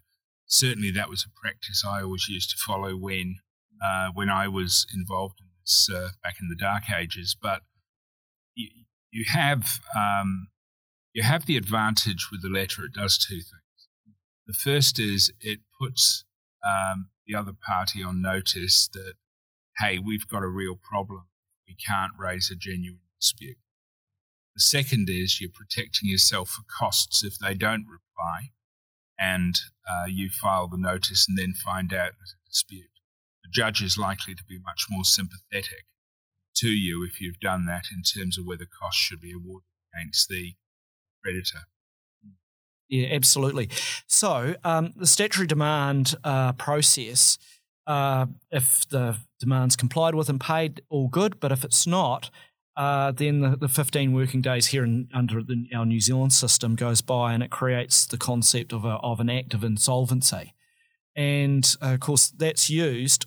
certainly 0.46 0.90
that 0.90 1.09
was 1.09 1.24
a 1.24 1.40
practice 1.40 1.84
I 1.86 2.03
always 2.03 2.28
used 2.28 2.50
to 2.50 2.57
follow 2.57 2.96
when 2.96 3.36
uh, 3.82 4.11
when 4.14 4.28
I 4.28 4.48
was 4.48 4.86
involved 4.94 5.40
in 5.40 5.46
this 5.61 5.88
uh, 5.92 6.11
back 6.22 6.36
in 6.40 6.48
the 6.48 6.57
dark 6.57 6.84
ages. 6.96 7.36
But 7.40 7.62
you, 8.55 8.68
you 9.11 9.24
have 9.32 9.80
um, 9.96 10.48
you 11.12 11.22
have 11.22 11.46
the 11.46 11.56
advantage 11.56 12.28
with 12.30 12.42
the 12.42 12.48
letter. 12.48 12.84
It 12.84 12.94
does 12.94 13.18
two 13.18 13.36
things. 13.36 13.88
The 14.46 14.54
first 14.54 14.98
is 14.98 15.32
it 15.40 15.60
puts 15.80 16.24
um, 16.66 17.10
the 17.26 17.34
other 17.34 17.52
party 17.52 18.02
on 18.02 18.22
notice 18.22 18.88
that 18.92 19.14
hey, 19.78 19.98
we've 19.98 20.28
got 20.28 20.42
a 20.42 20.48
real 20.48 20.76
problem. 20.76 21.24
We 21.66 21.74
can't 21.74 22.12
raise 22.18 22.50
a 22.50 22.56
genuine 22.56 23.00
dispute. 23.18 23.56
The 24.54 24.60
second 24.60 25.08
is 25.08 25.40
you're 25.40 25.50
protecting 25.50 26.10
yourself 26.10 26.50
for 26.50 26.62
costs 26.68 27.24
if 27.24 27.38
they 27.38 27.54
don't 27.54 27.86
reply 27.88 28.50
and 29.18 29.54
uh, 29.88 30.06
you 30.08 30.28
file 30.28 30.68
the 30.68 30.76
notice 30.76 31.26
and 31.26 31.38
then 31.38 31.54
find 31.54 31.92
out 31.94 32.12
there's 32.18 32.34
a 32.34 32.48
dispute. 32.48 32.90
The 33.44 33.50
judge 33.50 33.82
is 33.82 33.96
likely 33.96 34.34
to 34.34 34.44
be 34.46 34.58
much 34.58 34.86
more 34.90 35.04
sympathetic 35.04 35.86
to 36.56 36.68
you 36.68 37.02
if 37.02 37.20
you've 37.20 37.40
done 37.40 37.64
that 37.66 37.86
in 37.90 38.02
terms 38.02 38.36
of 38.36 38.44
whether 38.44 38.66
costs 38.66 39.00
should 39.00 39.20
be 39.20 39.32
awarded 39.32 39.68
against 39.94 40.28
the 40.28 40.54
creditor. 41.22 41.60
Yeah, 42.88 43.08
absolutely. 43.10 43.70
So 44.06 44.54
um, 44.64 44.92
the 44.96 45.06
statutory 45.06 45.46
demand 45.46 46.14
uh, 46.24 46.52
process, 46.52 47.38
uh, 47.86 48.26
if 48.50 48.86
the 48.90 49.16
demand's 49.40 49.76
complied 49.76 50.14
with 50.14 50.28
and 50.28 50.38
paid, 50.38 50.82
all 50.90 51.08
good. 51.08 51.40
But 51.40 51.52
if 51.52 51.64
it's 51.64 51.86
not, 51.86 52.30
uh, 52.76 53.12
then 53.12 53.40
the, 53.40 53.56
the 53.56 53.68
15 53.68 54.12
working 54.12 54.42
days 54.42 54.66
here 54.66 54.84
in, 54.84 55.08
under 55.14 55.42
the, 55.42 55.66
our 55.74 55.86
New 55.86 56.00
Zealand 56.00 56.34
system 56.34 56.74
goes 56.74 57.00
by 57.00 57.32
and 57.32 57.42
it 57.42 57.50
creates 57.50 58.04
the 58.04 58.18
concept 58.18 58.74
of, 58.74 58.84
a, 58.84 58.96
of 59.02 59.20
an 59.20 59.30
act 59.30 59.54
of 59.54 59.64
insolvency. 59.64 60.52
And 61.16 61.64
uh, 61.82 61.94
of 61.94 62.00
course, 62.00 62.28
that's 62.28 62.68
used. 62.68 63.24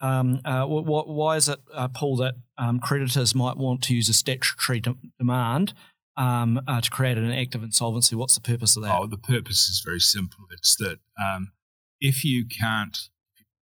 Um, 0.00 0.40
uh, 0.44 0.64
why 0.66 1.36
is 1.36 1.48
it, 1.48 1.58
uh, 1.74 1.88
Paul, 1.88 2.16
that 2.18 2.34
um, 2.56 2.80
creditors 2.80 3.34
might 3.34 3.56
want 3.56 3.82
to 3.84 3.94
use 3.94 4.10
a 4.10 4.14
statutory 4.14 4.80
de- 4.80 4.94
demand 5.18 5.72
um, 6.18 6.60
uh, 6.66 6.80
to 6.80 6.90
create 6.90 7.16
an 7.16 7.30
act 7.30 7.54
of 7.54 7.62
insolvency? 7.62 8.16
What's 8.16 8.34
the 8.34 8.40
purpose 8.40 8.76
of 8.76 8.82
that? 8.82 8.94
Oh, 8.94 9.06
the 9.06 9.16
purpose 9.16 9.68
is 9.68 9.80
very 9.84 10.00
simple. 10.00 10.44
It's 10.50 10.76
that 10.76 10.98
um, 11.24 11.52
if 12.00 12.24
you 12.24 12.44
can't, 12.44 12.98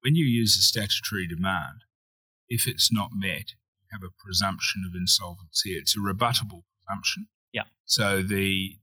when 0.02 0.16
you 0.16 0.26
use 0.26 0.56
a 0.58 0.62
statutory 0.62 1.28
demand, 1.28 1.84
if 2.48 2.68
it's 2.68 2.94
not 2.94 3.10
met, 3.14 3.52
you 3.82 3.90
have 3.92 4.04
a 4.04 4.14
presumption 4.24 4.84
of 4.88 4.96
insolvency. 4.96 5.72
It's 5.72 5.98
a 5.98 6.00
rebuttable 6.00 6.62
presumption. 6.86 7.28
Yeah. 7.52 7.64
So 7.86 8.22
the 8.22 8.78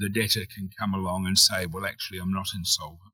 the 0.00 0.08
debtor 0.08 0.46
can 0.52 0.70
come 0.78 0.94
along 0.94 1.26
and 1.26 1.38
say, 1.38 1.66
"Well, 1.66 1.86
actually, 1.86 2.18
I'm 2.18 2.32
not 2.32 2.48
insolvent," 2.54 3.12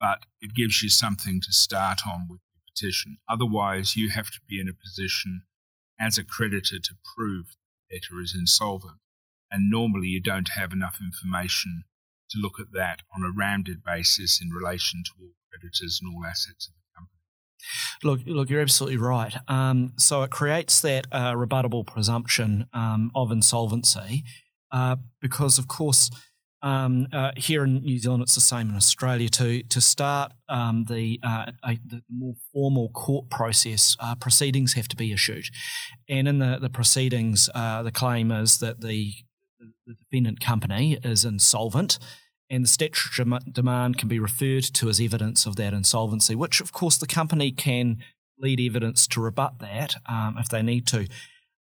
but 0.00 0.24
it 0.40 0.54
gives 0.54 0.82
you 0.82 0.88
something 0.88 1.40
to 1.42 1.52
start 1.52 2.00
on 2.06 2.26
with 2.28 2.40
the 2.40 2.72
petition. 2.72 3.18
Otherwise, 3.28 3.94
you 3.94 4.10
have 4.10 4.30
to 4.30 4.40
be 4.48 4.58
in 4.58 4.68
a 4.68 4.72
position 4.72 5.42
as 6.00 6.18
a 6.18 6.24
creditor 6.24 6.78
to 6.78 6.94
prove 7.14 7.56
debtor 7.90 8.20
is 8.22 8.34
insolvent, 8.38 8.98
and 9.50 9.70
normally 9.70 10.08
you 10.08 10.20
don't 10.20 10.50
have 10.56 10.72
enough 10.72 10.98
information 11.00 11.84
to 12.30 12.38
look 12.38 12.58
at 12.58 12.72
that 12.72 13.00
on 13.14 13.22
a 13.22 13.30
rounded 13.30 13.84
basis 13.84 14.40
in 14.42 14.50
relation 14.50 15.02
to 15.04 15.12
all 15.20 15.30
creditors 15.50 16.00
and 16.02 16.12
all 16.12 16.24
assets 16.26 16.68
of 16.68 16.74
the 16.74 16.86
Look, 18.02 18.20
look, 18.26 18.50
you're 18.50 18.60
absolutely 18.60 18.98
right. 18.98 19.34
Um, 19.48 19.92
so 19.96 20.22
it 20.22 20.30
creates 20.30 20.80
that 20.82 21.06
uh, 21.10 21.32
rebuttable 21.32 21.86
presumption 21.86 22.66
um, 22.72 23.10
of 23.14 23.32
insolvency 23.32 24.24
uh, 24.70 24.96
because, 25.20 25.58
of 25.58 25.68
course, 25.68 26.10
um, 26.66 27.06
uh, 27.12 27.30
here 27.36 27.62
in 27.62 27.82
New 27.82 27.98
Zealand, 27.98 28.24
it's 28.24 28.34
the 28.34 28.40
same 28.40 28.70
in 28.70 28.74
Australia. 28.74 29.28
To 29.28 29.62
to 29.62 29.80
start 29.80 30.32
um, 30.48 30.86
the, 30.88 31.20
uh, 31.22 31.52
a, 31.64 31.78
the 31.86 32.02
more 32.10 32.34
formal 32.52 32.88
court 32.88 33.30
process, 33.30 33.96
uh, 34.00 34.16
proceedings 34.16 34.72
have 34.72 34.88
to 34.88 34.96
be 34.96 35.12
issued, 35.12 35.46
and 36.08 36.26
in 36.26 36.40
the 36.40 36.58
the 36.60 36.68
proceedings, 36.68 37.48
uh, 37.54 37.84
the 37.84 37.92
claim 37.92 38.32
is 38.32 38.58
that 38.58 38.80
the 38.80 39.12
the 39.86 39.94
defendant 40.10 40.40
company 40.40 40.98
is 41.04 41.24
insolvent 41.24 42.00
and 42.50 42.64
the 42.64 42.68
statutory 42.68 43.38
demand 43.52 43.98
can 43.98 44.08
be 44.08 44.18
referred 44.18 44.64
to 44.64 44.88
as 44.88 45.00
evidence 45.00 45.46
of 45.46 45.56
that 45.56 45.72
insolvency, 45.72 46.34
which 46.34 46.60
of 46.60 46.72
course 46.72 46.98
the 46.98 47.06
company 47.06 47.52
can 47.52 47.98
lead 48.38 48.60
evidence 48.60 49.06
to 49.06 49.20
rebut 49.20 49.58
that 49.60 49.94
um, 50.06 50.36
if 50.38 50.48
they 50.48 50.62
need 50.62 50.86
to. 50.86 51.06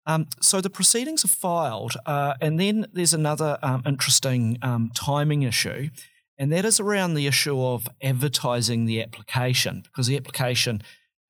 Um, 0.06 0.28
so 0.42 0.60
the 0.60 0.70
proceedings 0.70 1.24
are 1.24 1.30
filed, 1.30 1.94
uh, 2.06 2.34
and 2.42 2.60
then 2.60 2.88
there's 2.92 3.14
another 3.14 3.58
um, 3.64 3.84
interesting 3.86 4.58
um, 4.62 4.92
timing 4.94 5.44
issue, 5.44 5.90
and 6.38 6.52
that 6.52 6.66
is 6.66 6.80
around 6.80 7.14
the 7.14 7.28
issue 7.28 7.62
of 7.62 7.88
advertising 8.02 8.86
the 8.86 9.02
application, 9.02 9.82
because 9.82 10.08
the 10.08 10.18
application 10.18 10.82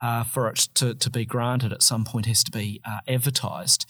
uh, 0.01 0.23
for 0.23 0.49
it 0.49 0.67
to, 0.73 0.93
to 0.95 1.09
be 1.09 1.23
granted 1.23 1.71
at 1.71 1.83
some 1.83 2.03
point 2.03 2.25
has 2.25 2.43
to 2.43 2.51
be 2.51 2.81
uh, 2.83 2.99
advertised. 3.07 3.85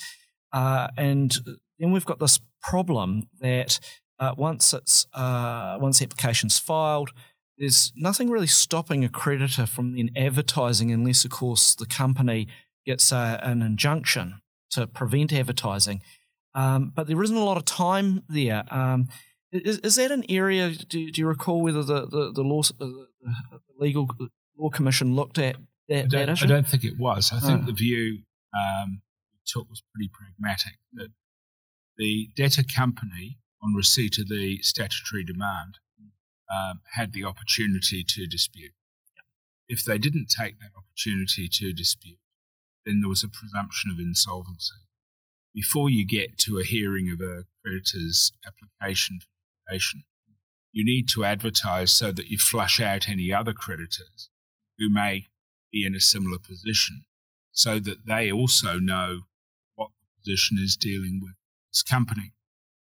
Uh, 0.52 0.88
and 0.98 1.40
then 1.80 1.92
we've 1.92 2.06
got 2.06 2.20
this 2.20 2.40
problem 2.62 3.28
that 3.40 3.80
uh, 4.20 4.34
once 4.38 4.74
it's 4.74 5.08
uh, 5.14 5.78
once 5.80 6.00
the 6.00 6.06
application's 6.06 6.60
filed, 6.60 7.12
there's 7.58 7.92
nothing 7.96 8.30
really 8.30 8.48
stopping 8.48 9.04
a 9.04 9.10
creditor 9.10 9.66
from 9.66 9.96
then 9.96 10.10
advertising, 10.16 10.92
unless 10.92 11.26
of 11.26 11.32
course 11.32 11.74
the 11.74 11.86
company 11.86 12.48
gets 12.86 13.12
uh, 13.12 13.40
an 13.42 13.62
injunction 13.62 14.42
to 14.74 14.88
prevent 14.88 15.34
advertising. 15.34 16.02
Um, 16.56 16.92
but 16.96 17.08
there 17.08 17.22
isn't 17.22 17.36
a 17.36 17.44
lot 17.44 17.58
of 17.58 17.66
time 17.66 18.24
there. 18.30 18.64
Um, 18.70 19.10
is, 19.52 19.80
is, 19.80 19.96
that 19.96 20.12
an 20.12 20.24
area? 20.30 20.72
Do, 20.72 21.12
do, 21.12 21.22
you 21.22 21.28
recall 21.28 21.62
whether 21.62 21.84
the 21.84 22.08
the, 22.08 22.32
the 22.34 22.42
law 22.42 22.62
uh, 22.62 22.86
the 22.86 23.60
legal 23.80 24.08
law 24.58 24.70
commission 24.70 25.16
looked 25.16 25.38
at 25.38 25.58
that, 25.90 26.06
I 26.06 26.08
don't, 26.08 26.26
that 26.28 26.44
I 26.44 26.46
don't 26.46 26.68
think 26.68 26.84
it 26.84 26.98
was. 26.98 27.32
I 27.34 27.40
think 27.40 27.64
oh. 27.64 27.66
the 27.66 27.74
view 27.74 28.20
um, 28.56 29.02
took 29.46 29.70
was 29.70 29.84
pretty 29.94 30.10
pragmatic 30.14 30.74
that 30.94 31.10
the 31.98 32.30
debtor 32.36 32.64
company 32.64 33.38
on 33.64 33.74
receipt 33.74 34.18
of 34.20 34.28
the 34.28 34.60
statutory 34.62 35.24
demand, 35.24 35.80
um, 36.54 36.82
had 36.94 37.14
the 37.14 37.24
opportunity 37.24 38.04
to 38.04 38.28
dispute. 38.28 38.74
If 39.68 39.86
they 39.86 39.98
didn't 39.98 40.28
take 40.28 40.60
that 40.60 40.72
opportunity 40.78 41.48
to 41.48 41.72
dispute, 41.72 42.20
then 42.86 43.02
there 43.02 43.10
was 43.10 43.24
a 43.24 43.30
presumption 43.30 43.92
of 43.92 44.00
insolvency. 44.00 44.76
Before 45.54 45.90
you 45.90 46.06
get 46.06 46.38
to 46.40 46.60
a 46.60 46.64
hearing 46.64 47.10
of 47.10 47.22
a 47.22 47.46
creditor's 47.64 48.32
application 48.46 49.20
you 50.72 50.84
need 50.84 51.08
to 51.10 51.24
advertise 51.24 51.92
so 51.92 52.12
that 52.12 52.28
you 52.28 52.38
flush 52.38 52.82
out 52.82 53.08
any 53.08 53.32
other 53.32 53.54
creditors 53.54 54.30
who 54.78 54.90
may 54.90 55.28
be 55.72 55.86
in 55.86 55.96
a 55.96 56.00
similar 56.00 56.38
position 56.40 57.06
so 57.52 57.80
that 57.80 58.06
they 58.08 58.32
also 58.32 58.80
know 58.80 59.22
what 59.76 59.90
the 59.90 60.22
position 60.22 60.58
is 60.62 60.76
dealing 60.76 61.20
with 61.22 61.34
this 61.72 61.84
company. 61.84 62.34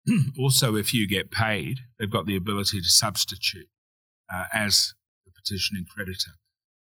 also, 0.38 0.74
if 0.74 0.92
you 0.92 1.08
get 1.08 1.30
paid, 1.30 1.80
they've 1.98 2.10
got 2.10 2.26
the 2.26 2.36
ability 2.36 2.80
to 2.80 2.88
substitute 2.88 3.68
uh, 4.32 4.44
as 4.52 4.94
the 5.24 5.32
petitioning 5.32 5.86
creditor. 5.88 6.32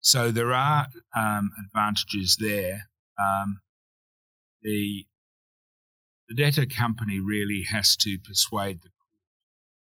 So 0.05 0.29
there 0.29 0.53
are 0.53 0.85
um, 1.17 1.49
advantages 1.59 2.37
there. 2.39 2.89
Um, 3.19 3.61
the, 4.61 5.07
the 6.29 6.35
debtor 6.35 6.67
company 6.67 7.19
really 7.19 7.63
has 7.63 7.95
to 7.97 8.19
persuade 8.19 8.83
the 8.83 8.89
court 8.89 9.23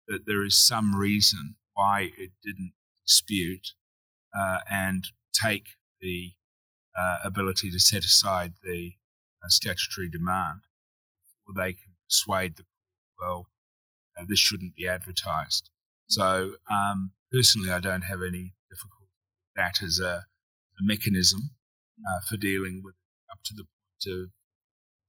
that 0.07 0.25
there 0.25 0.45
is 0.45 0.55
some 0.55 0.95
reason 0.95 1.55
why 1.73 2.13
it 2.17 2.31
didn't 2.41 2.71
dispute 3.05 3.73
uh, 4.33 4.59
and 4.71 5.07
take 5.33 5.65
the 5.99 6.31
uh, 6.97 7.17
ability 7.25 7.69
to 7.71 7.79
set 7.79 8.05
aside 8.05 8.53
the 8.63 8.93
uh, 9.43 9.49
statutory 9.49 10.07
demand, 10.09 10.61
or 11.45 11.53
they 11.53 11.73
can 11.73 11.91
persuade 12.07 12.55
the 12.55 12.63
court, 12.63 13.19
well, 13.19 13.47
uh, 14.17 14.23
this 14.25 14.39
shouldn't 14.39 14.73
be 14.77 14.87
advertised. 14.87 15.69
So 16.07 16.53
um, 16.71 17.11
personally, 17.29 17.71
I 17.71 17.81
don't 17.81 18.03
have 18.03 18.21
any 18.23 18.53
that 19.57 19.83
as 19.83 19.99
a, 19.99 20.25
a 20.79 20.81
mechanism 20.81 21.51
uh, 22.07 22.19
for 22.29 22.37
dealing 22.37 22.81
with 22.83 22.95
up 23.31 23.39
to 23.45 23.53
the 23.53 23.63
point 23.63 24.15
of 24.15 24.29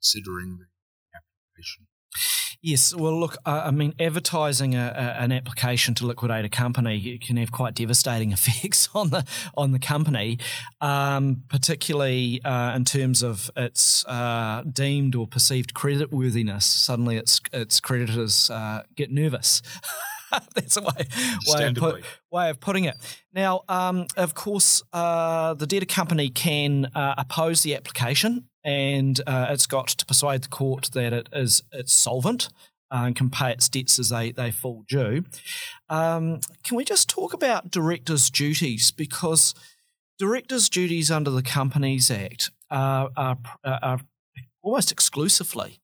considering 0.01 0.59
the 0.59 0.67
application. 1.15 1.87
Yes, 2.61 2.93
well, 2.93 3.19
look, 3.21 3.37
I 3.47 3.71
mean, 3.71 3.95
advertising 4.01 4.75
a, 4.75 4.93
a, 4.97 5.23
an 5.23 5.31
application 5.31 5.95
to 5.95 6.07
liquidate 6.07 6.45
a 6.45 6.49
company 6.49 7.17
can 7.19 7.37
have 7.37 7.53
quite 7.53 7.75
devastating 7.75 8.33
effects 8.33 8.89
on 8.95 9.11
the 9.11 9.25
on 9.57 9.71
the 9.71 9.79
company, 9.79 10.39
um, 10.81 11.45
particularly 11.49 12.43
uh, 12.45 12.75
in 12.75 12.85
terms 12.85 13.23
of 13.23 13.49
its 13.57 14.05
uh, 14.07 14.65
deemed 14.73 15.15
or 15.15 15.29
perceived 15.29 15.73
creditworthiness. 15.73 16.63
Suddenly, 16.63 17.17
its 17.17 17.41
its 17.53 17.79
creditors 17.79 18.51
uh, 18.51 18.83
get 18.97 19.13
nervous. 19.13 19.63
That's 20.55 20.77
a 20.77 20.83
way, 20.83 21.07
way, 21.47 21.67
of 21.67 21.75
put, 21.75 22.05
way 22.31 22.51
of 22.51 22.61
putting 22.61 22.85
it. 22.85 22.97
Now, 23.33 23.63
um, 23.69 24.07
of 24.17 24.35
course, 24.35 24.83
uh, 24.93 25.55
the 25.55 25.67
debtor 25.67 25.87
company 25.87 26.29
can 26.29 26.87
uh, 26.95 27.15
oppose 27.19 27.63
the 27.63 27.75
application, 27.75 28.49
and 28.65 29.21
uh, 29.27 29.47
it's 29.51 29.67
got 29.67 29.89
to 29.89 30.07
persuade 30.07 30.43
the 30.43 30.49
court 30.49 30.91
that 30.93 31.13
it 31.13 31.29
is 31.33 31.63
it's 31.73 31.93
solvent 31.93 32.49
uh, 32.91 33.05
and 33.07 33.17
can 33.17 33.31
pay 33.31 33.51
its 33.51 33.69
debts 33.69 33.99
as 33.99 34.09
they, 34.11 34.33
they 34.33 34.51
fall 34.51 34.85
due. 34.89 35.25
Um, 35.89 36.41
can 36.65 36.77
we 36.77 36.85
just 36.85 37.09
talk 37.09 37.33
about 37.33 37.71
directors' 37.71 38.31
duties? 38.31 38.91
Because 38.91 39.55
directors' 40.19 40.69
duties 40.69 41.11
under 41.11 41.31
the 41.31 41.43
Companies 41.43 42.11
Act 42.11 42.51
are, 42.71 43.11
are, 43.17 43.39
are 43.65 44.01
almost 44.63 44.93
exclusively 44.93 45.81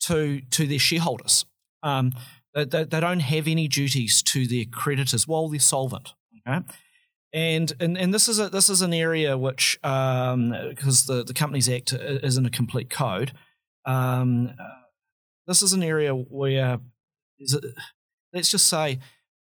to, 0.00 0.40
to 0.50 0.66
their 0.66 0.78
shareholders. 0.78 1.44
Um, 1.82 2.12
they, 2.54 2.64
they, 2.64 2.84
they, 2.84 3.00
don't 3.00 3.20
have 3.20 3.48
any 3.48 3.68
duties 3.68 4.22
to 4.22 4.46
their 4.46 4.64
creditors 4.64 5.26
while 5.26 5.48
they're 5.48 5.60
solvent. 5.60 6.14
Okay? 6.46 6.64
And, 7.32 7.72
and 7.80 7.98
and 7.98 8.14
this 8.14 8.28
is 8.28 8.38
a 8.38 8.48
this 8.48 8.70
is 8.70 8.80
an 8.80 8.94
area 8.94 9.36
which 9.36 9.76
because 9.82 10.30
um, 10.32 10.50
the 10.50 11.24
the 11.26 11.34
Companies 11.34 11.68
Act 11.68 11.92
isn't 11.92 12.46
a 12.46 12.50
complete 12.50 12.90
code. 12.90 13.32
Um, 13.84 14.54
this 15.46 15.60
is 15.60 15.72
an 15.72 15.82
area 15.82 16.14
where 16.14 16.78
it, 17.38 17.64
let's 18.32 18.50
just 18.50 18.68
say 18.68 19.00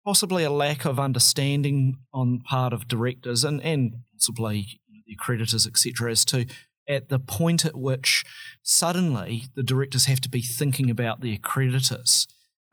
possibly 0.05 0.45
a 0.45 0.51
lack 0.51 0.85
of 0.85 0.99
understanding 0.99 1.99
on 2.15 2.41
part 2.41 2.73
of 2.73 2.89
directors 2.89 3.45
and 3.45 3.61
and 3.63 3.97
possibly 4.15 4.81
the 5.07 5.17
creditors 5.17 5.67
etc. 5.67 6.11
as 6.11 6.25
to 6.25 6.47
at 6.89 7.09
the 7.09 7.19
point 7.19 7.65
at 7.65 7.77
which 7.77 8.25
suddenly 8.63 9.45
the 9.55 9.63
directors 9.63 10.07
have 10.07 10.21
to 10.21 10.29
be 10.29 10.41
thinking 10.41 10.89
about 10.89 11.21
their 11.21 11.37
creditors 11.37 12.27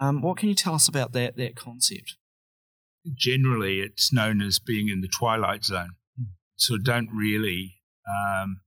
um, 0.04 0.22
what 0.22 0.38
can 0.38 0.50
you 0.50 0.56
tell 0.56 0.76
us 0.76 0.88
about 0.88 1.14
that 1.14 1.38
that 1.38 1.56
concept? 1.56 2.18
Generally, 3.16 3.80
it's 3.80 4.12
known 4.12 4.42
as 4.42 4.60
being 4.60 4.90
in 4.90 5.02
the 5.02 5.08
twilight 5.08 5.64
zone. 5.64 5.96
Mm. 6.20 6.28
So 6.56 6.78
don't 6.78 7.10
really. 7.14 7.76
Um, 8.08 8.62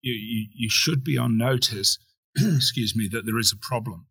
you, 0.00 0.12
you, 0.14 0.46
you 0.54 0.68
should 0.70 1.04
be 1.04 1.16
on 1.16 1.38
notice. 1.38 1.98
excuse 2.36 2.94
me, 2.96 3.08
that 3.10 3.24
there 3.24 3.38
is 3.38 3.52
a 3.52 3.56
problem, 3.56 4.06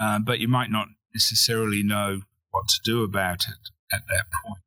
um, 0.00 0.24
but 0.24 0.38
you 0.38 0.48
might 0.48 0.70
not 0.70 0.88
necessarily 1.14 1.82
know 1.82 2.22
what 2.50 2.64
to 2.68 2.80
do 2.84 3.02
about 3.02 3.44
it 3.44 3.70
at 3.92 4.02
that 4.08 4.24
point. 4.44 4.58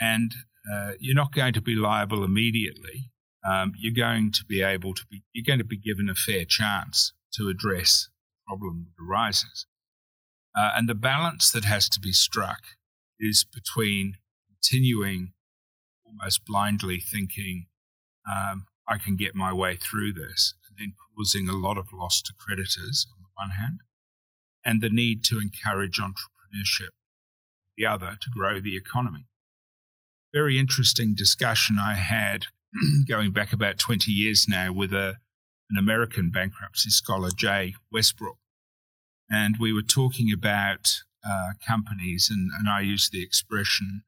And 0.00 0.32
uh, 0.70 0.92
you're 0.98 1.14
not 1.14 1.32
going 1.32 1.52
to 1.54 1.62
be 1.62 1.74
liable 1.74 2.24
immediately. 2.24 3.10
Um, 3.46 3.72
you're 3.78 3.94
going 3.94 4.32
to 4.32 4.44
be 4.44 4.62
able 4.62 4.94
to 4.94 5.02
be. 5.10 5.22
You're 5.32 5.46
going 5.46 5.60
to 5.60 5.64
be 5.64 5.78
given 5.78 6.08
a 6.08 6.14
fair 6.14 6.44
chance 6.44 7.12
to 7.34 7.48
address 7.48 8.08
problem 8.46 8.88
arises. 9.00 9.66
Uh, 10.56 10.70
and 10.74 10.88
the 10.88 10.94
balance 10.94 11.50
that 11.50 11.64
has 11.64 11.88
to 11.90 12.00
be 12.00 12.12
struck 12.12 12.60
is 13.20 13.44
between 13.44 14.16
continuing 14.48 15.32
almost 16.04 16.44
blindly 16.46 17.00
thinking, 17.00 17.66
um, 18.30 18.66
I 18.88 18.98
can 18.98 19.16
get 19.16 19.34
my 19.34 19.52
way 19.52 19.76
through 19.76 20.12
this, 20.12 20.54
and 20.68 20.78
then 20.78 20.94
causing 21.16 21.48
a 21.48 21.56
lot 21.56 21.76
of 21.76 21.92
loss 21.92 22.22
to 22.22 22.32
creditors 22.38 23.06
on 23.12 23.22
the 23.22 23.28
one 23.34 23.50
hand, 23.50 23.80
and 24.64 24.80
the 24.80 24.90
need 24.90 25.24
to 25.24 25.40
encourage 25.40 25.98
entrepreneurship, 25.98 26.90
the 27.76 27.86
other, 27.86 28.16
to 28.20 28.30
grow 28.30 28.60
the 28.60 28.76
economy. 28.76 29.26
Very 30.32 30.58
interesting 30.58 31.14
discussion 31.14 31.76
I 31.80 31.94
had 31.94 32.46
going 33.08 33.32
back 33.32 33.52
about 33.52 33.78
20 33.78 34.10
years 34.10 34.46
now 34.48 34.72
with 34.72 34.92
a 34.92 35.16
an 35.70 35.78
American 35.78 36.30
bankruptcy 36.30 36.90
scholar, 36.90 37.30
Jay 37.30 37.74
Westbrook. 37.92 38.38
And 39.28 39.56
we 39.58 39.72
were 39.72 39.82
talking 39.82 40.32
about 40.32 41.02
uh, 41.28 41.52
companies, 41.66 42.28
and, 42.30 42.50
and 42.58 42.68
I 42.68 42.80
used 42.80 43.12
the 43.12 43.22
expression, 43.22 44.02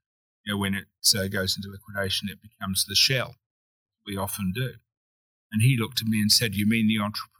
you 0.45 0.55
know, 0.55 0.59
when 0.59 0.75
it 0.75 0.87
uh, 1.17 1.27
goes 1.27 1.57
into 1.57 1.69
liquidation, 1.69 2.29
it 2.29 2.39
becomes 2.41 2.85
the 2.85 2.95
shell. 2.95 3.35
We 4.07 4.17
often 4.17 4.53
do. 4.55 4.75
And 5.51 5.63
he 5.63 5.77
looked 5.77 6.01
at 6.01 6.07
me 6.07 6.21
and 6.21 6.31
said, 6.31 6.55
You 6.55 6.69
mean 6.69 6.87
the 6.87 7.03
entrepreneur? 7.03 7.35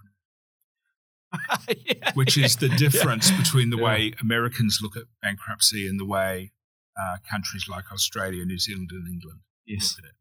yeah, 1.87 2.13
Which 2.15 2.37
is 2.37 2.57
the 2.57 2.69
difference 2.69 3.31
yeah. 3.31 3.39
between 3.39 3.71
the 3.71 3.77
way 3.77 4.15
Americans 4.21 4.81
look 4.83 4.97
at 4.97 5.05
bankruptcy 5.23 5.87
and 5.87 6.01
the 6.01 6.07
way 6.07 6.53
uh, 7.01 7.19
countries 7.31 7.69
like 7.69 7.93
Australia, 7.93 8.45
New 8.45 8.59
Zealand, 8.59 8.91
and 8.91 9.07
England 9.07 9.41
yes. 9.69 9.97
it. 9.99 10.15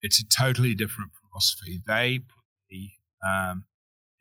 It's 0.00 0.20
a 0.20 0.26
totally 0.26 0.74
different 0.74 1.10
philosophy. 1.12 1.80
They 1.86 2.20
put 2.20 2.44
the 2.70 2.90
um, 3.26 3.64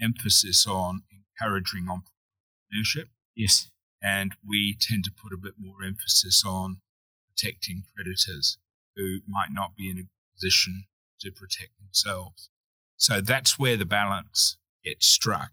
emphasis 0.01 0.65
on 0.67 1.03
encouraging 1.11 1.85
entrepreneurship. 1.85 3.09
Yes. 3.35 3.69
And 4.01 4.33
we 4.47 4.77
tend 4.79 5.03
to 5.05 5.11
put 5.11 5.33
a 5.33 5.37
bit 5.37 5.53
more 5.59 5.83
emphasis 5.85 6.43
on 6.45 6.81
protecting 7.29 7.83
creditors 7.95 8.57
who 8.95 9.19
might 9.27 9.51
not 9.51 9.75
be 9.75 9.89
in 9.89 9.97
a 9.97 10.09
position 10.35 10.85
to 11.21 11.31
protect 11.31 11.71
themselves. 11.79 12.49
So 12.97 13.21
that's 13.21 13.59
where 13.59 13.77
the 13.77 13.85
balance 13.85 14.57
gets 14.83 15.07
struck. 15.07 15.51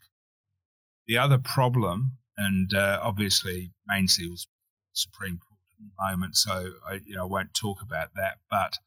The 1.07 1.18
other 1.18 1.38
problem, 1.38 2.18
and 2.36 2.72
uh, 2.74 2.99
obviously 3.03 3.72
Mainzeal's 3.90 4.47
Supreme 4.92 5.38
Court 5.38 5.61
at 5.70 5.86
the 5.86 6.11
moment, 6.11 6.36
so 6.36 6.72
I 6.88 7.01
you 7.05 7.16
know, 7.16 7.26
won't 7.26 7.53
talk 7.55 7.82
about 7.82 8.11
that, 8.14 8.38
but 8.51 8.78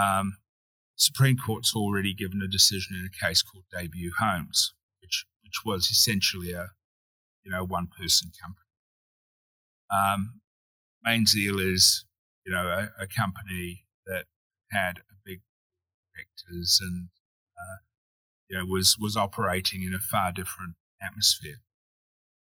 um, 0.00 0.38
Supreme 1.00 1.38
Court's 1.38 1.74
already 1.74 2.12
given 2.12 2.42
a 2.42 2.46
decision 2.46 2.94
in 2.94 3.06
a 3.06 3.26
case 3.26 3.40
called 3.40 3.64
Debut 3.72 4.12
Homes, 4.18 4.74
which 5.00 5.24
which 5.42 5.64
was 5.64 5.86
essentially 5.86 6.52
a 6.52 6.72
you 7.42 7.50
know 7.50 7.64
one 7.64 7.86
person 7.86 8.30
company. 8.38 8.66
Um, 9.90 10.40
Mainzeal 11.04 11.58
is 11.58 12.04
you 12.44 12.52
know 12.52 12.66
a, 12.68 13.02
a, 13.02 13.06
company 13.06 13.86
that 14.04 14.26
had 14.70 14.98
a 14.98 15.16
big 15.24 15.40
directors 16.14 16.78
and 16.82 17.08
uh, 17.58 17.78
you 18.50 18.58
know 18.58 18.66
was 18.66 18.98
was 19.00 19.16
operating 19.16 19.82
in 19.82 19.94
a 19.94 20.00
far 20.00 20.32
different 20.32 20.74
atmosphere. 21.02 21.62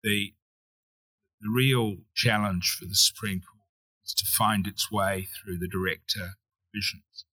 The 0.01 0.33
the 1.39 1.51
real 1.55 1.97
challenge 2.15 2.75
for 2.79 2.85
the 2.85 2.95
Supreme 2.95 3.41
Court 3.41 3.67
is 4.03 4.15
to 4.15 4.25
find 4.25 4.65
its 4.65 4.91
way 4.91 5.27
through 5.27 5.59
the 5.59 5.67
director 5.67 6.31
provisions 6.71 7.25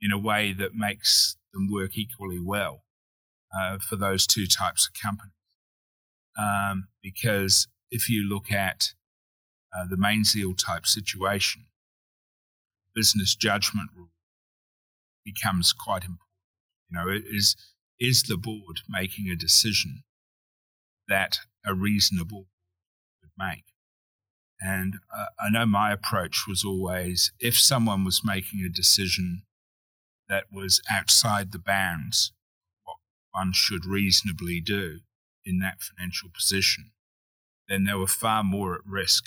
in 0.00 0.12
a 0.12 0.18
way 0.18 0.52
that 0.52 0.74
makes 0.74 1.36
them 1.52 1.70
work 1.70 1.96
equally 1.96 2.38
well 2.38 2.84
uh, 3.58 3.78
for 3.78 3.96
those 3.96 4.26
two 4.26 4.46
types 4.46 4.88
of 4.88 5.00
companies. 5.00 5.32
Um, 6.38 6.88
because 7.02 7.66
if 7.90 8.08
you 8.08 8.28
look 8.28 8.52
at 8.52 8.92
uh, 9.76 9.86
the 9.88 9.96
Mainzeal 9.96 10.56
type 10.56 10.86
situation, 10.86 11.66
business 12.94 13.34
judgment 13.34 13.90
rule 13.96 14.10
becomes 15.24 15.72
quite 15.72 16.02
important. 16.02 16.20
You 16.90 16.98
know, 16.98 17.08
is 17.08 17.56
is 18.00 18.22
the 18.22 18.36
board 18.36 18.80
making 18.88 19.28
a 19.28 19.36
decision 19.36 20.04
that 21.08 21.40
a 21.66 21.74
reasonable 21.74 22.46
would 23.20 23.30
make? 23.36 23.64
And 24.60 24.96
uh, 25.16 25.26
I 25.40 25.50
know 25.50 25.66
my 25.66 25.92
approach 25.92 26.44
was 26.48 26.64
always 26.64 27.32
if 27.40 27.58
someone 27.58 28.04
was 28.04 28.22
making 28.24 28.60
a 28.64 28.68
decision 28.68 29.42
that 30.28 30.44
was 30.52 30.80
outside 30.90 31.52
the 31.52 31.58
bounds 31.58 32.32
what 32.84 32.96
one 33.32 33.52
should 33.52 33.84
reasonably 33.84 34.60
do 34.60 35.00
in 35.44 35.58
that 35.60 35.80
financial 35.80 36.28
position, 36.28 36.90
then 37.68 37.84
they 37.84 37.94
were 37.94 38.06
far 38.06 38.44
more 38.44 38.74
at 38.74 38.80
risk 38.86 39.24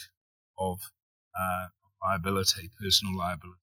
of 0.58 0.92
uh, 1.40 1.68
liability, 2.04 2.70
personal 2.80 3.18
liability, 3.18 3.58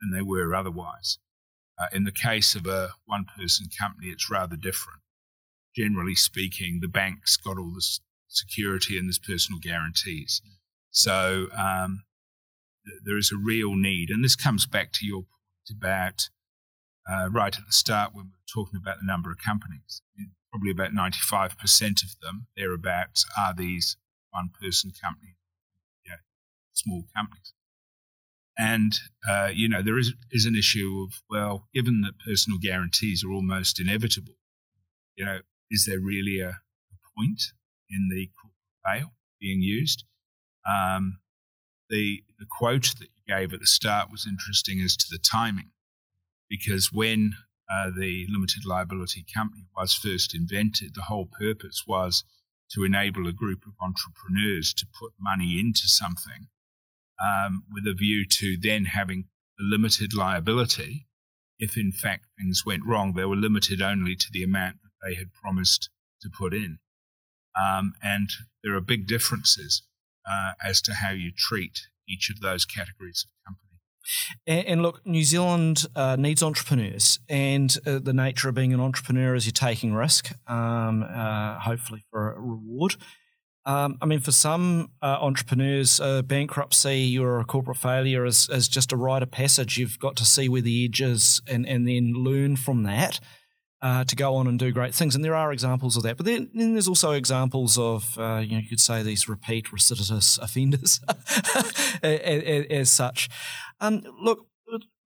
than 0.00 0.10
they 0.10 0.22
were 0.22 0.54
otherwise. 0.54 1.18
Uh, 1.78 1.86
in 1.92 2.04
the 2.04 2.12
case 2.12 2.54
of 2.54 2.66
a 2.66 2.90
one 3.06 3.24
person 3.36 3.66
company, 3.78 4.08
it's 4.08 4.30
rather 4.30 4.56
different. 4.56 5.00
Generally 5.74 6.16
speaking, 6.16 6.80
the 6.80 6.88
bank's 6.88 7.36
got 7.36 7.58
all 7.58 7.72
this 7.74 8.00
security 8.28 8.98
and 8.98 9.08
there's 9.08 9.18
personal 9.18 9.60
guarantees. 9.60 10.42
So 10.90 11.48
um, 11.56 12.04
th- 12.86 13.00
there 13.04 13.16
is 13.16 13.32
a 13.32 13.38
real 13.38 13.74
need. 13.76 14.10
And 14.10 14.22
this 14.22 14.36
comes 14.36 14.66
back 14.66 14.92
to 14.94 15.06
your 15.06 15.22
point 15.22 15.78
about 15.78 16.28
uh, 17.10 17.28
right 17.30 17.56
at 17.56 17.66
the 17.66 17.72
start 17.72 18.14
when 18.14 18.26
we 18.26 18.30
were 18.30 18.62
talking 18.62 18.78
about 18.80 18.98
the 19.00 19.06
number 19.06 19.30
of 19.30 19.38
companies. 19.38 20.02
Probably 20.50 20.70
about 20.70 20.92
95% 20.92 22.02
of 22.02 22.20
them, 22.20 22.46
thereabouts, 22.56 23.24
are 23.38 23.54
these 23.54 23.96
one 24.30 24.50
person 24.60 24.92
companies, 25.02 25.36
you 26.04 26.12
know, 26.12 26.18
small 26.72 27.04
companies. 27.16 27.52
And, 28.58 28.92
uh, 29.28 29.50
you 29.52 29.68
know, 29.68 29.82
there 29.82 29.98
is, 29.98 30.12
is 30.30 30.44
an 30.44 30.54
issue 30.54 31.06
of, 31.06 31.22
well, 31.30 31.68
given 31.72 32.02
that 32.02 32.18
personal 32.24 32.58
guarantees 32.58 33.24
are 33.24 33.32
almost 33.32 33.80
inevitable, 33.80 34.34
you 35.16 35.24
know, 35.24 35.40
is 35.70 35.86
there 35.86 36.00
really 36.00 36.40
a, 36.40 36.48
a 36.50 36.96
point 37.16 37.42
in 37.88 38.08
the 38.10 38.28
veil 38.86 39.12
being 39.40 39.62
used. 39.62 40.04
Um, 40.68 41.20
the, 41.88 42.22
the 42.38 42.46
quote 42.58 42.94
that 42.98 43.08
you 43.14 43.34
gave 43.34 43.52
at 43.52 43.60
the 43.60 43.66
start 43.66 44.10
was 44.10 44.26
interesting 44.28 44.80
as 44.80 44.96
to 44.96 45.06
the 45.10 45.18
timing, 45.18 45.70
because 46.50 46.92
when 46.92 47.32
uh, 47.72 47.90
the 47.96 48.26
limited 48.28 48.66
liability 48.66 49.24
company 49.32 49.64
was 49.76 49.94
first 49.94 50.34
invented, 50.34 50.94
the 50.94 51.02
whole 51.02 51.26
purpose 51.26 51.84
was 51.86 52.24
to 52.72 52.84
enable 52.84 53.26
a 53.26 53.32
group 53.32 53.62
of 53.66 53.72
entrepreneurs 53.80 54.74
to 54.74 54.86
put 54.86 55.12
money 55.18 55.58
into 55.58 55.86
something 55.86 56.48
um, 57.22 57.64
with 57.72 57.86
a 57.86 57.94
view 57.94 58.24
to 58.26 58.56
then 58.60 58.86
having 58.86 59.26
a 59.58 59.62
limited 59.62 60.14
liability. 60.14 61.06
If 61.58 61.76
in 61.76 61.92
fact 61.92 62.26
things 62.38 62.64
went 62.66 62.86
wrong, 62.86 63.12
they 63.14 63.24
were 63.24 63.36
limited 63.36 63.80
only 63.80 64.16
to 64.16 64.26
the 64.32 64.42
amount 64.42 64.76
that 64.82 65.08
they 65.08 65.14
had 65.14 65.32
promised 65.32 65.90
to 66.22 66.30
put 66.30 66.52
in. 66.52 66.78
Um, 67.60 67.94
and 68.02 68.30
there 68.62 68.74
are 68.74 68.80
big 68.80 69.06
differences 69.06 69.82
uh, 70.28 70.52
as 70.64 70.80
to 70.82 70.94
how 70.94 71.10
you 71.10 71.30
treat 71.36 71.88
each 72.08 72.30
of 72.30 72.40
those 72.40 72.64
categories 72.64 73.24
of 73.26 73.44
company. 73.46 73.69
And, 74.46 74.66
and 74.66 74.82
look, 74.82 75.04
New 75.06 75.24
Zealand 75.24 75.86
uh, 75.94 76.16
needs 76.16 76.42
entrepreneurs, 76.42 77.18
and 77.28 77.74
uh, 77.86 77.98
the 77.98 78.12
nature 78.12 78.48
of 78.48 78.54
being 78.54 78.72
an 78.72 78.80
entrepreneur 78.80 79.34
is 79.34 79.46
you're 79.46 79.52
taking 79.52 79.94
risk, 79.94 80.32
um, 80.46 81.02
uh, 81.02 81.58
hopefully 81.60 82.04
for 82.10 82.32
a 82.32 82.40
reward. 82.40 82.96
Um, 83.66 83.98
I 84.00 84.06
mean, 84.06 84.20
for 84.20 84.32
some 84.32 84.90
uh, 85.02 85.18
entrepreneurs, 85.20 86.00
uh, 86.00 86.22
bankruptcy 86.22 87.18
or 87.18 87.40
a 87.40 87.44
corporate 87.44 87.76
failure 87.76 88.24
is, 88.24 88.48
is 88.48 88.68
just 88.68 88.90
a 88.90 88.96
rite 88.96 89.22
of 89.22 89.30
passage. 89.30 89.76
You've 89.76 89.98
got 89.98 90.16
to 90.16 90.24
see 90.24 90.48
where 90.48 90.62
the 90.62 90.86
edge 90.86 91.02
is 91.02 91.42
and, 91.46 91.66
and 91.66 91.86
then 91.86 92.14
learn 92.14 92.56
from 92.56 92.84
that 92.84 93.20
uh, 93.82 94.04
to 94.04 94.16
go 94.16 94.34
on 94.36 94.46
and 94.46 94.58
do 94.58 94.72
great 94.72 94.94
things. 94.94 95.14
And 95.14 95.24
there 95.24 95.34
are 95.34 95.52
examples 95.52 95.96
of 95.96 96.02
that. 96.02 96.16
But 96.16 96.26
then, 96.26 96.50
then 96.54 96.72
there's 96.72 96.88
also 96.88 97.12
examples 97.12 97.78
of, 97.78 98.18
uh, 98.18 98.42
you 98.44 98.52
know, 98.52 98.58
you 98.58 98.68
could 98.68 98.80
say 98.80 99.02
these 99.02 99.28
repeat 99.28 99.66
recidivist 99.66 100.38
offenders 100.40 101.00
as, 102.02 102.66
as, 102.70 102.90
such. 102.90 103.28
Um, 103.80 104.02
look, 104.20 104.46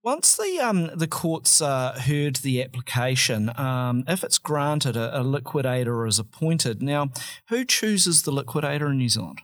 once 0.03 0.37
the 0.37 0.59
um, 0.59 0.91
the 0.93 1.07
courts 1.07 1.61
uh, 1.61 1.99
heard 1.99 2.35
the 2.37 2.63
application, 2.63 3.51
um, 3.57 4.03
if 4.07 4.23
it's 4.23 4.37
granted, 4.37 4.95
a, 4.95 5.19
a, 5.19 5.23
liquidator 5.23 6.05
is 6.05 6.19
appointed. 6.19 6.83
Now, 6.83 7.09
who 7.49 7.65
chooses 7.65 8.21
the 8.21 8.31
liquidator 8.31 8.91
in 8.91 8.99
New 8.99 9.09
Zealand? 9.09 9.41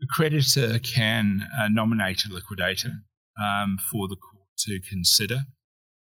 The 0.00 0.08
creditor 0.10 0.80
can 0.80 1.46
uh, 1.56 1.68
nominate 1.70 2.24
a 2.28 2.34
liquidator 2.34 3.02
um, 3.40 3.78
for 3.90 4.08
the 4.08 4.16
court 4.16 4.48
to 4.58 4.80
consider. 4.80 5.42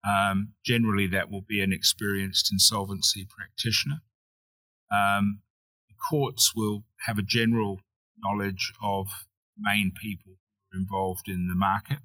Um, 0.07 0.55
generally, 0.65 1.07
that 1.09 1.31
will 1.31 1.45
be 1.47 1.61
an 1.61 1.73
experienced 1.73 2.51
insolvency 2.53 3.27
practitioner. 3.29 4.01
Um, 4.93 5.41
the 5.89 5.95
courts 6.09 6.55
will 6.55 6.85
have 7.07 7.19
a 7.19 7.23
general 7.23 7.81
knowledge 8.19 8.73
of 8.83 9.09
main 9.59 9.93
people 10.01 10.35
involved 10.73 11.29
in 11.29 11.49
the 11.49 11.55
market 11.55 11.99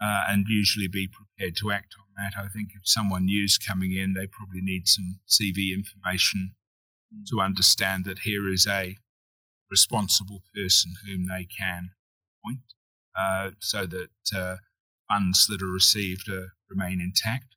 uh, 0.00 0.24
and 0.28 0.46
usually 0.48 0.88
be 0.88 1.08
prepared 1.08 1.56
to 1.56 1.70
act 1.70 1.94
on 1.98 2.06
that. 2.16 2.38
I 2.38 2.48
think 2.48 2.70
if 2.74 2.82
someone 2.84 3.26
new 3.26 3.44
is 3.44 3.58
coming 3.58 3.92
in, 3.92 4.14
they 4.14 4.26
probably 4.26 4.60
need 4.60 4.88
some 4.88 5.20
CV 5.28 5.74
information 5.74 6.54
to 7.28 7.40
understand 7.40 8.04
that 8.04 8.20
here 8.20 8.48
is 8.48 8.66
a 8.66 8.96
responsible 9.70 10.42
person 10.54 10.92
whom 11.06 11.26
they 11.26 11.44
can 11.44 11.90
appoint 12.44 12.60
uh, 13.18 13.50
so 13.60 13.86
that 13.86 14.10
uh, 14.36 14.56
funds 15.08 15.46
that 15.46 15.62
are 15.62 15.70
received 15.70 16.28
are, 16.28 16.48
remain 16.68 17.00
intact. 17.00 17.54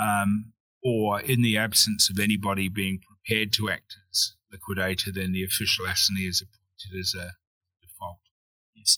Um, 0.00 0.52
or 0.82 1.20
in 1.20 1.42
the 1.42 1.56
absence 1.56 2.10
of 2.10 2.18
anybody 2.18 2.68
being 2.68 3.00
prepared 3.00 3.52
to 3.54 3.70
act 3.70 3.96
as 4.10 4.34
liquidator, 4.52 5.10
then 5.10 5.32
the 5.32 5.44
official 5.44 5.86
assignee 5.86 6.26
is 6.26 6.42
appointed 6.42 7.00
as 7.00 7.14
a 7.14 7.32
default. 7.82 8.18
Yes. 8.74 8.96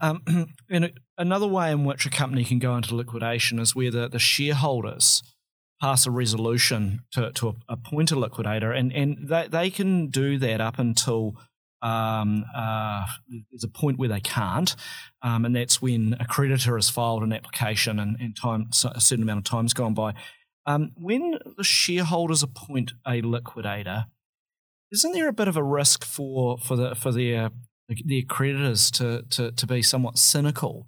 Um, 0.00 0.54
and 0.70 0.92
another 1.16 1.46
way 1.46 1.70
in 1.70 1.84
which 1.84 2.06
a 2.06 2.10
company 2.10 2.44
can 2.44 2.58
go 2.58 2.76
into 2.76 2.94
liquidation 2.94 3.58
is 3.58 3.74
where 3.74 3.90
the, 3.90 4.08
the 4.08 4.18
shareholders 4.18 5.22
pass 5.80 6.06
a 6.06 6.10
resolution 6.10 7.02
to, 7.12 7.30
to 7.32 7.54
appoint 7.68 8.10
a 8.10 8.18
liquidator, 8.18 8.72
and, 8.72 8.92
and 8.92 9.28
they, 9.28 9.46
they 9.46 9.70
can 9.70 10.08
do 10.08 10.36
that 10.38 10.60
up 10.60 10.78
until 10.78 11.34
um, 11.82 12.44
uh, 12.54 13.06
there's 13.50 13.64
a 13.64 13.68
point 13.68 13.98
where 13.98 14.08
they 14.08 14.20
can't, 14.20 14.74
um, 15.22 15.44
and 15.44 15.54
that's 15.54 15.80
when 15.80 16.16
a 16.18 16.26
creditor 16.26 16.76
has 16.76 16.90
filed 16.90 17.22
an 17.22 17.32
application 17.32 17.98
and, 17.98 18.16
and 18.20 18.36
time 18.36 18.70
a 18.94 19.00
certain 19.00 19.22
amount 19.22 19.38
of 19.38 19.44
time's 19.44 19.74
gone 19.74 19.94
by. 19.94 20.14
Um, 20.66 20.92
when 20.96 21.38
the 21.56 21.64
shareholders 21.64 22.42
appoint 22.42 22.92
a 23.06 23.22
liquidator, 23.22 24.06
isn't 24.92 25.12
there 25.12 25.28
a 25.28 25.32
bit 25.32 25.48
of 25.48 25.56
a 25.56 25.62
risk 25.62 26.04
for 26.04 26.58
for 26.58 26.76
the 26.76 26.94
for 26.94 27.12
their 27.12 27.50
their 28.04 28.22
creditors 28.22 28.90
to, 28.90 29.22
to, 29.30 29.50
to 29.50 29.66
be 29.66 29.80
somewhat 29.82 30.18
cynical 30.18 30.86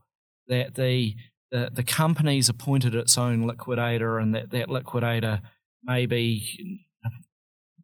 that 0.49 0.75
the, 0.75 1.15
the 1.51 1.71
the 1.73 1.83
company's 1.83 2.49
appointed 2.49 2.95
its 2.95 3.17
own 3.17 3.47
liquidator 3.47 4.19
and 4.19 4.35
that 4.35 4.51
that 4.51 4.69
liquidator 4.69 5.41
may 5.83 6.05
be 6.05 6.79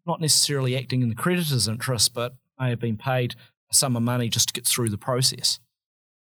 not 0.06 0.20
necessarily 0.20 0.76
acting 0.76 1.02
in 1.02 1.08
the 1.08 1.14
creditor's 1.14 1.66
interest, 1.66 2.14
but 2.14 2.34
may 2.58 2.70
have 2.70 2.80
been 2.80 2.96
paid 2.96 3.34
a 3.70 3.74
sum 3.74 3.96
of 3.96 4.02
money 4.02 4.28
just 4.28 4.48
to 4.48 4.52
get 4.52 4.66
through 4.66 4.90
the 4.90 4.98
process. 4.98 5.58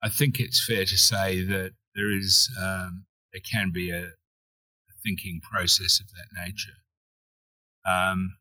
I 0.02 0.08
think 0.08 0.40
it's 0.40 0.64
fair 0.64 0.84
to 0.84 0.98
say 0.98 1.44
that 1.44 1.72
there 1.94 2.10
is 2.10 2.50
um, 2.60 3.04
there 3.32 3.42
can 3.42 3.70
be 3.72 3.90
a, 3.90 4.04
a, 4.04 4.94
thinking 5.04 5.40
process 5.40 6.00
of 6.00 6.06
that 6.08 6.44
nature. 6.44 6.78
Um, 7.86 8.36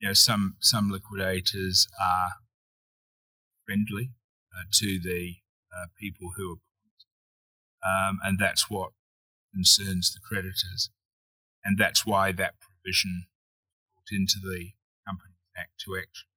you 0.00 0.08
know, 0.08 0.14
some 0.14 0.56
some 0.60 0.90
liquidators 0.90 1.86
are 2.00 2.30
friendly 3.66 4.10
uh, 4.56 4.64
to 4.72 4.98
the 4.98 5.36
uh, 5.74 5.86
people 5.98 6.30
who 6.36 6.52
are 7.84 8.08
um, 8.08 8.18
and 8.24 8.38
that's 8.38 8.68
what 8.68 8.90
concerns 9.54 10.12
the 10.12 10.20
creditors, 10.20 10.90
and 11.64 11.78
that's 11.78 12.04
why 12.04 12.32
that 12.32 12.54
provision 12.60 13.26
brought 13.94 14.18
into 14.18 14.36
the 14.42 14.70
Companies 15.06 15.36
Act 15.56 15.80
to 15.84 15.96
action 15.96 16.27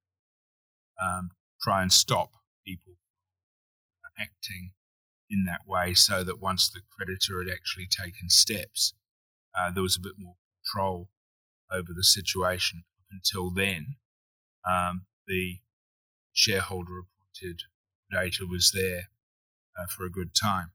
um, 1.02 1.32
try 1.62 1.82
and 1.82 1.92
stop 1.92 2.32
people 2.66 2.94
acting 4.20 4.72
in 5.30 5.46
that 5.46 5.62
way 5.68 5.94
so 5.94 6.24
that 6.24 6.42
once 6.42 6.70
the 6.70 6.82
creditor 6.90 7.44
had 7.44 7.52
actually 7.52 7.88
taken 7.88 8.30
steps, 8.30 8.94
uh, 9.58 9.72
there 9.72 9.84
was 9.84 9.96
a 9.98 10.02
bit 10.02 10.14
more 10.18 10.36
control 10.64 11.10
over 11.72 11.94
the 11.96 12.04
situation. 12.04 12.84
Until 13.12 13.50
then, 13.50 13.96
um, 14.70 15.06
the 15.28 15.60
shareholder 16.34 17.00
appointed 17.00 17.62
data 18.12 18.46
was 18.50 18.72
there 18.74 19.10
uh, 19.78 19.86
for 19.88 20.06
a 20.06 20.12
good 20.12 20.36
time. 20.36 20.72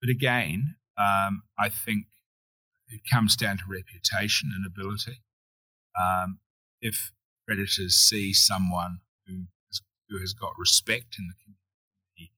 But 0.00 0.10
again, 0.10 0.76
um, 0.98 1.42
I 1.58 1.68
think 1.68 2.06
it 2.88 3.00
comes 3.10 3.36
down 3.36 3.58
to 3.58 3.64
reputation 3.68 4.50
and 4.54 4.66
ability. 4.66 5.22
Um, 6.00 6.38
if 6.80 7.12
creditors 7.46 7.94
see 7.96 8.32
someone 8.32 9.00
who 10.12 10.20
has, 10.20 10.32
got 10.32 10.52
respect 10.58 11.16
in 11.18 11.28
the 11.28 12.28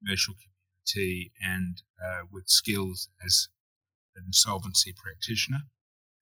commercial 0.00 0.34
community, 0.34 1.30
and 1.42 1.82
uh, 2.02 2.22
with 2.32 2.48
skills 2.48 3.08
as 3.24 3.48
an 4.16 4.24
insolvency 4.26 4.92
practitioner, 4.96 5.62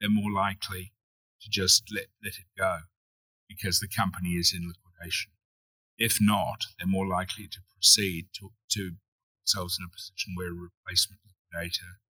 they're 0.01 0.11
more 0.11 0.33
likely 0.33 0.93
to 1.41 1.49
just 1.49 1.85
let, 1.95 2.07
let 2.23 2.35
it 2.35 2.47
go 2.59 2.79
because 3.49 3.81
the 3.81 3.89
company 3.89 4.31
is 4.31 4.53
in 4.55 4.69
liquidation. 4.69 5.33
If 5.99 6.19
not, 6.21 6.67
they're 6.79 6.87
more 6.87 7.07
likely 7.07 7.47
to 7.49 7.59
proceed 7.75 8.29
to, 8.39 8.51
to 8.73 8.93
themselves 9.41 9.79
in 9.79 9.87
a 9.87 9.93
position 9.93 10.35
where 10.35 10.49
a 10.49 10.69
replacement 10.71 11.21
liquidator 11.25 12.01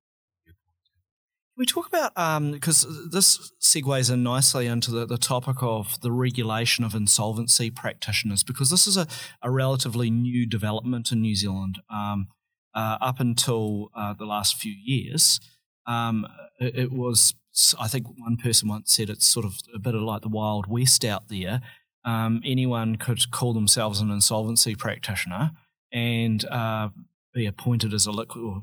we 1.61 1.67
talk 1.67 1.87
about 1.87 2.15
because 2.55 2.87
um, 2.87 3.11
this 3.13 3.53
segues 3.61 4.11
in 4.11 4.23
nicely 4.23 4.67
into 4.67 4.91
the, 4.91 5.05
the 5.05 5.19
topic 5.19 5.57
of 5.61 6.01
the 6.01 6.11
regulation 6.11 6.85
of 6.85 6.95
insolvency 6.95 7.71
practitioners 7.71 8.43
because 8.43 8.71
this 8.71 8.87
is 8.87 8.97
a, 8.97 9.07
a 9.43 9.51
relatively 9.51 10.11
new 10.11 10.47
development 10.47 11.13
in 11.13 11.21
New 11.21 11.37
Zealand. 11.37 11.79
Um, 11.93 12.29
uh, 12.75 12.97
up 13.03 13.21
until 13.21 13.91
uh, 13.95 14.15
the 14.15 14.25
last 14.25 14.57
few 14.57 14.73
years, 14.73 15.39
um, 15.87 16.27
it, 16.59 16.79
it, 16.79 16.93
was 16.93 17.35
I 17.79 17.89
think 17.89 18.07
one 18.17 18.39
person 18.39 18.67
once 18.67 18.95
said 18.95 19.11
it's 19.11 19.27
sort 19.27 19.45
of 19.45 19.59
a 19.75 19.79
bit 19.79 19.95
of 19.95 20.01
like 20.01 20.23
the 20.23 20.31
Wild 20.31 20.67
West 20.67 21.05
out 21.05 21.29
there. 21.29 21.61
Um, 22.07 22.41
anyone 22.43 22.97
could 22.97 23.31
call 23.31 23.53
themselves 23.53 24.01
an 24.01 24.11
insolvency 24.11 24.75
practitioner 24.75 25.51
and 25.93 26.43
uh, 26.47 26.89
be 27.35 27.45
appointed 27.45 27.93
as 27.93 28.07
a 28.07 28.13
liquid 28.13 28.63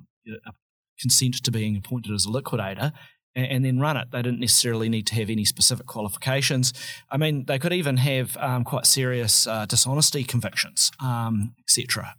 consent 0.99 1.43
to 1.43 1.51
being 1.51 1.77
appointed 1.77 2.13
as 2.13 2.25
a 2.25 2.31
liquidator 2.31 2.93
and, 3.35 3.63
then 3.63 3.79
run 3.79 3.97
it. 3.97 4.09
They 4.11 4.21
didn't 4.21 4.39
necessarily 4.39 4.89
need 4.89 5.05
to 5.07 5.15
have 5.15 5.29
any 5.29 5.45
specific 5.45 5.85
qualifications. 5.85 6.73
I 7.11 7.17
mean, 7.17 7.45
they 7.45 7.59
could 7.59 7.73
even 7.73 7.97
have 7.97 8.35
um, 8.37 8.63
quite 8.63 8.85
serious 8.85 9.45
uh, 9.45 9.65
dishonesty 9.67 10.23
convictions, 10.23 10.91
um, 10.99 11.53
etc. 11.61 12.15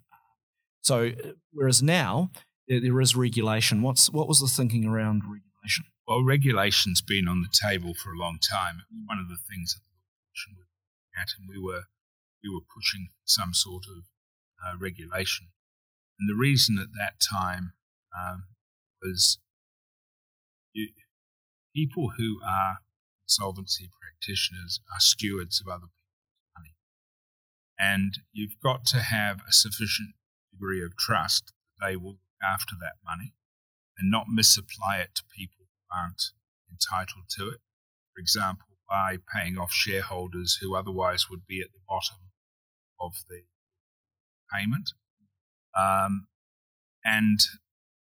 So, 0.82 1.10
whereas 1.52 1.82
now 1.82 2.30
there, 2.68 2.80
there 2.80 3.00
is 3.00 3.16
regulation. 3.16 3.82
What's 3.82 4.10
what 4.10 4.28
was 4.28 4.40
the 4.40 4.46
thinking 4.46 4.86
around 4.86 5.22
regulation? 5.24 5.86
Well, 6.06 6.24
regulation's 6.24 7.02
been 7.02 7.28
on 7.28 7.42
the 7.42 7.52
table 7.52 7.94
for 7.94 8.12
a 8.12 8.18
long 8.18 8.38
time. 8.38 8.82
One 9.06 9.18
of 9.18 9.28
the 9.28 9.36
things 9.36 9.74
that 9.74 9.82
situation 10.38 10.54
we 10.56 10.62
were 10.62 11.20
at, 11.20 11.28
and 11.38 11.48
we 11.48 11.58
were 11.58 11.84
we 12.42 12.54
were 12.54 12.64
pushing 12.74 13.08
some 13.24 13.52
sort 13.52 13.84
of 13.84 14.04
uh, 14.64 14.78
regulation. 14.78 15.48
And 16.18 16.28
the 16.28 16.38
reason 16.38 16.78
at 16.78 16.88
that 16.98 17.20
time 17.20 17.72
um, 18.16 18.44
was 19.02 19.38
you, 20.72 20.88
people 21.74 22.12
who 22.16 22.40
are 22.46 22.78
insolvency 23.24 23.90
practitioners 24.00 24.80
are 24.92 25.00
stewards 25.00 25.60
of 25.60 25.68
other 25.68 25.86
people's 25.86 26.48
money. 26.56 26.74
And 27.78 28.18
you've 28.32 28.60
got 28.62 28.84
to 28.86 28.98
have 28.98 29.40
a 29.48 29.52
sufficient 29.52 30.14
degree 30.52 30.82
of 30.82 30.96
trust 30.96 31.52
that 31.78 31.86
they 31.86 31.96
will 31.96 32.12
look 32.12 32.42
after 32.42 32.74
that 32.80 32.94
money 33.04 33.34
and 33.98 34.10
not 34.10 34.26
misapply 34.28 34.98
it 34.98 35.14
to 35.16 35.22
people 35.36 35.66
who 35.66 35.96
aren't 35.96 36.30
entitled 36.70 37.24
to 37.36 37.48
it. 37.48 37.60
For 38.14 38.20
example, 38.20 38.66
by 38.88 39.18
paying 39.32 39.58
off 39.58 39.72
shareholders 39.72 40.58
who 40.60 40.74
otherwise 40.74 41.28
would 41.28 41.46
be 41.46 41.60
at 41.60 41.72
the 41.72 41.80
bottom 41.86 42.16
of 42.98 43.12
the 43.28 43.42
payment. 44.52 44.92
Um, 45.76 46.26
and 47.04 47.38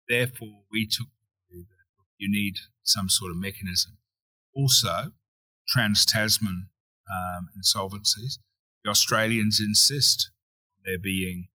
therefore, 0.08 0.64
we 0.72 0.88
took 0.88 1.08
you 2.24 2.32
need 2.32 2.56
some 2.84 3.10
sort 3.10 3.32
of 3.32 3.38
mechanism. 3.38 3.98
Also, 4.56 5.12
trans 5.68 6.06
Tasman 6.06 6.70
um, 7.12 7.50
insolvencies, 7.58 8.40
the 8.84 8.90
Australians 8.90 9.60
insist 9.60 10.32
there 10.86 10.98
being 10.98 11.48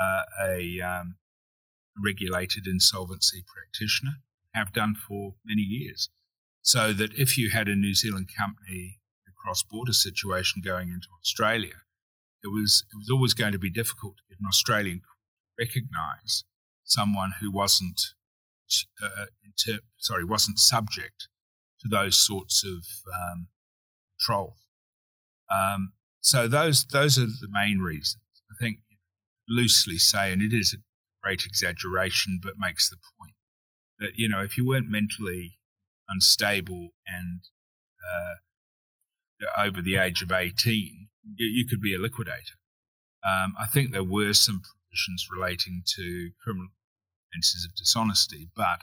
uh, 0.00 0.22
a 0.44 0.80
um, 0.80 1.16
regulated 2.02 2.66
insolvency 2.66 3.44
practitioner, 3.46 4.16
have 4.54 4.72
done 4.72 4.94
for 4.94 5.34
many 5.44 5.62
years. 5.62 6.10
So 6.62 6.92
that 6.92 7.14
if 7.14 7.38
you 7.38 7.50
had 7.50 7.68
a 7.68 7.76
New 7.76 7.94
Zealand 7.94 8.28
company, 8.36 9.00
a 9.28 9.32
cross 9.36 9.62
border 9.62 9.92
situation 9.92 10.62
going 10.64 10.88
into 10.88 11.08
Australia, 11.20 11.82
it 12.42 12.48
was 12.48 12.84
it 12.92 12.96
was 12.96 13.10
always 13.10 13.34
going 13.34 13.52
to 13.52 13.58
be 13.58 13.70
difficult 13.70 14.16
to 14.16 14.22
get 14.28 14.40
an 14.40 14.46
Australian 14.46 15.00
court 15.00 15.18
to 15.44 15.64
recognise 15.64 16.44
someone 16.90 17.32
who 17.40 17.50
wasn't 17.50 18.00
uh, 19.02 19.26
inter- 19.44 19.82
sorry 19.98 20.24
wasn't 20.24 20.58
subject 20.58 21.28
to 21.80 21.88
those 21.88 22.16
sorts 22.16 22.64
of 22.64 22.84
um, 23.14 23.48
controls. 24.18 24.66
Um, 25.50 25.92
so 26.20 26.46
those 26.46 26.84
those 26.84 27.18
are 27.18 27.26
the 27.26 27.48
main 27.50 27.78
reasons. 27.78 28.22
I 28.50 28.54
think 28.62 28.78
loosely 29.48 29.98
say, 29.98 30.32
and 30.32 30.42
it 30.42 30.52
is 30.52 30.74
a 30.74 30.82
great 31.22 31.44
exaggeration, 31.44 32.40
but 32.42 32.54
makes 32.58 32.88
the 32.88 32.96
point 33.18 33.34
that 33.98 34.12
you 34.16 34.28
know 34.28 34.42
if 34.42 34.56
you 34.56 34.66
weren't 34.66 34.90
mentally 34.90 35.58
unstable 36.08 36.90
and 37.06 37.40
uh, 38.12 38.34
over 39.58 39.80
the 39.80 39.96
age 39.96 40.22
of 40.22 40.32
eighteen, 40.32 41.08
you, 41.34 41.46
you 41.46 41.66
could 41.66 41.80
be 41.80 41.94
a 41.94 41.98
liquidator. 41.98 42.58
Um, 43.26 43.54
I 43.58 43.66
think 43.66 43.90
there 43.90 44.04
were 44.04 44.32
some 44.32 44.62
provisions 44.62 45.28
relating 45.30 45.82
to 45.96 46.30
criminal 46.42 46.68
offences 47.32 47.64
of 47.64 47.74
dishonesty, 47.74 48.48
but 48.56 48.80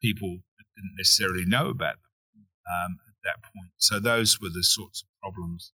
people 0.00 0.38
didn't 0.76 0.94
necessarily 0.96 1.44
know 1.44 1.68
about 1.68 1.96
them 2.34 2.46
um, 2.66 2.98
at 3.08 3.14
that 3.24 3.42
point. 3.42 3.70
So 3.76 4.00
those 4.00 4.40
were 4.40 4.48
the 4.48 4.62
sorts 4.62 5.02
of 5.02 5.08
problems 5.22 5.72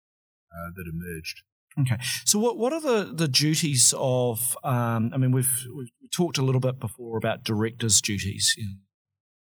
uh, 0.53 0.71
that 0.75 0.87
emerged. 0.89 1.43
Okay, 1.79 1.99
so 2.25 2.39
what 2.39 2.57
what 2.57 2.73
are 2.73 2.81
the, 2.81 3.13
the 3.13 3.29
duties 3.29 3.93
of? 3.99 4.57
Um, 4.65 5.11
I 5.13 5.19
mean, 5.19 5.31
we've 5.31 5.67
we've 5.77 5.91
talked 6.11 6.39
a 6.39 6.43
little 6.43 6.61
bit 6.61 6.81
before 6.81 7.19
about 7.19 7.45
directors' 7.45 8.01
duties. 8.01 8.55
You 8.57 8.65
know, 8.65 8.77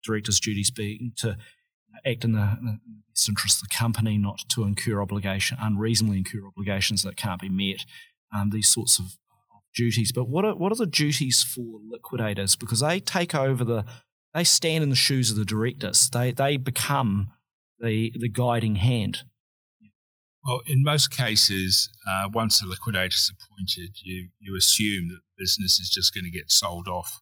directors' 0.04 0.38
duties 0.38 0.70
being 0.70 1.12
to 1.16 1.36
act 2.06 2.24
in 2.24 2.32
the, 2.32 2.56
in 2.60 2.66
the, 2.66 2.78
best 3.12 3.28
interest 3.28 3.62
of 3.62 3.68
the 3.68 3.74
company, 3.74 4.16
not 4.16 4.40
to 4.48 4.62
incur 4.62 5.02
obligation, 5.02 5.58
unreasonably 5.60 6.18
incur 6.18 6.46
obligations 6.46 7.02
that 7.02 7.16
can't 7.16 7.40
be 7.40 7.48
met. 7.48 7.84
Um, 8.32 8.50
these 8.50 8.68
sorts 8.68 9.00
of 9.00 9.16
duties. 9.74 10.12
But 10.12 10.28
what 10.28 10.44
are 10.44 10.54
what 10.54 10.72
are 10.72 10.76
the 10.76 10.86
duties 10.86 11.42
for 11.42 11.80
liquidators? 11.88 12.56
Because 12.56 12.80
they 12.80 13.00
take 13.00 13.34
over 13.34 13.64
the, 13.64 13.84
they 14.34 14.44
stand 14.44 14.82
in 14.82 14.90
the 14.90 14.96
shoes 14.96 15.30
of 15.30 15.36
the 15.36 15.44
directors. 15.44 16.10
They 16.10 16.32
they 16.32 16.56
become 16.56 17.30
the 17.78 18.12
the 18.18 18.28
guiding 18.28 18.76
hand. 18.76 19.24
Well, 20.44 20.62
in 20.66 20.82
most 20.82 21.10
cases, 21.10 21.90
uh, 22.08 22.28
once 22.32 22.62
a 22.62 22.66
liquidator 22.66 23.14
is 23.14 23.30
appointed, 23.30 23.96
you 24.02 24.28
you 24.38 24.56
assume 24.56 25.08
that 25.08 25.20
the 25.20 25.42
business 25.42 25.78
is 25.78 25.90
just 25.90 26.14
going 26.14 26.24
to 26.24 26.30
get 26.30 26.50
sold 26.50 26.88
off, 26.88 27.20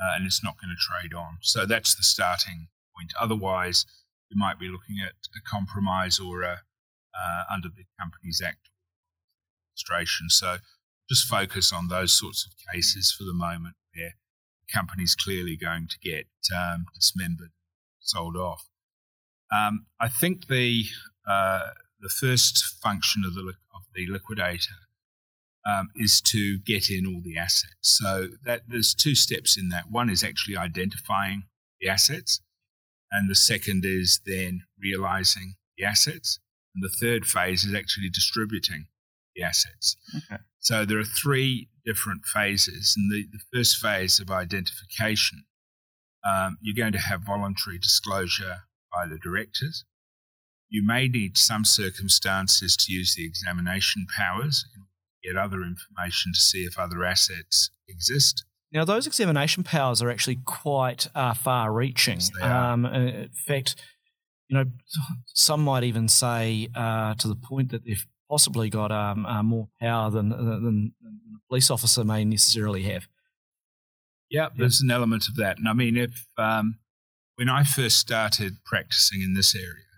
uh, 0.00 0.14
and 0.16 0.26
it's 0.26 0.44
not 0.44 0.56
going 0.60 0.74
to 0.74 0.76
trade 0.76 1.14
on. 1.14 1.38
So 1.40 1.66
that's 1.66 1.94
the 1.94 2.02
starting 2.02 2.68
point. 2.94 3.12
Otherwise, 3.18 3.86
you 4.30 4.38
might 4.38 4.58
be 4.58 4.68
looking 4.68 4.96
at 5.04 5.14
a 5.34 5.40
compromise 5.48 6.18
or 6.18 6.42
a 6.42 6.60
uh, 7.14 7.42
under 7.52 7.68
the 7.68 7.84
Companies 7.98 8.42
Act 8.44 8.68
administration. 9.80 10.28
So 10.28 10.58
just 11.10 11.26
focus 11.26 11.72
on 11.72 11.88
those 11.88 12.16
sorts 12.16 12.46
of 12.46 12.52
cases 12.72 13.12
for 13.12 13.24
the 13.24 13.34
moment 13.34 13.74
where 13.94 14.14
the 14.60 14.72
company's 14.72 15.16
clearly 15.16 15.56
going 15.56 15.88
to 15.88 15.98
get 15.98 16.26
um, 16.56 16.86
dismembered, 16.94 17.50
sold 17.98 18.36
off. 18.36 18.68
Um, 19.54 19.86
I 20.00 20.08
think 20.08 20.46
the 20.46 20.84
uh, 21.28 21.70
the 22.00 22.08
first 22.08 22.64
function 22.80 23.24
of 23.26 23.34
the 23.34 23.40
of 23.74 23.82
the 23.94 24.06
liquidator 24.06 24.76
um, 25.66 25.88
is 25.96 26.20
to 26.20 26.58
get 26.60 26.88
in 26.88 27.06
all 27.06 27.20
the 27.22 27.36
assets. 27.36 27.74
So 27.80 28.28
that 28.44 28.62
there's 28.68 28.94
two 28.94 29.16
steps 29.16 29.58
in 29.58 29.68
that. 29.70 29.90
One 29.90 30.08
is 30.08 30.22
actually 30.22 30.56
identifying 30.56 31.44
the 31.80 31.88
assets, 31.88 32.40
and 33.10 33.28
the 33.28 33.34
second 33.34 33.84
is 33.84 34.20
then 34.24 34.62
realizing 34.78 35.54
the 35.76 35.84
assets. 35.84 36.38
And 36.72 36.84
the 36.84 36.88
third 36.88 37.26
phase 37.26 37.64
is 37.64 37.74
actually 37.74 38.10
distributing 38.10 38.86
the 39.34 39.42
assets. 39.42 39.96
Okay. 40.16 40.40
So 40.58 40.84
there 40.84 40.98
are 40.98 41.04
three 41.04 41.68
different 41.84 42.24
phases. 42.24 42.94
And 42.96 43.10
the, 43.10 43.26
the 43.32 43.40
first 43.52 43.78
phase 43.78 44.20
of 44.20 44.30
identification, 44.30 45.44
um, 46.28 46.58
you're 46.60 46.76
going 46.76 46.92
to 46.92 46.98
have 46.98 47.22
voluntary 47.22 47.78
disclosure 47.78 48.56
by 48.92 49.06
the 49.06 49.18
directors. 49.18 49.84
You 50.68 50.86
may 50.86 51.08
need 51.08 51.36
some 51.36 51.64
circumstances 51.64 52.76
to 52.76 52.92
use 52.92 53.14
the 53.14 53.24
examination 53.24 54.06
powers 54.16 54.64
and 54.74 54.84
get 55.22 55.40
other 55.40 55.62
information 55.62 56.32
to 56.32 56.40
see 56.40 56.64
if 56.64 56.78
other 56.78 57.04
assets 57.04 57.70
exist. 57.88 58.44
Now, 58.72 58.84
those 58.84 59.06
examination 59.06 59.64
powers 59.64 60.00
are 60.00 60.10
actually 60.10 60.38
quite 60.44 61.08
uh, 61.14 61.34
far 61.34 61.72
reaching. 61.72 62.18
Yes, 62.18 62.30
um, 62.42 62.86
in 62.86 63.30
fact, 63.46 63.74
you 64.48 64.56
know, 64.56 64.64
some 65.26 65.64
might 65.64 65.82
even 65.82 66.08
say 66.08 66.68
uh, 66.74 67.14
to 67.14 67.26
the 67.26 67.34
point 67.34 67.70
that 67.72 67.84
they've 67.84 68.06
possibly 68.30 68.70
got 68.70 68.92
um, 68.92 69.26
uh, 69.26 69.42
more 69.42 69.68
power 69.80 70.08
than, 70.08 70.28
than, 70.30 70.64
than, 70.64 70.94
a 71.34 71.48
police 71.48 71.70
officer 71.70 72.04
may 72.04 72.24
necessarily 72.24 72.84
have. 72.84 73.08
Yeah, 74.30 74.48
there's 74.56 74.80
an 74.80 74.90
element 74.90 75.26
of 75.28 75.34
that. 75.36 75.58
And 75.58 75.68
I 75.68 75.72
mean, 75.72 75.96
if 75.96 76.26
um, 76.38 76.78
when 77.34 77.48
I 77.48 77.64
first 77.64 77.98
started 77.98 78.58
practicing 78.64 79.22
in 79.22 79.34
this 79.34 79.56
area 79.56 79.90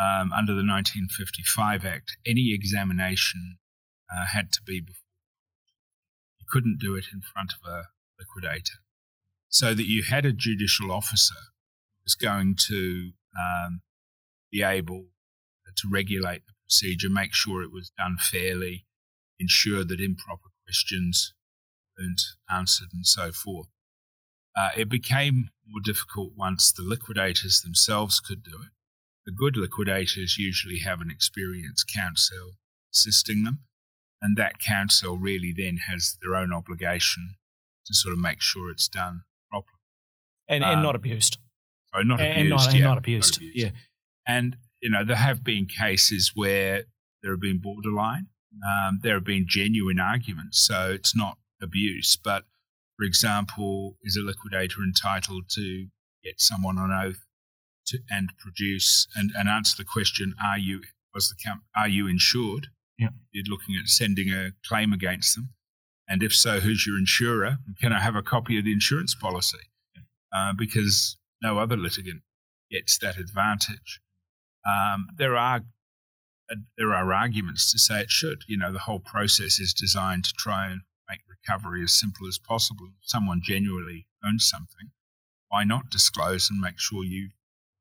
um, 0.00 0.32
under 0.32 0.52
the 0.52 0.64
1955 0.64 1.84
Act, 1.84 2.16
any 2.26 2.54
examination 2.54 3.58
uh, 4.10 4.24
had 4.24 4.52
to 4.52 4.60
be 4.66 4.80
before. 4.80 4.96
You 6.38 6.46
couldn't 6.48 6.78
do 6.80 6.94
it 6.94 7.06
in 7.12 7.20
front 7.20 7.52
of 7.52 7.70
a 7.70 7.84
liquidator. 8.18 8.78
So 9.48 9.74
that 9.74 9.86
you 9.86 10.04
had 10.04 10.24
a 10.24 10.32
judicial 10.32 10.90
officer 10.90 11.34
who 11.34 12.04
was 12.04 12.14
going 12.14 12.56
to 12.68 13.10
um, 13.36 13.82
be 14.50 14.62
able 14.62 15.06
to 15.76 15.88
regulate 15.90 16.42
the 16.46 16.54
procedure, 16.70 17.10
make 17.10 17.34
sure 17.34 17.62
it 17.62 17.72
was 17.72 17.90
done 17.98 18.16
fairly, 18.20 18.86
ensure 19.38 19.84
that 19.84 20.00
improper 20.00 20.50
questions 20.64 21.34
weren't 21.98 22.22
answered, 22.50 22.88
and 22.92 23.06
so 23.06 23.32
forth. 23.32 23.68
Uh, 24.56 24.70
it 24.76 24.88
became 24.88 25.50
more 25.66 25.80
difficult 25.82 26.32
once 26.36 26.72
the 26.72 26.82
liquidators 26.82 27.60
themselves 27.62 28.20
could 28.20 28.42
do 28.42 28.56
it. 28.62 28.70
The 29.26 29.32
good 29.32 29.56
liquidators 29.56 30.38
usually 30.38 30.78
have 30.80 31.00
an 31.00 31.10
experienced 31.10 31.90
counsel 31.94 32.56
assisting 32.92 33.44
them, 33.44 33.60
and 34.22 34.36
that 34.36 34.58
counsel 34.58 35.18
really 35.18 35.52
then 35.56 35.78
has 35.88 36.16
their 36.22 36.34
own 36.34 36.52
obligation 36.52 37.34
to 37.86 37.94
sort 37.94 38.12
of 38.12 38.18
make 38.18 38.40
sure 38.40 38.70
it's 38.70 38.88
done 38.88 39.22
properly. 39.50 39.80
And, 40.48 40.64
and 40.64 40.76
um, 40.76 40.82
not 40.82 40.94
abused. 40.94 41.38
Oh, 41.94 42.02
not 42.02 42.20
and, 42.20 42.48
abused. 42.48 42.66
Not, 42.66 42.74
yeah, 42.74 42.84
not 42.84 42.98
abused. 42.98 43.34
Not 43.34 43.36
abused. 43.36 43.56
Yeah. 43.56 43.70
And 44.26 44.56
you 44.80 44.90
know, 44.90 45.04
there 45.04 45.16
have 45.16 45.44
been 45.44 45.66
cases 45.66 46.32
where 46.34 46.84
there 47.22 47.32
have 47.32 47.40
been 47.40 47.58
borderline. 47.58 48.26
Um, 48.66 49.00
there 49.02 49.14
have 49.14 49.24
been 49.24 49.46
genuine 49.48 50.00
arguments, 50.00 50.66
so 50.66 50.90
it's 50.90 51.14
not 51.14 51.38
abuse. 51.62 52.16
But 52.16 52.44
for 52.96 53.04
example, 53.04 53.96
is 54.02 54.16
a 54.16 54.24
liquidator 54.24 54.82
entitled 54.82 55.44
to 55.50 55.86
get 56.24 56.40
someone 56.40 56.78
on 56.78 56.90
oath 56.90 57.26
to, 57.86 57.98
and 58.10 58.30
produce 58.38 59.06
and, 59.14 59.30
and 59.36 59.48
answer 59.48 59.76
the 59.76 59.84
question: 59.84 60.34
Are 60.42 60.58
you 60.58 60.82
was 61.14 61.28
the 61.28 61.36
are 61.76 61.88
you 61.88 62.06
insured? 62.08 62.68
Yeah. 62.98 63.10
You're 63.32 63.44
looking 63.48 63.76
at 63.80 63.88
sending 63.88 64.30
a 64.30 64.52
claim 64.66 64.92
against 64.92 65.36
them, 65.36 65.50
and 66.08 66.22
if 66.22 66.34
so, 66.34 66.60
who's 66.60 66.86
your 66.86 66.98
insurer? 66.98 67.58
Can 67.80 67.92
I 67.92 68.00
have 68.00 68.16
a 68.16 68.22
copy 68.22 68.58
of 68.58 68.64
the 68.64 68.72
insurance 68.72 69.14
policy? 69.14 69.58
Uh, 70.34 70.52
because 70.56 71.16
no 71.42 71.58
other 71.58 71.76
litigant 71.76 72.22
gets 72.70 72.98
that 72.98 73.16
advantage. 73.16 74.00
Um, 74.66 75.08
there 75.16 75.36
are 75.36 75.62
uh, 76.50 76.56
there 76.76 76.94
are 76.94 77.12
arguments 77.12 77.70
to 77.72 77.78
say 77.78 78.00
it 78.00 78.10
should. 78.10 78.42
You 78.46 78.58
know, 78.58 78.72
the 78.72 78.80
whole 78.80 79.00
process 79.00 79.58
is 79.58 79.72
designed 79.72 80.24
to 80.24 80.32
try 80.36 80.66
and 80.70 80.82
make 81.08 81.20
recovery 81.28 81.82
as 81.82 81.92
simple 81.92 82.26
as 82.26 82.38
possible. 82.38 82.86
If 82.86 83.08
someone 83.08 83.40
genuinely 83.42 84.06
owns 84.24 84.48
something, 84.48 84.90
why 85.48 85.64
not 85.64 85.90
disclose 85.90 86.50
and 86.50 86.60
make 86.60 86.78
sure 86.78 87.04
you've 87.04 87.32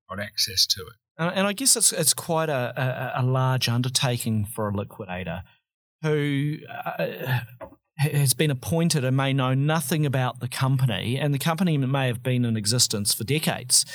got 0.10 0.20
access 0.20 0.66
to 0.68 0.82
it? 0.82 0.94
And 1.18 1.46
I 1.46 1.54
guess 1.54 1.76
it's 1.76 1.92
it's 1.92 2.14
quite 2.14 2.50
a, 2.50 3.16
a, 3.18 3.22
a 3.22 3.24
large 3.24 3.68
undertaking 3.68 4.46
for 4.46 4.70
a 4.70 4.74
liquidator 4.74 5.44
who 6.02 6.58
uh, 6.98 7.40
has 7.98 8.34
been 8.34 8.50
appointed 8.50 9.04
and 9.04 9.18
may 9.18 9.34
know 9.34 9.54
nothing 9.54 10.06
about 10.06 10.40
the 10.40 10.48
company, 10.48 11.20
and 11.20 11.34
the 11.34 11.40
company 11.40 11.78
may 11.78 12.08
have 12.08 12.24
been 12.24 12.46
in 12.46 12.56
existence 12.56 13.14
for 13.14 13.26
decades. 13.26 13.86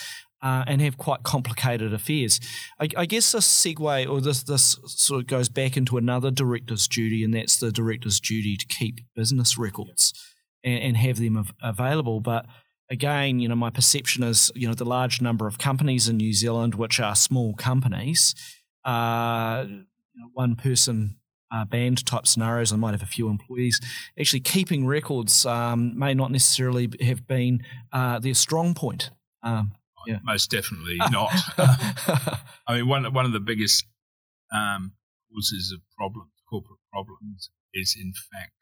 Uh, 0.45 0.63
and 0.67 0.83
have 0.83 0.99
quite 0.99 1.23
complicated 1.23 1.95
affairs. 1.95 2.39
I, 2.79 2.87
I, 2.99 3.07
guess 3.07 3.33
this 3.33 3.47
segue 3.47 4.07
or 4.07 4.21
this 4.21 4.43
this 4.43 4.77
sort 4.85 5.23
of 5.23 5.27
goes 5.27 5.49
back 5.49 5.75
into 5.75 5.97
another 5.97 6.31
director's 6.31 6.87
duty, 6.87 7.25
and 7.25 7.33
that's 7.33 7.57
the 7.57 7.73
director's 7.73 8.21
duty 8.21 8.55
to 8.59 8.67
keep 8.67 9.01
business 9.17 9.57
records 9.57 10.13
and, 10.63 10.79
and 10.83 10.97
have 10.99 11.17
them 11.17 11.39
av- 11.39 11.55
available. 11.63 12.21
But 12.21 12.45
again, 12.91 13.39
you 13.41 13.49
know, 13.49 13.57
my 13.57 13.71
perception 13.71 14.23
is, 14.23 14.53
you 14.55 14.69
know, 14.69 14.75
the 14.75 14.85
large 14.85 15.23
number 15.23 15.47
of 15.47 15.57
companies 15.57 16.11
in 16.11 16.19
New 16.19 16.35
Zealand, 16.35 16.75
which 16.75 17.01
are 17.01 17.17
small 17.17 17.55
companies, 17.55 18.35
uh, 18.85 19.65
one 20.35 20.57
person 20.57 21.17
uh, 21.55 21.65
band 21.65 22.05
type 22.05 22.27
scenarios, 22.27 22.73
I 22.73 22.77
might 22.77 22.93
have 22.93 23.03
a 23.03 23.07
few 23.07 23.29
employees. 23.29 23.81
Actually, 24.19 24.41
keeping 24.41 24.87
records 24.87 25.47
um, 25.47 25.97
may 25.99 26.15
not 26.15 26.33
necessarily 26.33 26.91
have 27.01 27.27
been 27.27 27.63
uh, 27.93 28.19
their 28.19 28.35
strong 28.35 28.75
point. 28.75 29.11
Um, 29.43 29.73
yeah. 30.07 30.19
Most 30.23 30.51
definitely 30.51 30.97
not. 31.11 31.33
I 32.67 32.77
mean, 32.77 32.89
one 32.89 33.13
one 33.13 33.25
of 33.27 33.33
the 33.33 33.41
biggest 33.41 33.85
um, 34.53 34.93
causes 35.33 35.73
of 35.73 35.81
problems, 35.97 36.31
corporate 36.49 36.81
problems, 36.93 37.51
is 37.73 37.97
in 38.01 38.13
fact 38.13 38.53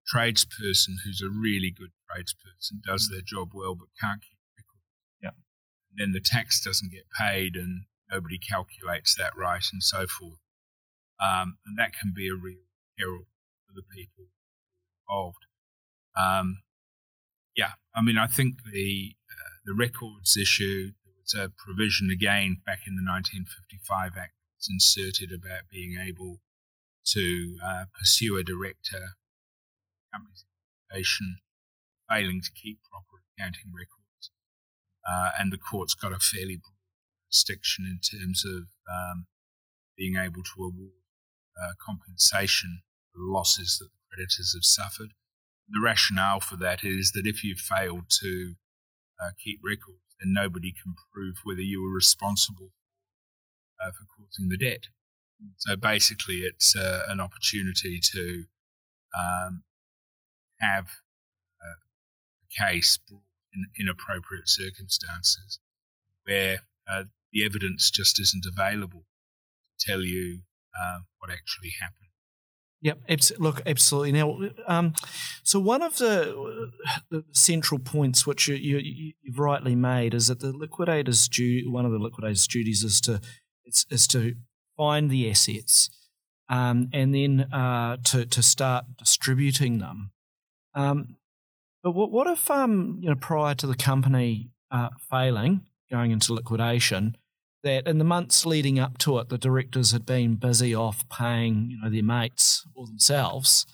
a 0.00 0.16
tradesperson 0.16 0.96
who's 1.04 1.22
a 1.22 1.28
really 1.28 1.70
good 1.76 1.90
tradesperson 2.10 2.82
does 2.86 3.08
their 3.10 3.22
job 3.24 3.50
well 3.54 3.74
but 3.74 3.88
can't 4.00 4.22
keep 4.22 4.38
records. 4.56 4.84
Yeah. 5.22 5.30
And 5.90 5.98
then 5.98 6.12
the 6.12 6.20
tax 6.20 6.60
doesn't 6.60 6.92
get 6.92 7.04
paid 7.18 7.56
and 7.56 7.84
nobody 8.10 8.38
calculates 8.38 9.14
that 9.16 9.36
right 9.36 9.64
and 9.72 9.82
so 9.82 10.06
forth. 10.06 10.38
Um, 11.20 11.58
and 11.66 11.78
that 11.78 11.92
can 11.98 12.12
be 12.14 12.28
a 12.28 12.34
real 12.34 12.66
peril 12.98 13.26
for 13.66 13.72
the 13.74 13.82
people 13.82 14.26
involved. 15.08 15.46
Um, 16.16 16.62
yeah, 17.56 17.72
I 17.94 18.02
mean, 18.02 18.18
I 18.18 18.26
think 18.26 18.58
the 18.70 19.14
the 19.66 19.74
records 19.74 20.36
issue 20.36 20.92
there 21.04 21.14
was 21.20 21.34
a 21.34 21.52
provision 21.58 22.08
again 22.10 22.62
back 22.64 22.86
in 22.86 22.94
the 22.94 23.02
1955 23.02 24.12
Act 24.16 24.32
was 24.56 24.70
inserted 24.70 25.34
about 25.34 25.68
being 25.70 25.98
able 25.98 26.38
to 27.04 27.58
uh, 27.62 27.84
pursue 27.98 28.36
a 28.38 28.42
director 28.42 29.18
company's 30.12 30.44
information 30.88 31.38
failing 32.08 32.40
to 32.40 32.50
keep 32.54 32.78
proper 32.90 33.22
accounting 33.34 33.72
records, 33.74 34.30
uh, 35.08 35.30
and 35.38 35.52
the 35.52 35.58
court's 35.58 35.94
got 35.94 36.12
a 36.12 36.18
fairly 36.18 36.56
broad 36.56 36.78
jurisdiction 37.26 37.84
in 37.84 37.98
terms 37.98 38.44
of 38.44 38.70
um, 38.88 39.26
being 39.96 40.16
able 40.16 40.42
to 40.42 40.62
award 40.62 41.02
uh, 41.60 41.72
compensation 41.84 42.82
for 43.12 43.18
the 43.18 43.32
losses 43.32 43.78
that 43.78 43.86
the 43.86 43.98
creditors 44.10 44.54
have 44.54 44.64
suffered. 44.64 45.10
The 45.68 45.80
rationale 45.82 46.40
for 46.40 46.56
that 46.56 46.84
is 46.84 47.10
that 47.12 47.26
if 47.26 47.42
you 47.42 47.56
failed 47.56 48.04
to 48.20 48.54
uh, 49.20 49.30
keep 49.42 49.60
records, 49.64 50.16
then 50.20 50.32
nobody 50.32 50.72
can 50.72 50.94
prove 51.12 51.36
whether 51.44 51.60
you 51.60 51.82
were 51.82 51.94
responsible 51.94 52.72
uh, 53.82 53.90
for 53.90 54.06
causing 54.16 54.48
the 54.48 54.56
debt. 54.56 54.88
So 55.58 55.76
basically, 55.76 56.36
it's 56.36 56.74
uh, 56.74 57.02
an 57.08 57.20
opportunity 57.20 58.00
to 58.12 58.44
um, 59.16 59.62
have 60.60 60.86
uh, 61.62 61.80
a 62.42 62.64
case 62.64 62.98
brought 63.08 63.22
in 63.54 63.66
inappropriate 63.78 64.48
circumstances 64.48 65.60
where 66.24 66.60
uh, 66.90 67.04
the 67.32 67.44
evidence 67.44 67.90
just 67.90 68.20
isn't 68.20 68.46
available 68.46 69.04
to 69.78 69.86
tell 69.86 70.02
you 70.02 70.40
uh, 70.78 71.00
what 71.18 71.30
actually 71.30 71.72
happened. 71.80 72.10
Yep, 72.86 73.00
look, 73.40 73.62
absolutely. 73.66 74.12
Now, 74.12 74.38
um, 74.68 74.94
so 75.42 75.58
one 75.58 75.82
of 75.82 75.96
the, 75.96 76.70
the, 77.10 77.24
central 77.32 77.80
points 77.80 78.28
which 78.28 78.46
you, 78.46 78.54
you, 78.54 79.12
have 79.26 79.40
rightly 79.40 79.74
made 79.74 80.14
is 80.14 80.28
that 80.28 80.38
the 80.38 80.52
liquidator's 80.52 81.28
duty, 81.28 81.66
one 81.66 81.84
of 81.84 81.90
the 81.90 81.98
liquidator's 81.98 82.46
duties 82.46 82.84
is 82.84 83.00
to 83.00 83.20
is, 83.64 83.86
is 83.90 84.06
to 84.06 84.36
find 84.76 85.10
the 85.10 85.28
assets 85.28 85.90
um, 86.48 86.88
and 86.92 87.12
then 87.12 87.52
uh, 87.52 87.96
to 88.04 88.24
to 88.24 88.40
start 88.40 88.84
distributing 88.96 89.78
them. 89.78 90.12
Um, 90.72 91.16
but 91.82 91.90
what, 91.90 92.12
what 92.12 92.28
if 92.28 92.48
um, 92.52 93.00
you 93.00 93.08
know 93.08 93.16
prior 93.16 93.56
to 93.56 93.66
the 93.66 93.74
company 93.74 94.50
uh, 94.70 94.90
failing, 95.10 95.62
going 95.90 96.12
into 96.12 96.34
liquidation, 96.34 97.16
that 97.66 97.88
in 97.88 97.98
the 97.98 98.04
months 98.04 98.46
leading 98.46 98.78
up 98.78 98.96
to 98.98 99.18
it, 99.18 99.28
the 99.28 99.38
directors 99.38 99.90
had 99.90 100.06
been 100.06 100.36
busy 100.36 100.72
off 100.72 101.04
paying 101.08 101.70
you 101.70 101.78
know, 101.82 101.90
their 101.90 102.02
mates 102.02 102.64
or 102.76 102.86
themselves. 102.86 103.66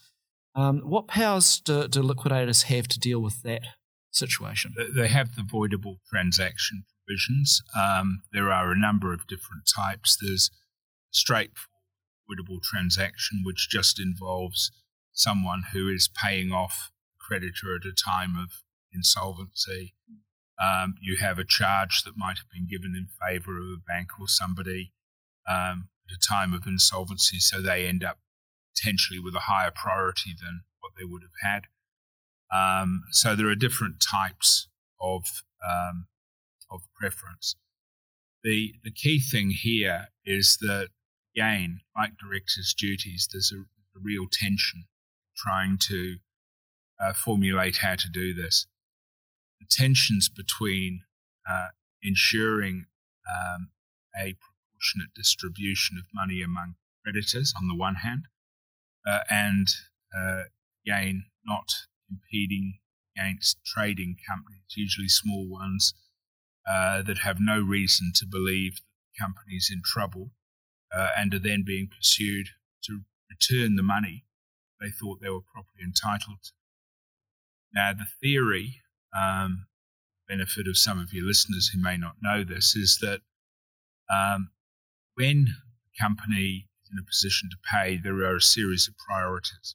Um, 0.54 0.80
what 0.80 1.08
powers 1.08 1.60
do, 1.60 1.86
do, 1.88 2.02
liquidators 2.02 2.64
have 2.64 2.88
to 2.88 2.98
deal 2.98 3.20
with 3.20 3.42
that 3.42 3.62
situation? 4.10 4.74
They 4.96 5.08
have 5.08 5.36
the 5.36 5.42
voidable 5.42 5.98
transaction 6.08 6.84
provisions. 7.06 7.62
Um, 7.78 8.22
there 8.32 8.50
are 8.50 8.72
a 8.72 8.78
number 8.78 9.12
of 9.12 9.26
different 9.26 9.70
types. 9.74 10.16
There's 10.20 10.50
straightforward 11.10 11.68
voidable 12.30 12.62
transaction, 12.62 13.42
which 13.44 13.68
just 13.68 14.00
involves 14.00 14.70
someone 15.12 15.64
who 15.72 15.88
is 15.88 16.08
paying 16.08 16.50
off 16.50 16.90
a 17.14 17.18
creditor 17.22 17.76
at 17.76 17.86
a 17.86 17.92
time 17.92 18.36
of 18.36 18.62
insolvency 18.94 19.94
um, 20.60 20.94
you 21.00 21.16
have 21.20 21.38
a 21.38 21.44
charge 21.44 22.02
that 22.04 22.16
might 22.16 22.38
have 22.38 22.50
been 22.52 22.66
given 22.66 22.94
in 22.96 23.08
favour 23.26 23.58
of 23.58 23.64
a 23.64 23.82
bank 23.86 24.08
or 24.20 24.28
somebody 24.28 24.92
um, 25.48 25.88
at 26.08 26.16
a 26.16 26.28
time 26.28 26.52
of 26.52 26.66
insolvency, 26.66 27.38
so 27.38 27.60
they 27.60 27.86
end 27.86 28.04
up 28.04 28.18
potentially 28.74 29.18
with 29.18 29.34
a 29.34 29.40
higher 29.40 29.70
priority 29.74 30.30
than 30.38 30.62
what 30.80 30.92
they 30.98 31.04
would 31.04 31.22
have 31.22 31.52
had. 31.52 31.66
Um, 32.52 33.02
so 33.10 33.34
there 33.34 33.48
are 33.48 33.54
different 33.54 33.96
types 34.00 34.68
of 35.00 35.24
um, 35.66 36.06
of 36.70 36.82
preference. 36.98 37.56
The 38.44 38.74
the 38.84 38.90
key 38.90 39.20
thing 39.20 39.50
here 39.50 40.08
is 40.24 40.58
that 40.60 40.88
again, 41.34 41.80
like 41.96 42.12
directors' 42.18 42.74
duties, 42.76 43.28
there's 43.32 43.52
a, 43.52 43.60
a 43.60 44.02
real 44.02 44.26
tension 44.30 44.84
trying 45.36 45.78
to 45.88 46.16
uh, 47.02 47.12
formulate 47.14 47.78
how 47.78 47.94
to 47.94 48.08
do 48.08 48.34
this 48.34 48.66
the 49.62 49.66
tensions 49.70 50.28
between 50.28 51.02
uh, 51.48 51.68
ensuring 52.02 52.86
um, 53.30 53.70
a 54.16 54.34
proportionate 54.34 55.14
distribution 55.14 55.96
of 55.98 56.04
money 56.12 56.42
among 56.42 56.74
creditors 57.04 57.54
on 57.56 57.68
the 57.68 57.76
one 57.76 57.96
hand, 57.96 58.26
uh, 59.06 59.20
and 59.30 59.68
uh, 60.16 60.42
again, 60.84 61.24
not 61.44 61.68
impeding 62.10 62.78
against 63.16 63.58
trading 63.64 64.16
companies, 64.28 64.62
usually 64.76 65.08
small 65.08 65.48
ones, 65.48 65.94
uh, 66.68 67.02
that 67.02 67.18
have 67.18 67.38
no 67.40 67.60
reason 67.60 68.12
to 68.14 68.26
believe 68.26 68.76
the 68.76 69.24
company 69.24 69.54
is 69.56 69.70
in 69.72 69.82
trouble 69.84 70.30
uh, 70.94 71.08
and 71.16 71.34
are 71.34 71.38
then 71.38 71.64
being 71.66 71.88
pursued 71.88 72.48
to 72.84 73.00
return 73.30 73.76
the 73.76 73.82
money 73.82 74.24
they 74.80 74.90
thought 74.90 75.20
they 75.20 75.30
were 75.30 75.40
properly 75.40 75.84
entitled 75.84 76.38
to. 76.42 76.50
Now, 77.74 77.92
the 77.92 78.06
theory 78.20 78.81
um, 79.16 79.66
benefit 80.28 80.66
of 80.66 80.78
some 80.78 80.98
of 80.98 81.12
your 81.12 81.24
listeners 81.24 81.68
who 81.68 81.80
may 81.80 81.96
not 81.96 82.16
know 82.22 82.44
this 82.44 82.74
is 82.74 82.98
that 83.00 83.20
um, 84.12 84.50
when 85.14 85.46
a 85.48 86.02
company 86.02 86.68
is 86.82 86.90
in 86.90 86.98
a 86.98 87.06
position 87.06 87.48
to 87.50 87.56
pay, 87.70 87.98
there 88.02 88.14
are 88.14 88.36
a 88.36 88.40
series 88.40 88.88
of 88.88 88.94
priorities. 88.96 89.74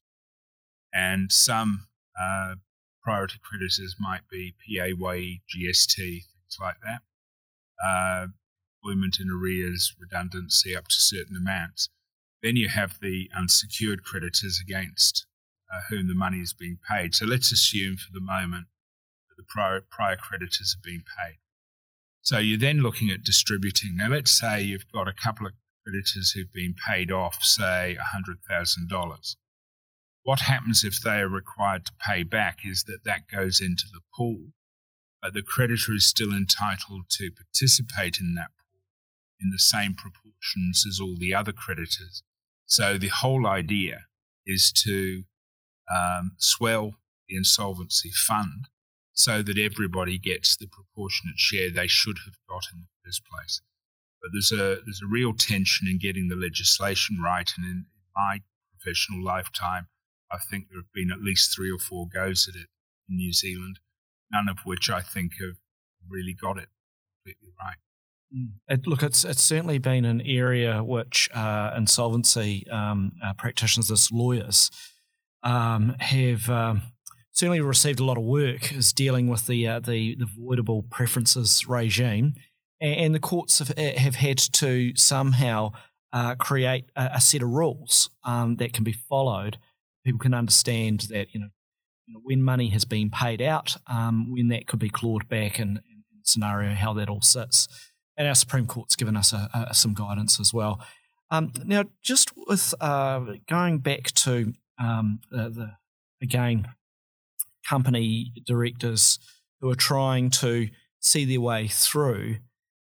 And 0.93 1.31
some 1.31 1.87
uh, 2.19 2.55
priority 3.03 3.37
creditors 3.43 3.95
might 3.99 4.27
be 4.29 4.55
PAYE, 4.65 5.41
GST, 5.55 5.95
things 5.95 6.57
like 6.59 6.77
that. 6.83 7.01
Uh, 7.83 8.27
employment 8.83 9.17
in 9.19 9.29
arrears, 9.29 9.95
redundancy 9.99 10.75
up 10.75 10.87
to 10.87 10.95
certain 10.95 11.35
amounts. 11.35 11.89
Then 12.41 12.55
you 12.55 12.69
have 12.69 12.99
the 13.01 13.29
unsecured 13.35 14.03
creditors 14.03 14.59
against 14.61 15.25
uh, 15.71 15.81
whom 15.89 16.07
the 16.07 16.15
money 16.15 16.39
is 16.39 16.53
being 16.53 16.77
paid. 16.89 17.13
So 17.13 17.25
let's 17.25 17.51
assume 17.51 17.97
for 17.97 18.11
the 18.13 18.21
moment 18.21 18.67
the 19.37 19.43
prior, 19.47 19.81
prior 19.89 20.15
creditors 20.15 20.75
have 20.75 20.83
been 20.83 21.03
paid. 21.03 21.37
So 22.21 22.39
you're 22.39 22.57
then 22.57 22.81
looking 22.81 23.09
at 23.09 23.23
distributing. 23.23 23.95
Now, 23.95 24.09
let's 24.09 24.37
say 24.37 24.61
you've 24.61 24.91
got 24.91 25.07
a 25.07 25.13
couple 25.13 25.47
of 25.47 25.53
creditors 25.85 26.31
who've 26.31 26.51
been 26.51 26.75
paid 26.89 27.11
off, 27.11 27.41
say 27.41 27.97
$100,000. 28.51 29.35
What 30.23 30.41
happens 30.41 30.83
if 30.83 30.99
they 30.99 31.19
are 31.21 31.29
required 31.29 31.85
to 31.85 31.93
pay 32.05 32.23
back 32.23 32.59
is 32.65 32.83
that 32.83 33.05
that 33.05 33.29
goes 33.33 33.61
into 33.61 33.85
the 33.93 34.01
pool, 34.13 34.47
but 35.21 35.33
the 35.33 35.41
creditor 35.41 35.93
is 35.93 36.05
still 36.05 36.33
entitled 36.33 37.03
to 37.11 37.31
participate 37.31 38.17
in 38.19 38.35
that 38.35 38.49
pool 38.59 38.81
in 39.39 39.51
the 39.51 39.59
same 39.59 39.93
proportions 39.93 40.83
as 40.85 40.99
all 40.99 41.15
the 41.17 41.33
other 41.33 41.53
creditors. 41.53 42.23
So 42.65 42.97
the 42.97 43.07
whole 43.07 43.47
idea 43.47 44.07
is 44.45 44.73
to 44.83 45.23
um, 45.89 46.33
swell 46.37 46.95
the 47.29 47.37
insolvency 47.37 48.11
fund 48.11 48.67
so 49.17 49.41
that 49.41 49.57
everybody 49.57 50.19
gets 50.19 50.55
the 50.55 50.67
proportionate 50.67 51.39
share 51.39 51.71
they 51.71 51.87
should 51.87 52.17
have 52.25 52.35
got 52.47 52.63
in 52.71 52.81
the 52.81 52.87
first 53.03 53.23
place. 53.25 53.61
But 54.21 54.29
there's 54.31 54.51
a 54.51 54.79
there's 54.85 55.01
a 55.03 55.11
real 55.11 55.33
tension 55.33 55.87
in 55.87 55.97
getting 55.97 56.27
the 56.29 56.35
legislation 56.35 57.19
right, 57.21 57.49
and 57.57 57.65
in 57.65 57.85
my 58.15 58.41
professional 58.71 59.23
lifetime, 59.23 59.87
I 60.31 60.37
think 60.37 60.67
there 60.69 60.79
have 60.79 60.93
been 60.93 61.11
at 61.11 61.21
least 61.21 61.55
three 61.55 61.71
or 61.71 61.79
four 61.79 62.07
goes 62.07 62.47
at 62.47 62.55
it 62.55 62.67
in 63.09 63.17
New 63.17 63.33
Zealand, 63.33 63.79
none 64.31 64.47
of 64.47 64.59
which 64.65 64.89
I 64.89 65.01
think 65.01 65.33
have 65.39 65.57
really 66.07 66.33
got 66.33 66.57
it 66.57 66.69
completely 67.23 67.53
right. 67.59 67.77
Mm. 68.35 68.51
It, 68.67 68.87
look, 68.87 69.03
it's 69.03 69.23
it's 69.23 69.41
certainly 69.41 69.79
been 69.79 70.05
an 70.05 70.21
area 70.21 70.83
which 70.83 71.29
uh, 71.33 71.73
insolvency 71.75 72.67
um, 72.69 73.13
uh, 73.23 73.33
practitioners, 73.33 73.89
as 73.89 74.11
lawyers, 74.11 74.69
um, 75.43 75.95
have 75.99 76.49
um, 76.49 76.81
certainly 77.37 77.61
received 77.61 77.99
a 77.99 78.03
lot 78.03 78.17
of 78.17 78.23
work 78.23 78.73
is 78.73 78.91
dealing 78.91 79.27
with 79.27 79.45
the 79.45 79.67
uh, 79.67 79.79
the, 79.79 80.15
the 80.15 80.25
voidable 80.25 80.89
preferences 80.89 81.67
regime, 81.67 82.33
and, 82.81 83.13
the 83.13 83.19
courts 83.19 83.59
have 83.59 83.77
have 83.77 84.15
had 84.15 84.37
to 84.37 84.95
somehow 84.95 85.71
uh, 86.11 86.33
create 86.35 86.85
a, 86.95 87.11
a, 87.15 87.21
set 87.21 87.43
of 87.43 87.49
rules 87.49 88.09
um, 88.23 88.55
that 88.55 88.73
can 88.73 88.83
be 88.83 88.91
followed. 88.91 89.57
People 90.03 90.19
can 90.19 90.33
understand 90.33 91.01
that 91.11 91.27
you 91.33 91.39
know, 91.39 91.49
you 92.07 92.15
know 92.15 92.21
when 92.23 92.41
money 92.41 92.69
has 92.69 92.85
been 92.85 93.11
paid 93.11 93.41
out, 93.41 93.77
um, 93.87 94.31
when 94.31 94.47
that 94.47 94.65
could 94.65 94.79
be 94.79 94.89
clawed 94.89 95.29
back, 95.29 95.59
and, 95.59 95.77
and 95.77 96.03
scenario 96.23 96.73
how 96.73 96.93
that 96.93 97.09
all 97.09 97.21
sits. 97.21 97.67
And 98.17 98.27
our 98.27 98.35
Supreme 98.35 98.65
Court's 98.65 98.95
given 98.95 99.15
us 99.15 99.31
a, 99.31 99.47
a, 99.69 99.75
some 99.75 99.93
guidance 99.93 100.39
as 100.39 100.51
well. 100.51 100.81
Um, 101.29 101.51
now, 101.65 101.83
just 102.01 102.31
with 102.35 102.73
uh, 102.81 103.19
going 103.47 103.77
back 103.77 104.05
to 104.05 104.53
um, 104.79 105.19
the, 105.29 105.49
the, 105.49 105.71
again 106.19 106.67
company 107.67 108.31
directors 108.45 109.19
who 109.59 109.69
are 109.69 109.75
trying 109.75 110.29
to 110.29 110.69
see 110.99 111.25
their 111.25 111.41
way 111.41 111.67
through, 111.67 112.37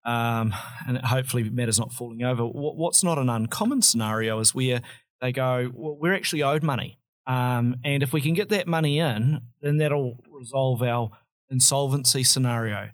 um, 0.05 0.55
and 0.87 0.99
hopefully 0.99 1.49
matters 1.51 1.79
not 1.79 1.93
falling 1.93 2.23
over. 2.23 2.43
What's 2.45 3.05
not 3.05 3.19
an 3.19 3.29
uncommon 3.29 3.83
scenario 3.83 4.39
is 4.41 4.55
where 4.55 4.81
they 5.21 5.33
go, 5.33 5.71
well, 5.75 5.97
we're 6.01 6.15
actually 6.15 6.43
owed 6.43 6.63
money. 6.63 6.99
Um, 7.27 7.77
and 7.85 8.03
if 8.03 8.13
we 8.13 8.21
can 8.21 8.35
get 8.35 8.49
that 8.49 8.67
money 8.67 8.99
in, 8.99 9.41
then 9.61 9.77
that'll 9.79 10.19
resolve 10.31 10.83
our 10.83 11.11
insolvency 11.51 12.23
scenario. 12.23 12.91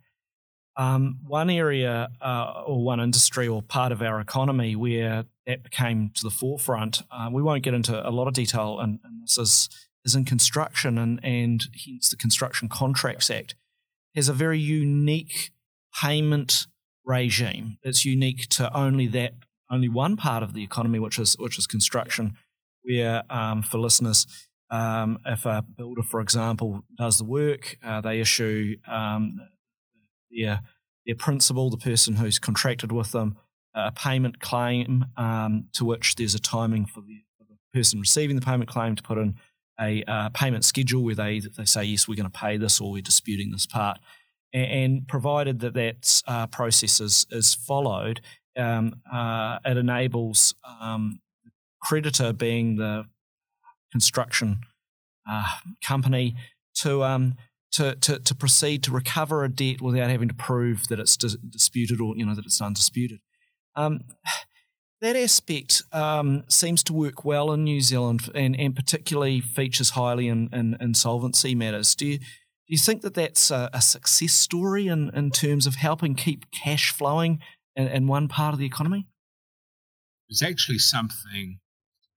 Um, 0.76 1.20
one 1.24 1.50
area 1.50 2.08
uh, 2.20 2.64
or 2.66 2.82
one 2.82 2.98
industry 2.98 3.46
or 3.46 3.62
part 3.62 3.92
of 3.92 4.02
our 4.02 4.20
economy 4.20 4.74
where 4.74 5.24
that 5.46 5.70
came 5.70 6.10
to 6.14 6.22
the 6.24 6.30
forefront, 6.30 7.02
uh, 7.12 7.28
we 7.30 7.42
won't 7.42 7.62
get 7.62 7.74
into 7.74 8.08
a 8.08 8.10
lot 8.10 8.26
of 8.26 8.34
detail, 8.34 8.80
and, 8.80 8.98
and 9.04 9.22
this 9.22 9.38
is, 9.38 9.68
is 10.04 10.14
in 10.14 10.24
construction, 10.24 10.98
and, 10.98 11.20
and 11.24 11.64
hence 11.84 12.10
the 12.10 12.16
Construction 12.16 12.68
Contracts 12.68 13.30
Act 13.30 13.54
has 14.14 14.28
a 14.28 14.32
very 14.32 14.58
unique 14.58 15.50
payment 16.00 16.66
regime. 17.04 17.78
It's 17.82 18.04
unique 18.04 18.48
to 18.50 18.74
only 18.76 19.06
that, 19.08 19.34
only 19.70 19.88
one 19.88 20.16
part 20.16 20.42
of 20.42 20.54
the 20.54 20.62
economy, 20.62 20.98
which 20.98 21.18
is 21.18 21.36
which 21.38 21.58
is 21.58 21.66
construction. 21.66 22.36
Where, 22.82 23.22
um, 23.30 23.62
for 23.62 23.78
listeners, 23.78 24.26
um, 24.70 25.18
if 25.24 25.46
a 25.46 25.62
builder, 25.62 26.02
for 26.02 26.20
example, 26.20 26.84
does 26.98 27.16
the 27.16 27.24
work, 27.24 27.78
uh, 27.82 28.02
they 28.02 28.20
issue 28.20 28.76
um, 28.86 29.40
their 30.30 30.60
their 31.06 31.14
principal, 31.14 31.70
the 31.70 31.76
person 31.76 32.16
who's 32.16 32.38
contracted 32.38 32.92
with 32.92 33.12
them, 33.12 33.36
a 33.74 33.92
payment 33.92 34.40
claim 34.40 35.06
um, 35.16 35.66
to 35.72 35.84
which 35.84 36.16
there's 36.16 36.34
a 36.34 36.38
timing 36.38 36.86
for 36.86 37.00
the, 37.00 37.22
for 37.36 37.44
the, 37.44 37.56
person 37.78 37.98
receiving 37.98 38.36
the 38.36 38.42
payment 38.42 38.70
claim 38.70 38.94
to 38.94 39.02
put 39.02 39.18
in 39.18 39.34
a 39.80 40.04
uh, 40.04 40.28
payment 40.30 40.64
schedule 40.64 41.02
where 41.02 41.14
they 41.14 41.40
they 41.40 41.64
say 41.64 41.84
yes 41.84 42.06
we're 42.06 42.14
going 42.14 42.30
to 42.30 42.38
pay 42.38 42.56
this 42.56 42.80
or 42.80 42.92
we're 42.92 43.02
disputing 43.02 43.50
this 43.50 43.66
part, 43.66 43.98
and, 44.52 44.70
and 44.70 45.08
provided 45.08 45.60
that 45.60 45.74
that 45.74 46.22
uh, 46.26 46.46
process 46.46 47.00
is, 47.00 47.26
is 47.30 47.54
followed, 47.54 48.20
um, 48.56 48.94
uh, 49.12 49.58
it 49.64 49.76
enables 49.76 50.54
um, 50.80 51.20
creditor 51.82 52.32
being 52.32 52.76
the 52.76 53.04
construction 53.92 54.60
uh, 55.30 55.44
company 55.84 56.34
to 56.74 57.04
um, 57.04 57.34
to, 57.72 57.96
to, 57.96 58.20
to 58.20 58.34
proceed 58.34 58.84
to 58.84 58.92
recover 58.92 59.42
a 59.42 59.48
debt 59.48 59.80
without 59.80 60.08
having 60.08 60.28
to 60.28 60.34
prove 60.34 60.86
that 60.88 61.00
it's 61.00 61.16
dis- 61.16 61.36
disputed 61.50 62.00
or 62.00 62.16
you 62.16 62.24
know 62.24 62.34
that 62.34 62.44
it's 62.44 62.60
undisputed. 62.60 63.20
Um, 63.74 64.00
that 65.00 65.16
aspect 65.16 65.82
um, 65.92 66.44
seems 66.48 66.82
to 66.84 66.92
work 66.92 67.24
well 67.24 67.52
in 67.52 67.64
New 67.64 67.80
Zealand 67.80 68.30
and, 68.34 68.58
and 68.58 68.74
particularly 68.74 69.40
features 69.40 69.90
highly 69.90 70.28
in, 70.28 70.48
in 70.52 70.76
insolvency 70.80 71.54
matters. 71.54 71.94
Do 71.94 72.06
you, 72.06 72.18
do 72.18 72.24
you 72.68 72.78
think 72.78 73.02
that 73.02 73.14
that's 73.14 73.50
a, 73.50 73.68
a, 73.72 73.82
success 73.82 74.32
story 74.32 74.86
in, 74.88 75.10
in 75.10 75.30
terms 75.30 75.66
of 75.66 75.74
helping 75.74 76.14
keep 76.14 76.50
cash 76.50 76.90
flowing 76.90 77.40
in, 77.76 77.88
in 77.88 78.06
one 78.06 78.28
part 78.28 78.54
of 78.54 78.58
the 78.58 78.66
economy? 78.66 79.06
It's 80.28 80.42
actually 80.42 80.78
something 80.78 81.60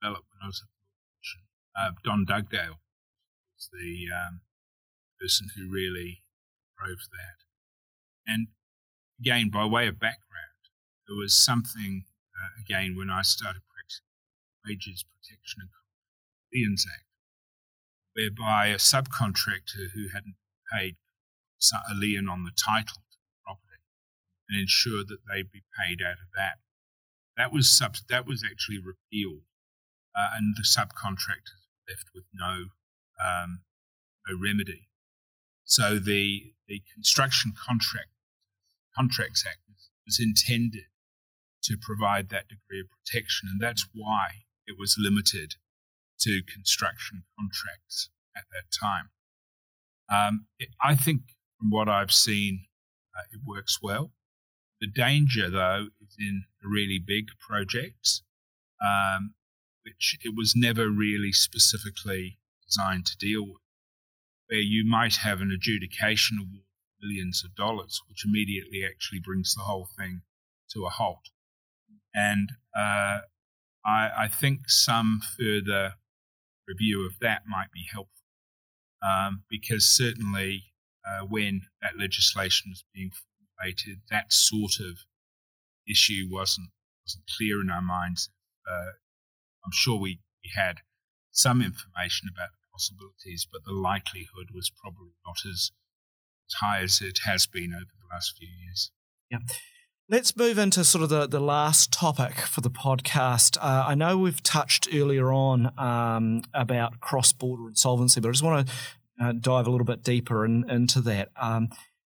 developed 0.02 0.28
when 0.32 0.44
I 0.44 0.48
was 0.48 0.62
at 0.64 0.70
uh, 1.78 1.92
Don 2.04 2.26
Dugdale 2.26 2.80
was 3.56 3.70
the 3.72 4.08
um, 4.14 4.42
person 5.20 5.50
who 5.56 5.70
really 5.72 6.24
drove 6.78 6.98
that. 7.12 8.32
And 8.32 8.48
again, 9.20 9.50
by 9.50 9.66
way 9.66 9.88
of 9.88 10.00
background, 10.00 10.24
there 11.08 11.16
was 11.16 11.36
something, 11.36 12.06
uh, 12.38 12.62
again, 12.62 12.96
when 12.96 13.10
I 13.10 13.22
started 13.22 13.62
practicing 13.74 14.06
Wages 14.66 15.04
Protection 15.04 15.62
and 15.62 15.70
Liens 16.54 16.86
Act, 16.88 17.06
whereby 18.14 18.68
a 18.68 18.76
subcontractor 18.76 19.92
who 19.94 20.10
hadn't 20.14 20.36
paid 20.72 20.96
a 21.90 21.96
lien 21.96 22.28
on 22.30 22.44
the 22.44 22.52
title 22.52 23.02
to 23.10 23.18
the 23.18 23.42
property 23.44 23.82
and 24.50 24.60
ensured 24.60 25.08
that 25.08 25.26
they'd 25.28 25.52
be 25.52 25.64
paid 25.80 26.02
out 26.02 26.20
of 26.22 26.30
that. 26.36 26.60
That 27.36 27.52
was 27.52 27.70
sub, 27.70 27.96
that 28.10 28.26
was 28.26 28.44
actually 28.44 28.80
repealed, 28.80 29.44
uh, 30.16 30.36
and 30.36 30.56
the 30.56 30.64
subcontractors 30.64 31.66
left 31.88 32.10
with 32.14 32.26
no 32.34 32.66
um, 33.24 33.62
no 34.28 34.38
remedy. 34.38 34.90
So 35.64 36.00
the, 36.00 36.54
the 36.68 36.82
Construction 36.94 37.54
Contract, 37.58 38.10
Contracts 38.96 39.44
Act 39.46 39.60
was 40.06 40.20
intended 40.20 40.86
to 41.68 41.78
provide 41.80 42.30
that 42.30 42.48
degree 42.48 42.80
of 42.80 42.88
protection, 42.90 43.50
and 43.52 43.62
that's 43.62 43.88
why 43.94 44.44
it 44.66 44.76
was 44.78 44.96
limited 44.98 45.56
to 46.20 46.42
construction 46.52 47.24
contracts 47.38 48.10
at 48.36 48.46
that 48.52 48.72
time. 48.78 49.10
Um, 50.10 50.48
it, 50.58 50.70
I 50.82 50.96
think 50.96 51.22
from 51.60 51.70
what 51.70 51.90
I've 51.90 52.12
seen, 52.12 52.66
uh, 53.18 53.24
it 53.32 53.42
works 53.46 53.80
well. 53.82 54.12
The 54.80 54.88
danger, 54.88 55.50
though, 55.50 55.88
is 56.02 56.16
in 56.20 56.44
the 56.62 56.70
really 56.70 57.00
big 57.06 57.28
projects, 57.40 58.24
um, 58.82 59.34
which 59.84 60.18
it 60.24 60.34
was 60.36 60.54
never 60.56 60.90
really 60.90 61.32
specifically 61.32 62.38
designed 62.66 63.06
to 63.08 63.18
deal 63.18 63.44
with 63.44 63.62
where 64.48 64.60
you 64.60 64.86
might 64.86 65.16
have 65.18 65.42
an 65.42 65.52
adjudication 65.52 66.38
award 66.40 66.64
millions 67.02 67.44
of 67.44 67.54
dollars, 67.56 68.02
which 68.10 68.26
immediately 68.26 68.84
actually 68.86 69.20
brings 69.20 69.54
the 69.54 69.62
whole 69.62 69.88
thing 69.98 70.22
to 70.70 70.86
a 70.86 70.90
halt. 70.90 71.30
And 72.18 72.50
uh, 72.76 73.20
I, 73.86 74.10
I, 74.18 74.28
think 74.28 74.70
some 74.70 75.22
further 75.38 75.94
review 76.68 77.06
of 77.06 77.20
that 77.20 77.44
might 77.48 77.72
be 77.72 77.86
helpful, 77.92 78.26
um, 79.08 79.44
because 79.52 79.86
certainly 79.86 80.64
uh, 81.08 81.26
when 81.28 81.62
that 81.84 81.96
legislation 81.96 82.72
was 82.72 82.84
being 82.92 83.12
formulated, 83.12 84.00
that 84.10 84.34
sort 84.34 84.80
of 84.80 85.06
issue 85.88 86.28
wasn't 86.28 86.70
wasn't 87.04 87.30
clear 87.38 87.62
in 87.62 87.70
our 87.70 87.84
minds. 87.84 88.30
Uh, 88.68 88.98
I'm 89.64 89.72
sure 89.72 90.00
we, 90.00 90.20
we 90.44 90.50
had 90.56 90.78
some 91.32 91.62
information 91.62 92.30
about 92.34 92.50
the 92.50 92.68
possibilities, 92.74 93.48
but 93.50 93.64
the 93.64 93.74
likelihood 93.74 94.50
was 94.54 94.72
probably 94.72 95.14
not 95.24 95.38
as, 95.46 95.72
as 96.50 96.54
high 96.60 96.82
as 96.82 97.00
it 97.00 97.20
has 97.26 97.46
been 97.46 97.74
over 97.76 97.86
the 97.86 98.08
last 98.12 98.36
few 98.38 98.50
years. 98.66 98.92
Yeah. 99.30 99.40
Let's 100.10 100.38
move 100.38 100.58
into 100.58 100.86
sort 100.86 101.04
of 101.04 101.10
the, 101.10 101.28
the 101.28 101.42
last 101.42 101.92
topic 101.92 102.40
for 102.40 102.62
the 102.62 102.70
podcast. 102.70 103.58
Uh, 103.60 103.84
I 103.88 103.94
know 103.94 104.18
we've 104.18 104.42
touched 104.42 104.88
earlier 104.94 105.34
on 105.34 105.78
um, 105.78 106.44
about 106.54 107.02
cross 107.02 107.34
border 107.34 107.68
insolvency, 107.68 108.22
but 108.22 108.30
I 108.30 108.32
just 108.32 108.44
want 108.44 108.70
to 108.70 108.74
uh, 109.22 109.34
dive 109.34 109.68
a 109.68 109.70
little 109.70 109.84
bit 109.84 110.04
deeper 110.04 110.46
in, 110.46 110.70
into 110.70 111.02
that. 111.02 111.32
Um, 111.36 111.72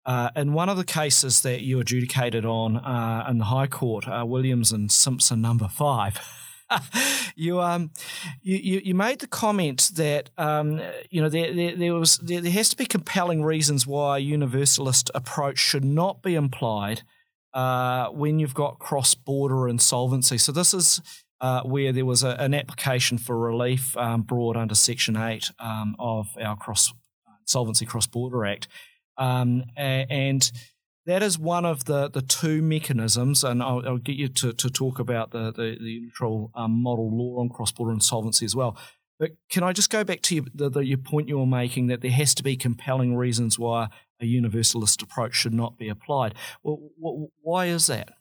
uh, 0.06 0.30
in 0.34 0.54
one 0.54 0.70
of 0.70 0.78
the 0.78 0.84
cases 0.84 1.42
that 1.42 1.60
you 1.60 1.80
adjudicated 1.80 2.46
on 2.46 2.78
uh, 2.78 3.26
in 3.28 3.36
the 3.36 3.44
High 3.44 3.66
Court, 3.66 4.08
uh, 4.08 4.24
Williams 4.24 4.72
and 4.72 4.90
Simpson 4.90 5.42
number 5.42 5.68
five, 5.68 6.18
you 7.36 7.60
um 7.60 7.90
you, 8.40 8.80
you 8.82 8.94
made 8.94 9.18
the 9.18 9.26
comment 9.26 9.90
that 9.96 10.30
um 10.38 10.80
you 11.10 11.20
know 11.20 11.28
there 11.28 11.52
there, 11.52 11.76
there 11.76 11.94
was 11.94 12.16
there, 12.16 12.40
there, 12.40 12.52
has 12.52 12.70
to 12.70 12.76
be 12.76 12.86
compelling 12.86 13.42
reasons 13.42 13.86
why 13.86 14.16
a 14.16 14.20
universalist 14.20 15.10
approach 15.14 15.58
should 15.58 15.84
not 15.84 16.22
be 16.22 16.34
implied 16.34 17.02
uh, 17.54 18.08
when 18.08 18.38
you've 18.38 18.54
got 18.54 18.78
cross 18.78 19.14
border 19.14 19.68
insolvency. 19.68 20.38
So 20.38 20.52
this 20.52 20.72
is 20.74 21.00
uh, 21.40 21.62
where 21.62 21.92
there 21.92 22.06
was 22.06 22.22
a, 22.22 22.30
an 22.38 22.54
application 22.54 23.18
for 23.18 23.38
relief 23.38 23.96
um, 23.96 24.22
brought 24.22 24.56
under 24.56 24.74
Section 24.74 25.16
8 25.16 25.50
um, 25.58 25.96
of 25.98 26.28
our 26.40 26.56
cross 26.56 26.92
Insolvency 27.40 27.84
Cross 27.84 28.06
Border 28.06 28.46
Act. 28.46 28.68
Um, 29.18 29.64
and 29.76 30.50
that 31.06 31.22
is 31.22 31.38
one 31.38 31.64
of 31.64 31.84
the, 31.84 32.08
the 32.08 32.22
two 32.22 32.62
mechanisms, 32.62 33.42
and 33.42 33.62
I'll, 33.62 33.82
I'll 33.86 33.98
get 33.98 34.16
you 34.16 34.28
to, 34.28 34.52
to 34.52 34.70
talk 34.70 34.98
about 34.98 35.32
the, 35.32 35.52
the, 35.52 35.76
the 35.80 36.00
neutral 36.00 36.52
um, 36.54 36.82
model 36.82 37.10
law 37.10 37.40
on 37.40 37.48
cross 37.48 37.72
border 37.72 37.92
insolvency 37.92 38.44
as 38.44 38.54
well. 38.54 38.78
But 39.22 39.36
can 39.48 39.62
I 39.62 39.72
just 39.72 39.88
go 39.88 40.02
back 40.02 40.20
to 40.22 40.34
you, 40.34 40.46
the, 40.52 40.68
the, 40.68 40.80
your 40.80 40.98
point 40.98 41.28
you 41.28 41.38
were 41.38 41.46
making 41.46 41.86
that 41.86 42.00
there 42.00 42.10
has 42.10 42.34
to 42.34 42.42
be 42.42 42.56
compelling 42.56 43.14
reasons 43.14 43.56
why 43.56 43.86
a 44.20 44.26
universalist 44.26 45.00
approach 45.00 45.36
should 45.36 45.54
not 45.54 45.78
be 45.78 45.88
applied? 45.88 46.34
Well, 46.64 46.90
why 47.40 47.66
is 47.66 47.86
that? 47.86 48.14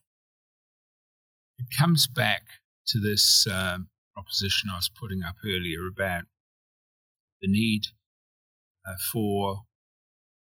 It 1.57 1.65
comes 1.75 2.05
back 2.05 2.43
to 2.89 2.99
this 2.99 3.47
um, 3.51 3.87
proposition 4.13 4.69
I 4.71 4.75
was 4.75 4.91
putting 4.95 5.23
up 5.23 5.37
earlier 5.43 5.87
about 5.87 6.25
the 7.41 7.47
need 7.47 7.87
uh, 8.87 8.93
for 9.11 9.61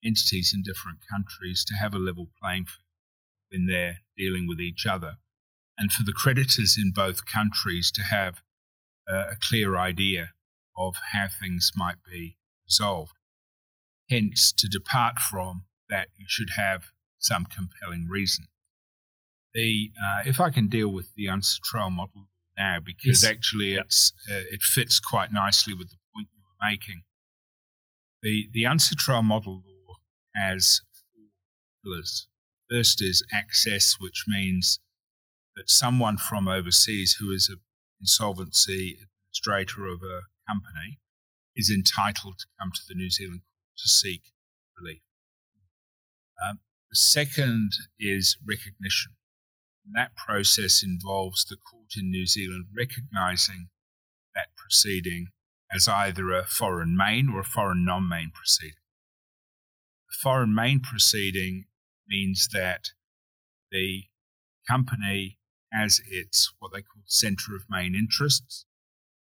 entities 0.04 0.56
in 0.56 0.64
different 0.64 1.02
countries 1.08 1.64
to 1.66 1.76
have 1.76 1.94
a 1.94 2.00
level 2.00 2.30
playing 2.42 2.66
field 2.66 2.80
when 3.52 3.68
they're 3.68 4.00
dealing 4.18 4.48
with 4.48 4.60
each 4.60 4.88
other, 4.88 5.18
and 5.78 5.92
for 5.92 6.02
the 6.02 6.14
creditors 6.14 6.80
in 6.82 6.92
both 6.92 7.28
countries 7.28 7.92
to 7.92 8.02
have 8.02 8.42
uh, 9.12 9.32
a 9.32 9.36
clear 9.42 9.76
idea 9.76 10.32
of 10.78 10.96
how 11.12 11.28
things 11.28 11.72
might 11.76 11.98
be 12.10 12.38
resolved. 12.66 13.14
Hence, 14.10 14.52
to 14.54 14.68
depart 14.68 15.20
from 15.20 15.64
that, 15.90 16.08
you 16.16 16.26
should 16.28 16.52
have 16.56 16.92
some 17.20 17.46
compelling 17.46 18.08
reason. 18.10 18.48
The 19.54 19.92
uh, 20.02 20.24
if 20.26 20.40
I 20.40 20.50
can 20.50 20.68
deal 20.68 20.88
with 20.88 21.14
the 21.16 21.26
UNCITRAL 21.28 21.92
model 21.92 22.30
now, 22.58 22.78
because 22.84 23.24
yes. 23.24 23.26
actually 23.26 23.76
it's 23.76 24.14
uh, 24.30 24.44
it 24.50 24.62
fits 24.62 25.00
quite 25.00 25.32
nicely 25.32 25.74
with 25.74 25.90
the 25.90 25.98
point 26.16 26.30
you 26.34 26.42
were 26.42 26.70
making. 26.70 27.04
The 28.22 28.48
the 28.54 28.64
UNCITRAL 28.64 29.24
model 29.24 29.64
law 29.66 29.96
has 30.36 30.82
four 30.94 31.26
pillars. 31.84 32.28
First 32.70 33.02
is 33.02 33.24
access, 33.34 33.98
which 34.00 34.24
means 34.28 34.80
that 35.58 35.70
someone 35.70 36.18
from 36.18 36.48
overseas 36.48 37.18
who 37.20 37.32
is 37.32 37.50
an 37.50 37.60
insolvency 38.02 38.98
administrator 39.00 39.86
of 39.86 40.02
a 40.02 40.22
company 40.48 41.00
is 41.56 41.70
entitled 41.70 42.40
to 42.40 42.46
come 42.60 42.72
to 42.74 42.82
the 42.88 42.96
New 42.96 43.10
Zealand 43.10 43.42
court 43.42 43.78
to 43.78 43.88
seek 43.88 44.22
relief. 44.78 45.02
Um, 46.44 46.60
the 46.90 46.96
second 46.96 47.72
is 48.00 48.38
recognition. 48.46 49.14
And 49.86 49.96
that 49.96 50.16
process 50.16 50.84
involves 50.84 51.46
the 51.46 51.58
court 51.58 51.94
in 51.98 52.12
New 52.12 52.26
Zealand 52.26 52.66
recognizing 52.76 53.70
that 54.36 54.56
proceeding 54.56 55.28
as 55.74 55.88
either 55.88 56.32
a 56.32 56.46
foreign 56.46 56.96
main 56.96 57.30
or 57.30 57.40
a 57.42 57.46
foreign 57.46 57.86
non 57.86 58.08
main 58.08 58.32
proceeding. 58.34 58.76
A 60.12 60.16
foreign 60.22 60.54
main 60.54 60.82
proceeding 60.82 61.66
means 62.08 62.50
that 62.54 62.90
the 63.72 64.04
company 64.70 65.38
has 65.72 66.02
its 66.10 66.54
what 66.60 66.72
they 66.74 66.82
call 66.82 67.04
centre 67.06 67.56
of 67.56 67.64
main 67.70 67.96
interests 67.96 68.66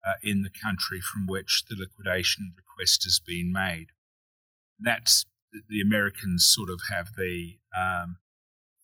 uh, 0.06 0.14
in 0.22 0.42
the 0.42 0.50
country 0.50 1.00
from 1.00 1.26
which 1.26 1.64
the 1.68 1.76
liquidation 1.76 2.52
request 2.56 3.04
has 3.04 3.20
been 3.20 3.52
made. 3.52 3.88
That's 4.78 5.26
the 5.68 5.80
Americans 5.80 6.46
sort 6.46 6.70
of 6.70 6.80
have 6.90 7.08
the 7.16 7.58
um, 7.76 8.18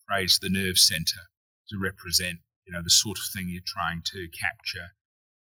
phrase 0.05 0.39
the 0.39 0.49
nerve 0.49 0.77
center 0.77 1.29
to 1.69 1.77
represent, 1.79 2.39
you 2.65 2.73
know, 2.73 2.83
the 2.83 2.89
sort 2.89 3.17
of 3.17 3.25
thing 3.33 3.47
you're 3.49 3.61
trying 3.65 4.01
to 4.05 4.27
capture 4.27 4.93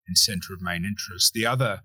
in 0.06 0.16
center 0.16 0.52
of 0.52 0.60
main 0.60 0.84
interest. 0.84 1.32
The 1.32 1.46
other 1.46 1.80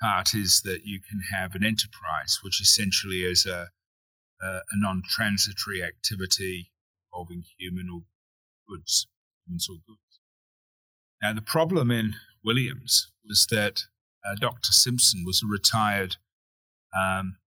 part 0.00 0.34
is 0.34 0.62
that 0.62 0.82
you 0.84 1.00
can 1.00 1.22
have 1.36 1.54
an 1.54 1.64
enterprise, 1.64 2.38
which 2.42 2.60
essentially 2.60 3.22
is 3.22 3.46
a, 3.46 3.68
a, 4.40 4.46
a 4.46 4.74
non-transitory 4.74 5.82
activity 5.82 6.70
involving 7.10 7.42
human 7.58 7.88
or 7.92 8.02
goods, 8.68 9.06
Now, 11.22 11.32
the 11.32 11.42
problem 11.42 11.90
in 11.90 12.14
Williams 12.44 13.10
was 13.26 13.46
that 13.50 13.82
uh, 14.24 14.34
Dr. 14.40 14.72
Simpson 14.72 15.24
was 15.24 15.42
a 15.42 15.46
retired 15.46 16.16
um, 16.96 17.38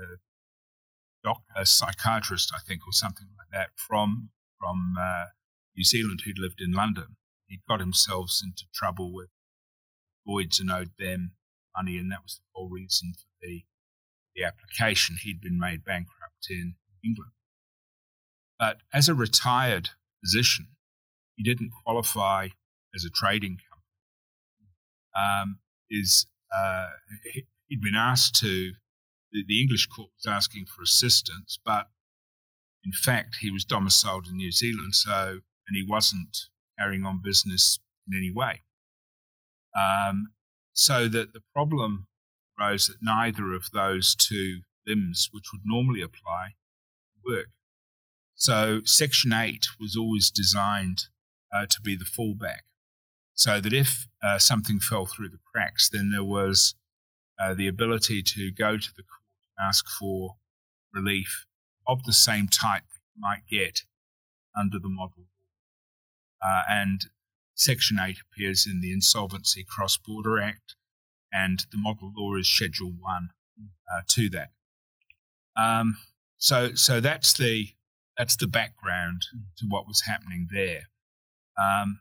uh, 0.00 0.16
doc, 1.22 1.42
a 1.56 1.66
psychiatrist, 1.66 2.52
I 2.54 2.60
think, 2.66 2.82
or 2.86 2.92
something 2.92 3.28
like 3.38 3.48
that, 3.52 3.70
from 3.76 4.30
from 4.58 4.96
uh, 5.00 5.26
New 5.76 5.84
Zealand 5.84 6.22
who'd 6.24 6.38
lived 6.38 6.60
in 6.60 6.72
London. 6.72 7.16
He 7.46 7.60
got 7.68 7.80
himself 7.80 8.30
into 8.42 8.64
trouble 8.74 9.12
with 9.12 9.30
Lloyds 10.26 10.60
and 10.60 10.70
owed 10.70 10.92
them 10.98 11.32
money, 11.76 11.98
and 11.98 12.10
that 12.12 12.22
was 12.22 12.36
the 12.36 12.44
whole 12.52 12.68
reason 12.68 13.14
for 13.14 13.26
the, 13.40 13.64
the 14.34 14.44
application. 14.44 15.16
He'd 15.20 15.40
been 15.40 15.58
made 15.58 15.84
bankrupt 15.84 16.46
in 16.48 16.74
England. 17.04 17.32
But 18.58 18.82
as 18.92 19.08
a 19.08 19.14
retired 19.14 19.90
physician, 20.20 20.68
he 21.40 21.44
didn't 21.44 21.72
qualify 21.84 22.48
as 22.94 23.04
a 23.04 23.10
trading 23.10 23.56
company. 23.70 23.80
Um, 25.16 25.58
is 25.88 26.26
uh, 26.54 26.88
he'd 27.68 27.80
been 27.80 27.96
asked 27.96 28.38
to 28.40 28.72
the, 29.32 29.60
English 29.60 29.86
court 29.86 30.10
was 30.18 30.30
asking 30.30 30.66
for 30.66 30.82
assistance, 30.82 31.58
but 31.64 31.88
in 32.84 32.92
fact 32.92 33.38
he 33.40 33.50
was 33.50 33.64
domiciled 33.64 34.26
in 34.26 34.36
New 34.36 34.52
Zealand, 34.52 34.94
so 34.94 35.38
and 35.66 35.76
he 35.76 35.84
wasn't 35.88 36.36
carrying 36.78 37.06
on 37.06 37.22
business 37.24 37.78
in 38.06 38.18
any 38.18 38.30
way. 38.30 38.60
Um, 39.80 40.32
so 40.74 41.08
that 41.08 41.32
the 41.32 41.42
problem 41.54 42.06
arose 42.60 42.88
that 42.88 42.96
neither 43.00 43.54
of 43.54 43.70
those 43.72 44.14
two 44.14 44.60
limbs, 44.86 45.30
which 45.32 45.46
would 45.52 45.62
normally 45.64 46.02
apply, 46.02 46.54
work. 47.24 47.46
So 48.34 48.80
Section 48.84 49.32
8 49.32 49.66
was 49.78 49.96
always 49.96 50.30
designed 50.30 51.04
uh, 51.54 51.66
to 51.66 51.80
be 51.80 51.96
the 51.96 52.04
fallback, 52.04 52.60
so 53.34 53.60
that 53.60 53.72
if 53.72 54.08
uh, 54.22 54.38
something 54.38 54.78
fell 54.78 55.06
through 55.06 55.28
the 55.28 55.40
cracks, 55.52 55.88
then 55.88 56.10
there 56.10 56.24
was 56.24 56.74
uh, 57.40 57.54
the 57.54 57.68
ability 57.68 58.22
to 58.22 58.50
go 58.50 58.76
to 58.76 58.90
the 58.96 59.02
court 59.02 59.22
and 59.58 59.68
ask 59.68 59.86
for 59.88 60.36
relief 60.92 61.46
of 61.86 62.04
the 62.04 62.12
same 62.12 62.48
type 62.48 62.82
that 62.82 63.00
you 63.14 63.20
might 63.20 63.42
get 63.48 63.82
under 64.56 64.78
the 64.78 64.88
model 64.88 65.24
uh, 66.42 66.62
and 66.68 67.06
Section 67.54 67.98
8 68.00 68.16
appears 68.20 68.66
in 68.66 68.80
the 68.80 68.92
Insolvency 68.92 69.64
Cross 69.64 69.98
Border 69.98 70.40
Act, 70.40 70.76
and 71.32 71.60
the 71.70 71.78
model 71.78 72.12
law 72.16 72.36
is 72.36 72.48
Schedule 72.48 72.92
1 72.98 73.30
uh, 73.92 74.00
to 74.08 74.30
that. 74.30 74.50
Um, 75.56 75.98
so, 76.38 76.74
so 76.74 77.00
that's 77.00 77.34
the 77.34 77.68
that's 78.16 78.36
the 78.36 78.46
background 78.46 79.22
to 79.56 79.66
what 79.66 79.86
was 79.86 80.02
happening 80.02 80.48
there. 80.52 80.88
Um, 81.60 82.00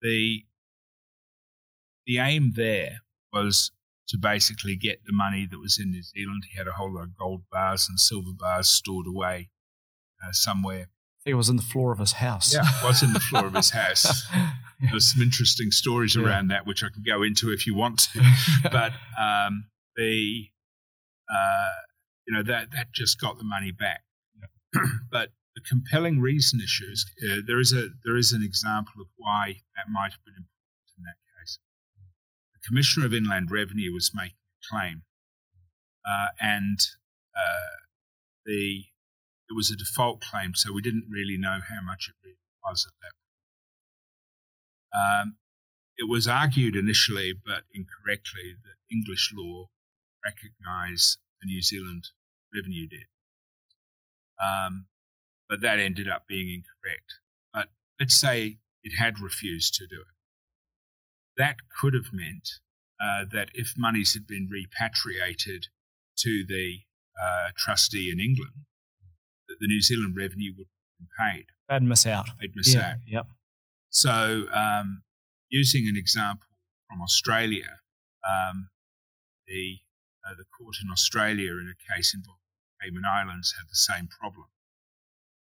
the 0.00 0.44
the 2.06 2.18
aim 2.18 2.52
there 2.56 2.98
was 3.32 3.70
to 4.08 4.18
basically 4.18 4.76
get 4.76 5.04
the 5.06 5.12
money 5.12 5.46
that 5.50 5.58
was 5.58 5.78
in 5.78 5.90
New 5.90 6.02
Zealand. 6.02 6.44
He 6.50 6.58
had 6.58 6.66
a 6.66 6.72
whole 6.72 6.92
lot 6.92 7.04
of 7.04 7.16
gold 7.16 7.42
bars 7.50 7.86
and 7.88 7.98
silver 7.98 8.32
bars 8.36 8.68
stored 8.68 9.06
away 9.06 9.50
uh, 10.22 10.32
somewhere 10.32 10.88
think 11.24 11.32
it 11.32 11.36
was 11.36 11.48
in 11.48 11.56
the 11.56 11.62
floor 11.62 11.92
of 11.92 11.98
his 11.98 12.12
house. 12.12 12.52
Yeah, 12.52 12.62
it 12.62 12.86
was 12.86 13.02
in 13.02 13.12
the 13.12 13.20
floor 13.20 13.46
of 13.46 13.54
his 13.54 13.70
house. 13.70 14.26
There's 14.90 15.12
some 15.12 15.22
interesting 15.22 15.70
stories 15.70 16.16
yeah. 16.16 16.24
around 16.24 16.48
that, 16.48 16.66
which 16.66 16.82
I 16.82 16.88
can 16.92 17.02
go 17.06 17.22
into 17.22 17.52
if 17.52 17.66
you 17.66 17.74
want 17.74 18.08
to. 18.12 18.22
but 18.64 18.92
um, 19.20 19.66
the, 19.96 20.48
uh, 21.32 21.70
you 22.26 22.34
know, 22.34 22.42
that 22.42 22.72
that 22.72 22.92
just 22.92 23.20
got 23.20 23.38
the 23.38 23.44
money 23.44 23.70
back. 23.70 24.02
Yeah. 24.74 24.82
but 25.10 25.28
the 25.54 25.60
compelling 25.60 26.20
reason 26.20 26.60
issues, 26.60 27.04
uh, 27.22 27.36
there 27.46 27.60
is 27.60 27.72
a 27.72 27.88
there 28.04 28.16
is 28.16 28.32
an 28.32 28.42
example 28.42 29.00
of 29.00 29.08
why 29.16 29.62
that 29.76 29.90
might 29.90 30.12
have 30.12 30.24
been 30.24 30.34
important 30.34 30.88
in 30.96 31.04
that 31.04 31.16
case. 31.38 31.58
The 32.54 32.66
Commissioner 32.66 33.06
of 33.06 33.14
Inland 33.14 33.50
Revenue 33.50 33.92
was 33.92 34.12
making 34.14 34.36
a 34.36 34.64
claim, 34.70 35.02
uh, 36.06 36.28
and 36.40 36.78
uh, 37.36 37.76
the 38.46 38.84
it 39.50 39.54
was 39.54 39.70
a 39.70 39.76
default 39.76 40.22
claim, 40.22 40.54
so 40.54 40.72
we 40.72 40.80
didn't 40.80 41.08
really 41.10 41.36
know 41.36 41.58
how 41.68 41.82
much 41.84 42.08
it 42.08 42.14
really 42.24 42.38
was 42.64 42.86
at 42.86 42.94
that 43.02 43.12
point. 44.94 45.28
Um, 45.28 45.36
it 45.98 46.08
was 46.08 46.26
argued 46.26 46.76
initially, 46.76 47.34
but 47.34 47.64
incorrectly, 47.74 48.56
that 48.64 48.76
English 48.90 49.32
law 49.36 49.68
recognised 50.24 51.18
the 51.40 51.46
New 51.46 51.60
Zealand 51.60 52.08
revenue 52.54 52.88
debt. 52.88 53.08
Um, 54.42 54.86
but 55.52 55.60
that 55.60 55.78
ended 55.78 56.08
up 56.08 56.26
being 56.26 56.48
incorrect. 56.48 57.20
But 57.52 57.68
let's 58.00 58.18
say 58.18 58.56
it 58.82 58.96
had 58.98 59.20
refused 59.20 59.74
to 59.74 59.86
do 59.86 59.96
it. 59.96 60.16
That 61.36 61.56
could 61.78 61.92
have 61.92 62.10
meant 62.10 62.48
uh, 62.98 63.26
that 63.32 63.50
if 63.52 63.74
monies 63.76 64.14
had 64.14 64.26
been 64.26 64.48
repatriated 64.50 65.66
to 66.20 66.44
the 66.48 66.78
uh, 67.22 67.50
trustee 67.54 68.10
in 68.10 68.18
England, 68.18 68.64
that 69.46 69.56
the 69.60 69.66
New 69.66 69.82
Zealand 69.82 70.14
revenue 70.16 70.54
would 70.56 70.68
have 70.68 70.98
been 70.98 71.08
paid. 71.20 71.46
They'd 71.68 71.86
miss 71.86 72.06
out. 72.06 72.30
They'd 72.40 72.56
miss 72.56 72.74
yeah. 72.74 72.92
out. 72.92 72.96
Yep. 73.06 73.26
So, 73.90 74.44
um, 74.54 75.02
using 75.50 75.86
an 75.86 75.98
example 75.98 76.48
from 76.88 77.02
Australia, 77.02 77.80
um, 78.26 78.70
the 79.46 79.80
uh, 80.26 80.32
the 80.34 80.46
court 80.56 80.76
in 80.82 80.90
Australia 80.90 81.50
in 81.52 81.70
a 81.70 81.94
case 81.94 82.14
involving 82.14 82.40
Cayman 82.80 83.04
Islands 83.04 83.54
had 83.58 83.68
the 83.68 83.74
same 83.74 84.08
problem. 84.08 84.46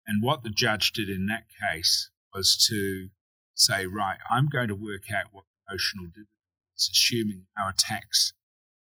And 0.09 0.23
what 0.23 0.43
the 0.43 0.51
judge 0.51 0.93
did 0.93 1.09
in 1.11 1.27
that 1.27 1.45
case 1.71 2.11
was 2.35 2.57
to 2.69 3.09
say, 3.55 3.87
right, 3.87 4.19
I'm 4.31 4.49
going 4.49 4.69
to 4.69 4.75
work 4.75 5.13
out 5.15 5.27
what 5.33 5.45
the 5.45 5.75
notional 5.75 6.07
dividend 6.07 6.29
is, 6.77 6.91
assuming 6.93 7.47
our 7.63 7.73
tax 7.77 8.33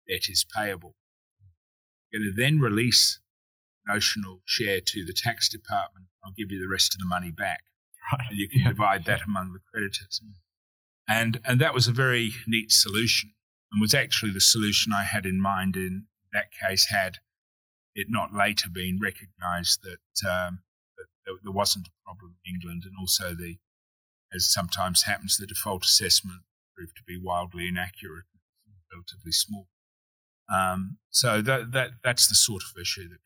debt 0.07 0.29
is 0.29 0.45
payable. 0.55 0.95
I'm 2.13 2.21
going 2.21 2.33
to 2.33 2.41
then 2.41 2.59
release 2.59 3.19
notional 3.87 4.41
share 4.45 4.79
to 4.79 5.03
the 5.05 5.13
tax 5.13 5.49
department. 5.49 6.05
I'll 6.23 6.31
give 6.31 6.51
you 6.51 6.59
the 6.59 6.71
rest 6.71 6.93
of 6.95 6.99
the 6.99 7.05
money 7.05 7.31
back. 7.31 7.61
Right. 8.13 8.27
And 8.29 8.39
you 8.39 8.47
can 8.49 8.61
Yeah. 8.61 8.69
divide 8.69 9.05
that 9.05 9.23
among 9.25 9.53
the 9.53 9.59
creditors. 9.71 10.21
And, 11.07 11.39
and 11.43 11.59
that 11.59 11.73
was 11.73 11.87
a 11.87 11.91
very 11.91 12.31
neat 12.47 12.71
solution 12.71 13.33
and 13.71 13.81
was 13.81 13.93
actually 13.93 14.31
the 14.31 14.39
solution 14.41 14.93
I 14.93 15.03
had 15.03 15.25
in 15.25 15.41
mind 15.41 15.75
in 15.75 16.05
that 16.33 16.47
case 16.51 16.87
had 16.89 17.17
it 17.93 18.07
not 18.09 18.33
later 18.33 18.69
been 18.71 18.99
recognised 19.01 19.83
that, 19.83 20.27
um, 20.29 20.59
that 20.59 20.68
there, 21.29 21.37
there 21.43 21.51
wasn't 21.51 21.87
a 21.87 21.91
problem 22.03 22.35
in 22.45 22.55
England 22.55 22.83
and 22.85 22.93
also 22.99 23.35
the, 23.35 23.57
as 24.33 24.51
sometimes 24.51 25.03
happens, 25.03 25.37
the 25.37 25.47
default 25.47 25.85
assessment 25.85 26.41
proved 26.75 26.95
to 26.97 27.03
be 27.05 27.19
wildly 27.21 27.67
inaccurate, 27.67 28.25
and 28.65 28.75
relatively 28.91 29.31
small. 29.31 29.67
Um, 30.53 30.97
so 31.09 31.41
that, 31.41 31.71
that 31.73 31.91
that's 32.03 32.27
the 32.27 32.35
sort 32.35 32.63
of 32.63 32.81
issue 32.81 33.07
that 33.09 33.19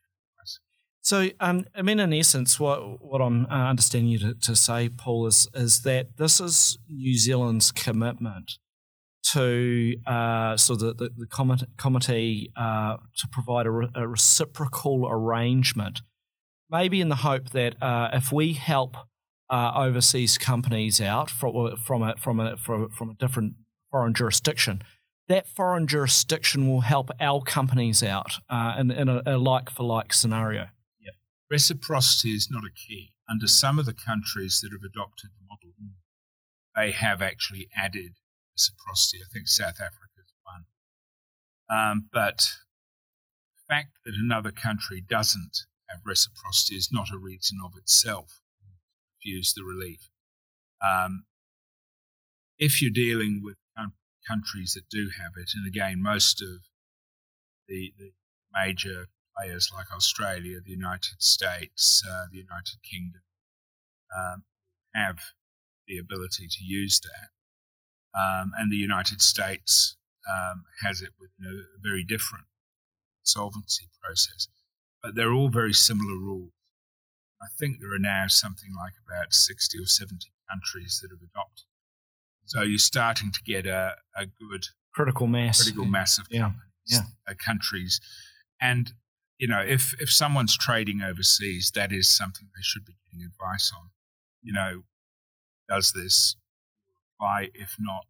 So, 1.00 1.28
um, 1.38 1.66
I 1.74 1.82
mean, 1.82 2.00
in 2.00 2.14
essence, 2.14 2.58
what 2.58 3.02
what 3.02 3.20
I'm 3.20 3.44
uh, 3.46 3.68
understanding 3.68 4.10
you 4.10 4.18
to, 4.20 4.34
to 4.34 4.56
say, 4.56 4.88
Paul, 4.88 5.26
is 5.26 5.46
is 5.54 5.82
that 5.82 6.16
this 6.16 6.40
is 6.40 6.78
New 6.88 7.16
Zealand's 7.18 7.70
commitment 7.72 8.52
to 9.32 9.96
uh, 10.06 10.56
so 10.56 10.76
the 10.76 10.94
the, 10.94 11.10
the 11.14 11.26
committee 11.76 12.50
uh, 12.56 12.96
to 13.18 13.28
provide 13.28 13.66
a, 13.66 13.70
re- 13.70 13.90
a 13.94 14.08
reciprocal 14.08 15.06
arrangement, 15.06 16.00
maybe 16.74 17.00
in 17.00 17.08
the 17.08 17.22
hope 17.30 17.50
that 17.50 17.80
uh, 17.80 18.10
if 18.12 18.32
we 18.32 18.54
help 18.54 18.96
uh, 19.48 19.72
overseas 19.76 20.36
companies 20.36 21.00
out 21.00 21.30
from 21.30 21.76
from 21.76 22.02
a 22.02 22.16
from 22.16 22.40
a 22.40 22.56
from, 22.56 22.90
from 22.90 23.10
a 23.10 23.14
different 23.14 23.54
foreign 23.90 24.12
jurisdiction, 24.12 24.82
that 25.28 25.46
foreign 25.46 25.86
jurisdiction 25.86 26.68
will 26.68 26.80
help 26.80 27.10
our 27.20 27.40
companies 27.42 28.02
out 28.02 28.32
uh, 28.50 28.74
in, 28.78 28.90
in 28.90 29.08
a, 29.08 29.22
a 29.24 29.36
like 29.38 29.70
for 29.70 29.84
like 29.84 30.12
scenario. 30.12 30.66
Yeah. 31.00 31.12
reciprocity 31.48 32.30
is 32.30 32.48
not 32.50 32.64
a 32.64 32.72
key. 32.74 33.12
Under 33.30 33.46
some 33.46 33.78
of 33.78 33.86
the 33.86 33.94
countries 33.94 34.60
that 34.62 34.72
have 34.72 34.82
adopted 34.82 35.30
the 35.30 35.46
model, 35.48 35.72
they 36.76 36.90
have 36.90 37.22
actually 37.22 37.68
added 37.76 38.16
reciprocity. 38.54 39.18
I 39.22 39.28
think 39.32 39.46
South 39.46 39.80
Africa 39.80 40.18
is 40.18 40.34
one. 40.42 40.64
Um, 41.70 42.08
but 42.12 42.38
the 43.56 43.74
fact 43.74 43.92
that 44.04 44.14
another 44.14 44.50
country 44.50 45.00
doesn't 45.00 45.66
reciprocity 46.04 46.76
is 46.76 46.90
not 46.92 47.10
a 47.10 47.18
reason 47.18 47.58
of 47.64 47.72
itself 47.76 48.40
refuse 49.24 49.54
the 49.54 49.64
relief. 49.64 50.10
Um, 50.84 51.24
if 52.58 52.80
you're 52.82 52.90
dealing 52.90 53.40
with 53.42 53.56
coun- 53.76 53.92
countries 54.26 54.74
that 54.74 54.88
do 54.90 55.10
have 55.18 55.32
it, 55.36 55.50
and 55.54 55.66
again, 55.66 56.02
most 56.02 56.42
of 56.42 56.62
the, 57.68 57.92
the 57.98 58.12
major 58.52 59.08
players 59.36 59.70
like 59.74 59.86
Australia, 59.94 60.58
the 60.64 60.70
United 60.70 61.20
States, 61.20 62.02
uh, 62.08 62.24
the 62.30 62.38
United 62.38 62.82
Kingdom 62.88 63.22
um, 64.16 64.44
have 64.94 65.18
the 65.88 65.98
ability 65.98 66.46
to 66.48 66.64
use 66.64 67.00
that. 67.00 67.30
Um, 68.18 68.52
and 68.56 68.70
the 68.70 68.76
United 68.76 69.20
States 69.20 69.96
um, 70.30 70.64
has 70.82 71.02
it 71.02 71.10
with 71.18 71.30
a 71.44 71.64
very 71.82 72.04
different 72.04 72.44
solvency 73.24 73.88
process. 74.00 74.46
But 75.04 75.14
they're 75.16 75.32
all 75.34 75.50
very 75.50 75.74
similar 75.74 76.16
rules. 76.16 76.50
I 77.42 77.46
think 77.58 77.78
there 77.78 77.92
are 77.92 77.98
now 77.98 78.24
something 78.28 78.70
like 78.74 78.94
about 79.06 79.34
60 79.34 79.78
or 79.78 79.84
70 79.84 80.28
countries 80.50 81.00
that 81.02 81.10
have 81.10 81.20
adopted. 81.20 81.66
So 82.46 82.62
you're 82.62 82.78
starting 82.78 83.30
to 83.30 83.42
get 83.44 83.66
a, 83.66 83.96
a 84.16 84.24
good 84.24 84.68
Critical 84.94 85.26
mass. 85.26 85.62
critical 85.62 85.84
mass 85.84 86.18
of 86.18 86.26
Yeah, 86.30 86.42
companies, 86.44 86.62
yeah. 86.86 87.00
uh, 87.28 87.34
countries. 87.36 88.00
And, 88.62 88.94
you 89.36 89.46
know, 89.46 89.60
if, 89.60 89.94
if 90.00 90.10
someone's 90.10 90.56
trading 90.56 91.02
overseas, 91.02 91.70
that 91.74 91.92
is 91.92 92.08
something 92.08 92.48
they 92.56 92.62
should 92.62 92.86
be 92.86 92.94
getting 93.04 93.26
advice 93.26 93.72
on. 93.76 93.90
You 94.42 94.54
know, 94.54 94.82
does 95.68 95.92
this 95.92 96.36
apply? 97.20 97.50
If 97.52 97.76
not, 97.78 98.06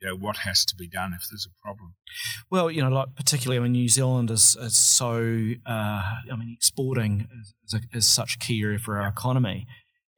you 0.00 0.08
know, 0.08 0.16
what 0.16 0.38
has 0.38 0.64
to 0.64 0.76
be 0.76 0.88
done 0.88 1.12
if 1.12 1.28
there's 1.28 1.46
a 1.46 1.62
problem? 1.62 1.94
Well, 2.50 2.70
you 2.70 2.82
know, 2.82 2.88
like 2.88 3.14
particularly, 3.14 3.58
I 3.58 3.62
mean, 3.62 3.72
New 3.72 3.88
Zealand 3.88 4.30
is, 4.30 4.56
is 4.56 4.76
so, 4.76 5.52
uh, 5.66 6.02
I 6.32 6.36
mean, 6.36 6.52
exporting 6.56 7.28
is, 7.40 7.54
is, 7.66 7.74
a, 7.74 7.96
is 7.96 8.08
such 8.08 8.36
a 8.36 8.38
key 8.38 8.62
area 8.62 8.78
for 8.78 8.98
our 8.98 9.08
economy. 9.08 9.66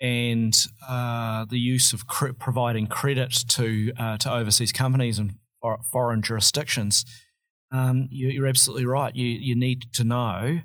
And 0.01 0.57
uh, 0.89 1.45
the 1.49 1.59
use 1.59 1.93
of 1.93 2.07
cre- 2.07 2.33
providing 2.33 2.89
credit 2.89 3.33
to 3.49 3.93
uh, 3.97 4.17
to 4.19 4.33
overseas 4.33 4.73
companies 4.73 5.21
and 5.21 5.35
for, 5.61 5.79
foreign 5.93 6.23
jurisdictions, 6.23 7.05
um, 7.71 8.09
you, 8.11 8.29
you're 8.29 8.49
absolutely 8.49 8.85
right. 8.85 9.15
You 9.15 9.27
you 9.29 9.55
need 9.55 9.93
to 9.93 10.03
know 10.03 10.63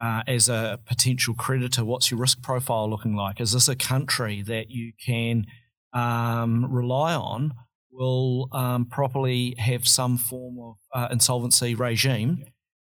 uh, 0.00 0.22
as 0.26 0.48
a 0.48 0.80
potential 0.86 1.34
creditor 1.34 1.84
what's 1.84 2.10
your 2.10 2.18
risk 2.18 2.42
profile 2.42 2.90
looking 2.90 3.14
like. 3.14 3.40
Is 3.40 3.52
this 3.52 3.68
a 3.68 3.76
country 3.76 4.42
that 4.42 4.70
you 4.70 4.92
can 5.04 5.46
um, 5.92 6.66
rely 6.68 7.14
on? 7.14 7.52
Will 8.00 8.48
um, 8.52 8.86
properly 8.86 9.54
have 9.58 9.86
some 9.86 10.16
form 10.16 10.56
of 10.58 10.76
uh, 10.94 11.08
insolvency 11.12 11.74
regime 11.74 12.46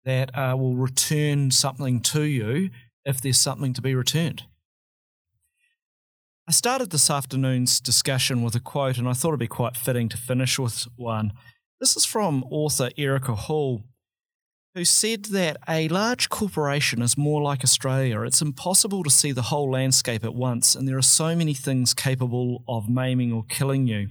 that 0.07 0.31
uh, 0.35 0.57
will 0.57 0.77
return 0.77 1.51
something 1.51 2.01
to 2.01 2.23
you 2.23 2.71
if 3.05 3.21
there's 3.21 3.39
something 3.39 3.75
to 3.75 3.83
be 3.83 3.95
returned. 3.95 4.45
I 6.49 6.53
started 6.53 6.91
this 6.91 7.11
afternoon's 7.11 7.81
discussion 7.81 8.43
with 8.43 8.55
a 8.55 8.61
quote, 8.61 8.97
and 8.97 9.07
I 9.07 9.13
thought 9.13 9.29
it'd 9.29 9.41
be 9.41 9.47
quite 9.47 9.77
fitting 9.77 10.09
to 10.09 10.17
finish 10.17 10.59
with 10.59 10.87
one. 10.97 11.35
This 11.81 11.97
is 11.99 12.07
from 12.07 12.43
author 12.51 12.89
Erica 12.97 13.35
Hall, 13.35 13.85
who 14.75 14.87
said 14.87 15.27
that 15.27 15.59
a 15.69 15.89
large 15.89 16.31
corporation 16.31 17.03
is 17.03 17.19
more 17.19 17.43
like 17.43 17.63
Australia. 17.63 18.23
It's 18.23 18.41
impossible 18.41 19.03
to 19.05 19.11
see 19.11 19.33
the 19.33 19.43
whole 19.43 19.71
landscape 19.71 20.25
at 20.25 20.35
once, 20.35 20.75
and 20.75 20.89
there 20.89 20.97
are 20.97 21.03
so 21.03 21.37
many 21.37 21.53
things 21.53 21.93
capable 21.93 22.65
of 22.67 22.89
maiming 22.89 23.35
or 23.35 23.45
killing 23.45 23.87
you. 23.87 24.09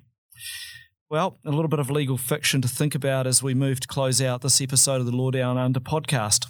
Well, 1.13 1.37
a 1.45 1.51
little 1.51 1.67
bit 1.67 1.77
of 1.77 1.91
legal 1.91 2.17
fiction 2.17 2.63
to 2.63 2.67
think 2.67 2.95
about 2.95 3.27
as 3.27 3.43
we 3.43 3.53
move 3.53 3.79
to 3.81 3.87
close 3.87 4.19
out 4.19 4.41
this 4.41 4.59
episode 4.59 4.99
of 4.99 5.05
the 5.05 5.15
Law 5.15 5.29
Down 5.29 5.59
Under 5.59 5.79
podcast. 5.79 6.47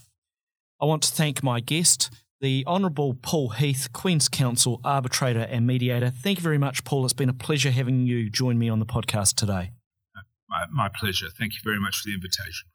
I 0.80 0.86
want 0.86 1.04
to 1.04 1.12
thank 1.12 1.44
my 1.44 1.60
guest, 1.60 2.10
the 2.40 2.64
Honourable 2.66 3.14
Paul 3.14 3.50
Heath, 3.50 3.90
Queen's 3.92 4.30
Counsel, 4.30 4.80
arbitrator 4.82 5.42
and 5.42 5.68
mediator. 5.68 6.10
Thank 6.10 6.38
you 6.38 6.44
very 6.44 6.58
much, 6.58 6.86
Paul. 6.86 7.04
It's 7.04 7.12
been 7.12 7.28
a 7.28 7.34
pleasure 7.34 7.72
having 7.72 8.06
you 8.06 8.30
join 8.30 8.58
me 8.58 8.70
on 8.70 8.80
the 8.80 8.86
podcast 8.86 9.36
today. 9.36 9.72
My, 10.50 10.64
my 10.72 10.88
pleasure. 10.88 11.28
Thank 11.38 11.56
you 11.56 11.60
very 11.62 11.82
much 11.82 11.98
for 11.98 12.08
the 12.08 12.14
invitation. 12.14 12.70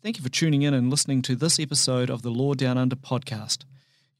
Thank 0.00 0.16
you 0.16 0.22
for 0.22 0.30
tuning 0.30 0.62
in 0.62 0.74
and 0.74 0.90
listening 0.90 1.22
to 1.22 1.34
this 1.34 1.58
episode 1.58 2.08
of 2.08 2.22
the 2.22 2.30
Law 2.30 2.54
Down 2.54 2.78
Under 2.78 2.94
podcast. 2.94 3.64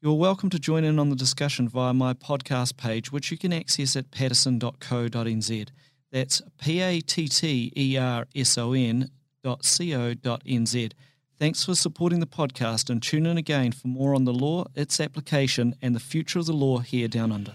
You're 0.02 0.18
welcome 0.18 0.50
to 0.50 0.58
join 0.58 0.82
in 0.82 0.98
on 0.98 1.10
the 1.10 1.14
discussion 1.14 1.68
via 1.68 1.94
my 1.94 2.14
podcast 2.14 2.76
page, 2.76 3.12
which 3.12 3.30
you 3.30 3.38
can 3.38 3.52
access 3.52 3.94
at 3.94 4.10
patterson.co.nz. 4.10 5.68
That's 6.10 6.42
P 6.60 6.80
A 6.80 7.00
T 7.00 7.28
T 7.28 7.72
E 7.76 7.96
R 7.96 8.26
S 8.34 8.58
O 8.58 8.72
N 8.72 9.10
dot 9.42 9.64
C 9.64 9.94
O 9.94 10.14
dot 10.14 10.42
N 10.46 10.66
Z. 10.66 10.90
Thanks 11.38 11.64
for 11.64 11.74
supporting 11.74 12.20
the 12.20 12.26
podcast 12.26 12.90
and 12.90 13.02
tune 13.02 13.24
in 13.26 13.38
again 13.38 13.72
for 13.72 13.88
more 13.88 14.14
on 14.14 14.24
the 14.24 14.32
law, 14.32 14.66
its 14.74 15.00
application, 15.00 15.74
and 15.80 15.94
the 15.94 16.00
future 16.00 16.38
of 16.38 16.46
the 16.46 16.52
law 16.52 16.78
here 16.78 17.08
down 17.08 17.32
under. 17.32 17.54